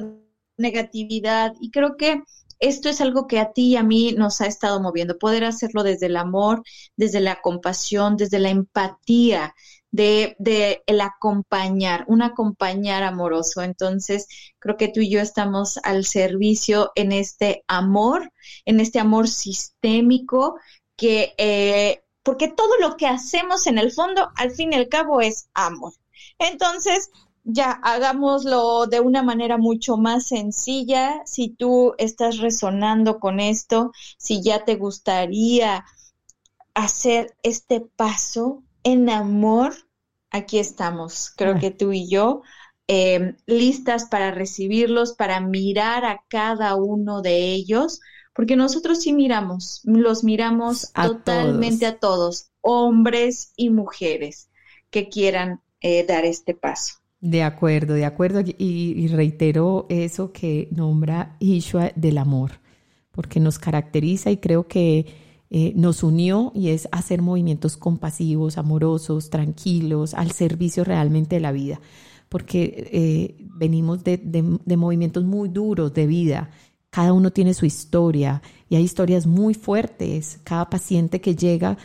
negatividad, 0.57 1.53
y 1.59 1.71
creo 1.71 1.97
que 1.97 2.23
esto 2.59 2.89
es 2.89 3.01
algo 3.01 3.27
que 3.27 3.39
a 3.39 3.51
ti 3.53 3.69
y 3.69 3.75
a 3.75 3.83
mí 3.83 4.13
nos 4.13 4.41
ha 4.41 4.47
estado 4.47 4.81
moviendo, 4.81 5.17
poder 5.17 5.43
hacerlo 5.43 5.83
desde 5.83 6.07
el 6.07 6.17
amor, 6.17 6.63
desde 6.95 7.19
la 7.19 7.41
compasión, 7.41 8.17
desde 8.17 8.39
la 8.39 8.49
empatía, 8.49 9.53
de, 9.91 10.35
de, 10.39 10.83
el 10.85 11.01
acompañar, 11.01 12.05
un 12.07 12.21
acompañar 12.21 13.03
amoroso. 13.03 13.61
Entonces, 13.61 14.27
creo 14.59 14.77
que 14.77 14.89
tú 14.89 14.99
y 15.01 15.09
yo 15.09 15.21
estamos 15.21 15.79
al 15.83 16.05
servicio 16.05 16.91
en 16.95 17.11
este 17.11 17.63
amor, 17.67 18.31
en 18.65 18.79
este 18.79 18.99
amor 18.99 19.27
sistémico 19.27 20.59
que, 20.95 21.33
eh, 21.37 22.03
porque 22.23 22.49
todo 22.49 22.77
lo 22.79 22.97
que 22.97 23.07
hacemos 23.07 23.67
en 23.67 23.77
el 23.77 23.91
fondo, 23.91 24.29
al 24.35 24.51
fin 24.51 24.73
y 24.73 24.75
al 24.75 24.89
cabo, 24.89 25.21
es 25.21 25.47
amor. 25.53 25.93
Entonces, 26.39 27.09
ya 27.49 27.71
hagámoslo 27.71 28.87
de 28.87 28.99
una 28.99 29.23
manera 29.23 29.57
mucho 29.57 29.95
más 29.95 30.27
sencilla. 30.27 31.21
Si 31.25 31.47
tú 31.47 31.93
estás 31.97 32.39
resonando 32.39 33.19
con 33.19 33.39
esto, 33.39 33.91
si 34.17 34.43
ya 34.43 34.65
te 34.65 34.75
gustaría 34.75 35.85
hacer 36.73 37.35
este 37.43 37.79
paso 37.79 38.63
en 38.83 39.09
amor, 39.09 39.73
aquí 40.29 40.59
estamos. 40.59 41.31
Creo 41.37 41.53
ah. 41.55 41.59
que 41.59 41.71
tú 41.71 41.93
y 41.93 42.09
yo 42.09 42.41
em, 42.87 43.37
listas 43.45 44.09
para 44.09 44.31
recibirlos, 44.31 45.13
para 45.13 45.39
mirar 45.39 46.03
a 46.03 46.25
cada 46.27 46.75
uno 46.75 47.21
de 47.21 47.53
ellos, 47.53 48.01
porque 48.33 48.57
nosotros 48.57 48.99
sí 48.99 49.13
miramos, 49.13 49.79
los 49.85 50.25
miramos 50.25 50.91
totalmente 50.91 51.85
a 51.85 51.97
todos, 51.97 52.51
hombres 52.59 53.53
y 53.55 53.69
mujeres 53.69 54.49
que 54.89 55.07
quieran 55.07 55.61
eh, 55.79 56.05
dar 56.05 56.25
este 56.25 56.53
paso. 56.53 56.95
De 57.19 57.41
acuerdo, 57.43 57.95
de 57.95 58.05
acuerdo. 58.05 58.41
Y, 58.41 59.07
reitero 59.07 59.87
eso 59.89 60.31
que 60.31 60.67
nombra 60.71 61.35
Ishua 61.39 61.91
del 61.95 62.17
amor, 62.17 62.51
porque 63.11 63.39
nos 63.39 63.57
caracteriza 63.57 64.29
y 64.29 64.37
creo 64.37 64.67
que 64.67 65.05
eh, 65.49 65.73
nos 65.75 66.03
unió 66.03 66.51
y 66.53 66.69
es 66.69 66.87
hacer 66.91 67.21
movimientos 67.21 67.75
compasivos, 67.77 68.57
amorosos, 68.57 69.29
tranquilos, 69.29 70.13
al 70.13 70.31
servicio 70.31 70.83
realmente 70.83 71.37
de 71.37 71.41
la 71.41 71.51
vida, 71.51 71.79
porque 72.29 72.89
eh, 72.91 73.35
venimos 73.55 74.03
de, 74.03 74.17
de 74.17 74.77
movimientos 74.77 75.23
muy 75.23 75.49
duros 75.49 75.93
de 75.93 76.05
vida. 76.05 76.51
Cada 76.91 77.13
uno 77.13 77.31
tiene 77.31 77.53
su 77.53 77.65
historia 77.65 78.41
y 78.69 78.75
hay 78.75 78.83
historias 78.83 79.25
muy 79.25 79.53
fuertes. 79.55 80.39
Cada 80.43 80.69
paciente 80.69 81.19
que 81.19 81.35
llega 81.35 81.77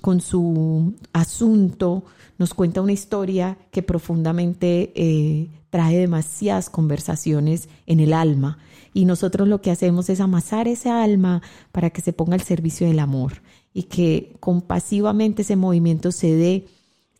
con 0.00 0.20
su 0.20 0.94
asunto, 1.12 2.04
nos 2.38 2.54
cuenta 2.54 2.80
una 2.80 2.92
historia 2.92 3.58
que 3.70 3.82
profundamente 3.82 4.92
eh, 4.94 5.50
trae 5.70 5.98
demasiadas 5.98 6.70
conversaciones 6.70 7.68
en 7.86 8.00
el 8.00 8.12
alma. 8.12 8.58
Y 8.92 9.04
nosotros 9.04 9.46
lo 9.46 9.60
que 9.60 9.70
hacemos 9.70 10.08
es 10.10 10.20
amasar 10.20 10.66
esa 10.68 11.02
alma 11.02 11.42
para 11.70 11.90
que 11.90 12.00
se 12.00 12.12
ponga 12.12 12.34
al 12.34 12.42
servicio 12.42 12.86
del 12.86 12.98
amor 12.98 13.42
y 13.72 13.84
que 13.84 14.36
compasivamente 14.40 15.42
ese 15.42 15.56
movimiento 15.56 16.12
se 16.12 16.34
dé 16.34 16.66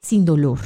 sin 0.00 0.24
dolor, 0.24 0.58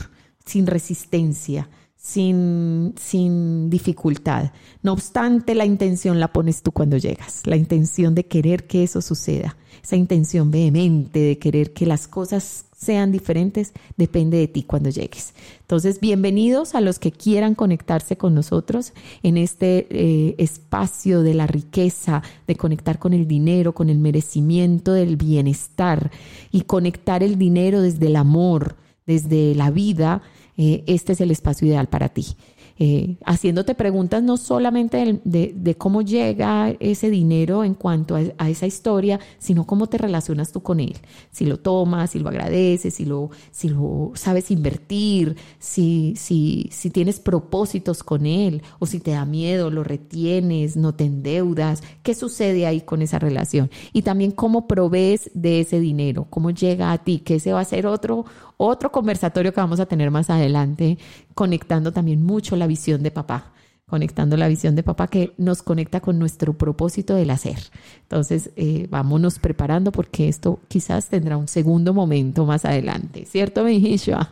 sin 0.46 0.66
resistencia, 0.66 1.68
sin, 2.04 2.94
sin 3.00 3.70
dificultad. 3.70 4.52
No 4.82 4.92
obstante, 4.92 5.54
la 5.54 5.64
intención 5.64 6.20
la 6.20 6.34
pones 6.34 6.62
tú 6.62 6.70
cuando 6.70 6.98
llegas, 6.98 7.46
la 7.46 7.56
intención 7.56 8.14
de 8.14 8.26
querer 8.26 8.66
que 8.66 8.82
eso 8.82 9.00
suceda, 9.00 9.56
esa 9.82 9.96
intención 9.96 10.50
vehemente 10.50 11.18
de 11.18 11.38
querer 11.38 11.72
que 11.72 11.86
las 11.86 12.06
cosas 12.06 12.66
sean 12.76 13.10
diferentes, 13.10 13.72
depende 13.96 14.36
de 14.36 14.48
ti 14.48 14.64
cuando 14.64 14.90
llegues. 14.90 15.32
Entonces, 15.60 15.98
bienvenidos 15.98 16.74
a 16.74 16.82
los 16.82 16.98
que 16.98 17.10
quieran 17.10 17.54
conectarse 17.54 18.18
con 18.18 18.34
nosotros 18.34 18.92
en 19.22 19.38
este 19.38 19.86
eh, 19.88 20.34
espacio 20.36 21.22
de 21.22 21.32
la 21.32 21.46
riqueza, 21.46 22.22
de 22.46 22.54
conectar 22.54 22.98
con 22.98 23.14
el 23.14 23.26
dinero, 23.26 23.72
con 23.72 23.88
el 23.88 23.98
merecimiento 23.98 24.92
del 24.92 25.16
bienestar 25.16 26.10
y 26.52 26.62
conectar 26.62 27.22
el 27.22 27.38
dinero 27.38 27.80
desde 27.80 28.08
el 28.08 28.16
amor, 28.16 28.76
desde 29.06 29.54
la 29.54 29.70
vida 29.70 30.20
eh, 30.56 30.84
este 30.86 31.12
es 31.12 31.20
el 31.20 31.30
espacio 31.30 31.66
ideal 31.66 31.88
para 31.88 32.08
ti. 32.08 32.36
Eh, 32.76 33.18
haciéndote 33.24 33.76
preguntas 33.76 34.20
no 34.24 34.36
solamente 34.36 35.20
de, 35.22 35.74
cómo 35.76 36.02
llega 36.02 36.74
ese 36.80 37.08
dinero 37.08 37.62
en 37.62 37.74
cuanto 37.74 38.16
a, 38.16 38.50
esa 38.50 38.66
historia, 38.66 39.20
sino 39.38 39.64
cómo 39.64 39.86
te 39.86 39.96
relacionas 39.96 40.50
tú 40.50 40.60
con 40.60 40.80
él. 40.80 40.96
Si 41.30 41.44
lo 41.44 41.58
tomas, 41.58 42.10
si 42.10 42.18
lo 42.18 42.28
agradeces, 42.28 42.94
si 42.94 43.04
lo, 43.04 43.30
si 43.52 43.68
lo 43.68 44.10
sabes 44.14 44.50
invertir, 44.50 45.36
si, 45.60 46.14
si, 46.16 46.68
si 46.72 46.90
tienes 46.90 47.20
propósitos 47.20 48.02
con 48.02 48.26
él 48.26 48.62
o 48.80 48.86
si 48.86 48.98
te 48.98 49.12
da 49.12 49.24
miedo, 49.24 49.70
lo 49.70 49.84
retienes, 49.84 50.76
no 50.76 50.96
te 50.96 51.04
endeudas. 51.04 51.80
¿Qué 52.02 52.14
sucede 52.14 52.66
ahí 52.66 52.80
con 52.80 53.02
esa 53.02 53.20
relación? 53.20 53.70
Y 53.92 54.02
también 54.02 54.32
cómo 54.32 54.66
provees 54.66 55.30
de 55.32 55.60
ese 55.60 55.78
dinero, 55.78 56.26
cómo 56.28 56.50
llega 56.50 56.90
a 56.90 56.98
ti, 56.98 57.20
que 57.20 57.36
ese 57.36 57.52
va 57.52 57.60
a 57.60 57.64
ser 57.64 57.86
otro, 57.86 58.24
otro 58.56 58.92
conversatorio 58.92 59.52
que 59.52 59.60
vamos 59.60 59.80
a 59.80 59.86
tener 59.86 60.10
más 60.10 60.30
adelante, 60.30 60.98
conectando 61.34 61.92
también 61.92 62.22
mucho 62.22 62.56
la 62.56 62.66
visión 62.66 63.02
de 63.02 63.10
papá, 63.10 63.52
conectando 63.86 64.36
la 64.36 64.48
visión 64.48 64.74
de 64.76 64.82
papá 64.82 65.08
que 65.08 65.32
nos 65.36 65.62
conecta 65.62 66.00
con 66.00 66.18
nuestro 66.18 66.56
propósito 66.56 67.14
del 67.14 67.30
hacer. 67.30 67.58
Entonces, 68.02 68.50
eh, 68.56 68.86
vámonos 68.90 69.38
preparando 69.38 69.92
porque 69.92 70.28
esto 70.28 70.60
quizás 70.68 71.08
tendrá 71.08 71.36
un 71.36 71.48
segundo 71.48 71.92
momento 71.92 72.46
más 72.46 72.64
adelante, 72.64 73.24
¿cierto, 73.26 73.64
Benjishua? 73.64 74.30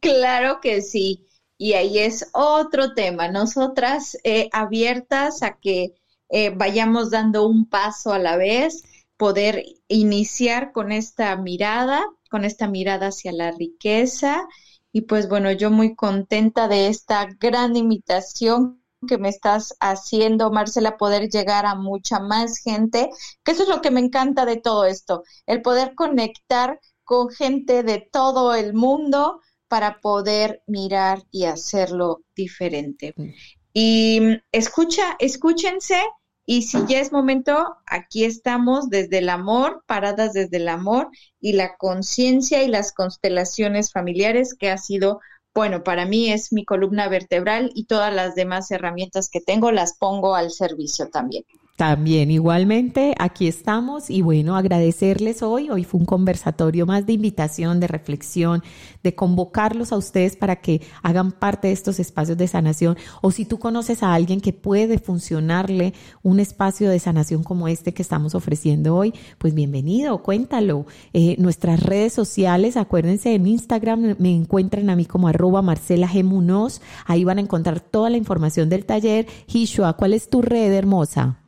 Claro 0.00 0.60
que 0.60 0.82
sí. 0.82 1.26
Y 1.56 1.74
ahí 1.74 1.98
es 1.98 2.28
otro 2.32 2.94
tema. 2.94 3.28
Nosotras 3.28 4.16
eh, 4.24 4.48
abiertas 4.52 5.42
a 5.42 5.56
que 5.58 5.94
eh, 6.30 6.50
vayamos 6.50 7.10
dando 7.10 7.46
un 7.46 7.68
paso 7.68 8.12
a 8.12 8.18
la 8.18 8.36
vez, 8.36 8.82
poder 9.16 9.64
iniciar 9.88 10.72
con 10.72 10.90
esta 10.92 11.36
mirada 11.36 12.04
con 12.34 12.44
esta 12.44 12.66
mirada 12.66 13.10
hacia 13.10 13.30
la 13.30 13.52
riqueza. 13.52 14.48
Y 14.90 15.02
pues 15.02 15.28
bueno, 15.28 15.52
yo 15.52 15.70
muy 15.70 15.94
contenta 15.94 16.66
de 16.66 16.88
esta 16.88 17.28
gran 17.38 17.76
invitación 17.76 18.82
que 19.06 19.18
me 19.18 19.28
estás 19.28 19.76
haciendo, 19.78 20.50
Marcela, 20.50 20.96
poder 20.96 21.28
llegar 21.28 21.64
a 21.64 21.76
mucha 21.76 22.18
más 22.18 22.58
gente, 22.58 23.08
que 23.44 23.52
eso 23.52 23.62
es 23.62 23.68
lo 23.68 23.80
que 23.80 23.92
me 23.92 24.00
encanta 24.00 24.46
de 24.46 24.56
todo 24.56 24.84
esto, 24.84 25.22
el 25.46 25.62
poder 25.62 25.94
conectar 25.94 26.80
con 27.04 27.30
gente 27.30 27.84
de 27.84 28.00
todo 28.00 28.52
el 28.56 28.74
mundo 28.74 29.40
para 29.68 30.00
poder 30.00 30.64
mirar 30.66 31.22
y 31.30 31.44
hacerlo 31.44 32.22
diferente. 32.34 33.14
Mm. 33.16 33.28
Y 33.74 34.20
escucha, 34.50 35.14
escúchense 35.20 36.02
Y 36.46 36.62
si 36.62 36.84
ya 36.86 37.00
es 37.00 37.10
momento, 37.10 37.76
aquí 37.86 38.24
estamos 38.24 38.90
desde 38.90 39.18
el 39.18 39.30
amor, 39.30 39.82
paradas 39.86 40.34
desde 40.34 40.58
el 40.58 40.68
amor 40.68 41.08
y 41.40 41.54
la 41.54 41.76
conciencia 41.76 42.62
y 42.62 42.68
las 42.68 42.92
constelaciones 42.92 43.92
familiares, 43.92 44.54
que 44.54 44.70
ha 44.70 44.76
sido, 44.76 45.20
bueno, 45.54 45.82
para 45.82 46.04
mí 46.04 46.30
es 46.30 46.52
mi 46.52 46.64
columna 46.64 47.08
vertebral 47.08 47.70
y 47.74 47.86
todas 47.86 48.12
las 48.12 48.34
demás 48.34 48.70
herramientas 48.70 49.30
que 49.30 49.40
tengo 49.40 49.72
las 49.72 49.96
pongo 49.96 50.34
al 50.34 50.50
servicio 50.50 51.08
también. 51.08 51.44
También 51.76 52.30
igualmente 52.30 53.16
aquí 53.18 53.48
estamos 53.48 54.08
y 54.08 54.22
bueno, 54.22 54.54
agradecerles 54.54 55.42
hoy. 55.42 55.70
Hoy 55.70 55.82
fue 55.82 55.98
un 55.98 56.06
conversatorio 56.06 56.86
más 56.86 57.04
de 57.04 57.14
invitación, 57.14 57.80
de 57.80 57.88
reflexión, 57.88 58.62
de 59.02 59.16
convocarlos 59.16 59.90
a 59.90 59.96
ustedes 59.96 60.36
para 60.36 60.54
que 60.54 60.82
hagan 61.02 61.32
parte 61.32 61.66
de 61.66 61.74
estos 61.74 61.98
espacios 61.98 62.38
de 62.38 62.46
sanación. 62.46 62.96
O 63.22 63.32
si 63.32 63.44
tú 63.44 63.58
conoces 63.58 64.04
a 64.04 64.14
alguien 64.14 64.40
que 64.40 64.52
puede 64.52 65.00
funcionarle 65.00 65.94
un 66.22 66.38
espacio 66.38 66.88
de 66.88 67.00
sanación 67.00 67.42
como 67.42 67.66
este 67.66 67.92
que 67.92 68.02
estamos 68.02 68.36
ofreciendo 68.36 68.94
hoy, 68.94 69.12
pues 69.38 69.52
bienvenido, 69.52 70.22
cuéntalo. 70.22 70.86
Eh, 71.12 71.34
nuestras 71.40 71.82
redes 71.82 72.12
sociales, 72.12 72.76
acuérdense, 72.76 73.34
en 73.34 73.48
Instagram 73.48 74.14
me 74.20 74.32
encuentran 74.32 74.90
a 74.90 74.96
mí 74.96 75.06
como 75.06 75.26
arroba 75.26 75.60
Marcela 75.60 76.08
G. 76.08 76.22
Munoz. 76.22 76.80
Ahí 77.04 77.24
van 77.24 77.38
a 77.38 77.40
encontrar 77.40 77.80
toda 77.80 78.10
la 78.10 78.16
información 78.16 78.68
del 78.68 78.86
taller. 78.86 79.26
Hishua, 79.48 79.94
¿cuál 79.94 80.12
es 80.12 80.30
tu 80.30 80.40
red 80.40 80.72
hermosa? 80.72 81.40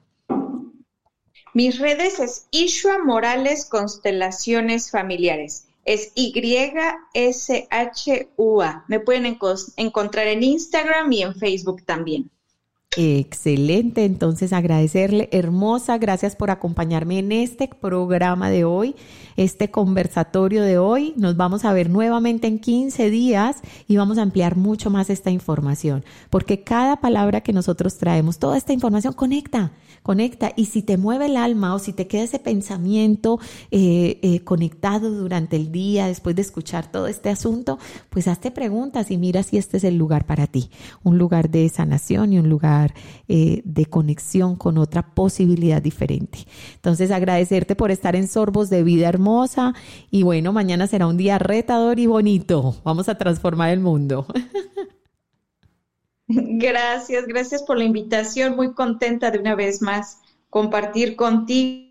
Mis 1.56 1.78
redes 1.78 2.20
es 2.20 2.48
Ishua 2.50 2.98
Morales 2.98 3.64
Constelaciones 3.64 4.90
Familiares. 4.90 5.68
Es 5.86 6.12
Y-S-H-U-A. 6.14 6.84
Me 8.88 9.00
pueden 9.00 9.38
encontrar 9.78 10.26
en 10.26 10.42
Instagram 10.42 11.10
y 11.10 11.22
en 11.22 11.34
Facebook 11.34 11.82
también. 11.86 12.30
Excelente, 12.98 14.06
entonces 14.06 14.54
agradecerle, 14.54 15.28
hermosa, 15.30 15.98
gracias 15.98 16.34
por 16.34 16.50
acompañarme 16.50 17.18
en 17.18 17.30
este 17.30 17.68
programa 17.68 18.48
de 18.48 18.64
hoy, 18.64 18.96
este 19.36 19.70
conversatorio 19.70 20.62
de 20.62 20.78
hoy. 20.78 21.12
Nos 21.18 21.36
vamos 21.36 21.66
a 21.66 21.74
ver 21.74 21.90
nuevamente 21.90 22.46
en 22.46 22.58
15 22.58 23.10
días 23.10 23.58
y 23.86 23.98
vamos 23.98 24.16
a 24.16 24.22
ampliar 24.22 24.56
mucho 24.56 24.88
más 24.88 25.10
esta 25.10 25.30
información, 25.30 26.06
porque 26.30 26.62
cada 26.62 26.96
palabra 26.96 27.42
que 27.42 27.52
nosotros 27.52 27.98
traemos, 27.98 28.38
toda 28.38 28.56
esta 28.56 28.72
información 28.72 29.12
conecta 29.12 29.72
conecta. 30.06 30.52
Y 30.54 30.66
si 30.66 30.82
te 30.82 30.98
mueve 30.98 31.26
el 31.26 31.36
alma 31.36 31.74
o 31.74 31.80
si 31.80 31.92
te 31.92 32.06
queda 32.06 32.22
ese 32.22 32.38
pensamiento 32.38 33.40
eh, 33.72 34.20
eh, 34.22 34.38
conectado 34.44 35.10
durante 35.10 35.56
el 35.56 35.72
día 35.72 36.06
después 36.06 36.36
de 36.36 36.42
escuchar 36.42 36.88
todo 36.92 37.08
este 37.08 37.28
asunto, 37.28 37.80
pues 38.08 38.28
hazte 38.28 38.52
preguntas 38.52 39.10
y 39.10 39.16
mira 39.16 39.42
si 39.42 39.58
este 39.58 39.78
es 39.78 39.84
el 39.84 39.98
lugar 39.98 40.24
para 40.24 40.46
ti, 40.46 40.70
un 41.02 41.18
lugar 41.18 41.50
de 41.50 41.68
sanación 41.68 42.32
y 42.32 42.38
un 42.38 42.48
lugar 42.48 42.85
eh, 43.28 43.62
de 43.64 43.86
conexión 43.86 44.56
con 44.56 44.78
otra 44.78 45.14
posibilidad 45.14 45.80
diferente. 45.80 46.40
Entonces 46.74 47.10
agradecerte 47.10 47.76
por 47.76 47.90
estar 47.90 48.16
en 48.16 48.28
Sorbos 48.28 48.70
de 48.70 48.82
Vida 48.82 49.08
Hermosa 49.08 49.74
y 50.10 50.22
bueno, 50.22 50.52
mañana 50.52 50.86
será 50.86 51.06
un 51.06 51.16
día 51.16 51.38
retador 51.38 51.98
y 51.98 52.06
bonito. 52.06 52.76
Vamos 52.84 53.08
a 53.08 53.16
transformar 53.16 53.70
el 53.70 53.80
mundo. 53.80 54.26
Gracias, 56.28 57.24
gracias 57.26 57.62
por 57.62 57.78
la 57.78 57.84
invitación. 57.84 58.56
Muy 58.56 58.74
contenta 58.74 59.30
de 59.30 59.38
una 59.38 59.54
vez 59.54 59.80
más 59.80 60.18
compartir 60.50 61.14
contigo. 61.14 61.86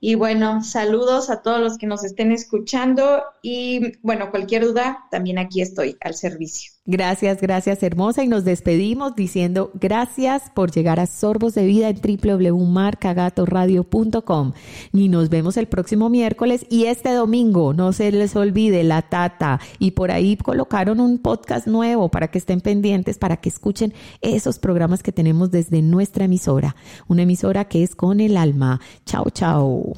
Y 0.00 0.14
bueno, 0.14 0.62
saludos 0.62 1.28
a 1.28 1.42
todos 1.42 1.60
los 1.60 1.76
que 1.76 1.86
nos 1.86 2.04
estén 2.04 2.30
escuchando 2.30 3.22
y 3.42 3.98
bueno, 4.02 4.30
cualquier 4.30 4.64
duda, 4.64 5.06
también 5.10 5.38
aquí 5.38 5.60
estoy 5.60 5.96
al 6.00 6.14
servicio. 6.14 6.72
Gracias, 6.90 7.42
gracias 7.42 7.82
hermosa. 7.82 8.24
Y 8.24 8.28
nos 8.28 8.46
despedimos 8.46 9.14
diciendo 9.14 9.70
gracias 9.74 10.44
por 10.54 10.70
llegar 10.70 10.98
a 11.00 11.06
Sorbos 11.06 11.54
de 11.54 11.66
Vida 11.66 11.90
en 11.90 12.00
www.marcagatoradio.com. 12.00 14.52
Y 14.94 15.10
nos 15.10 15.28
vemos 15.28 15.58
el 15.58 15.68
próximo 15.68 16.08
miércoles 16.08 16.64
y 16.70 16.86
este 16.86 17.12
domingo, 17.12 17.74
no 17.74 17.92
se 17.92 18.10
les 18.10 18.34
olvide, 18.36 18.84
la 18.84 19.02
tata. 19.02 19.60
Y 19.78 19.90
por 19.90 20.10
ahí 20.10 20.38
colocaron 20.38 20.98
un 20.98 21.18
podcast 21.18 21.66
nuevo 21.66 22.08
para 22.08 22.28
que 22.28 22.38
estén 22.38 22.62
pendientes, 22.62 23.18
para 23.18 23.36
que 23.36 23.50
escuchen 23.50 23.92
esos 24.22 24.58
programas 24.58 25.02
que 25.02 25.12
tenemos 25.12 25.50
desde 25.50 25.82
nuestra 25.82 26.24
emisora. 26.24 26.74
Una 27.06 27.24
emisora 27.24 27.66
que 27.66 27.82
es 27.82 27.94
con 27.94 28.20
el 28.20 28.38
alma. 28.38 28.80
Chao, 29.04 29.28
chao. 29.28 29.92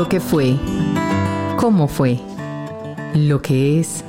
Lo 0.00 0.08
que 0.08 0.18
fue, 0.18 0.56
cómo 1.58 1.86
fue, 1.86 2.18
lo 3.14 3.42
que 3.42 3.78
es, 3.78 4.02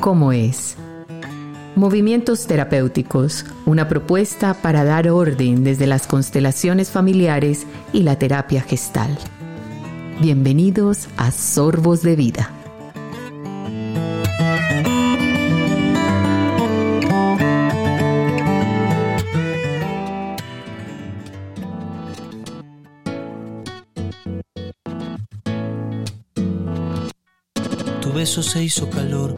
cómo 0.00 0.32
es. 0.32 0.76
Movimientos 1.76 2.48
terapéuticos, 2.48 3.46
una 3.64 3.86
propuesta 3.86 4.54
para 4.54 4.82
dar 4.82 5.08
orden 5.08 5.62
desde 5.62 5.86
las 5.86 6.08
constelaciones 6.08 6.90
familiares 6.90 7.64
y 7.92 8.02
la 8.02 8.18
terapia 8.18 8.62
gestal. 8.62 9.16
Bienvenidos 10.20 11.06
a 11.16 11.30
Sorbos 11.30 12.02
de 12.02 12.16
Vida. 12.16 12.63
Beso 28.24 28.42
se 28.42 28.62
hizo 28.62 28.88
calor. 28.88 29.34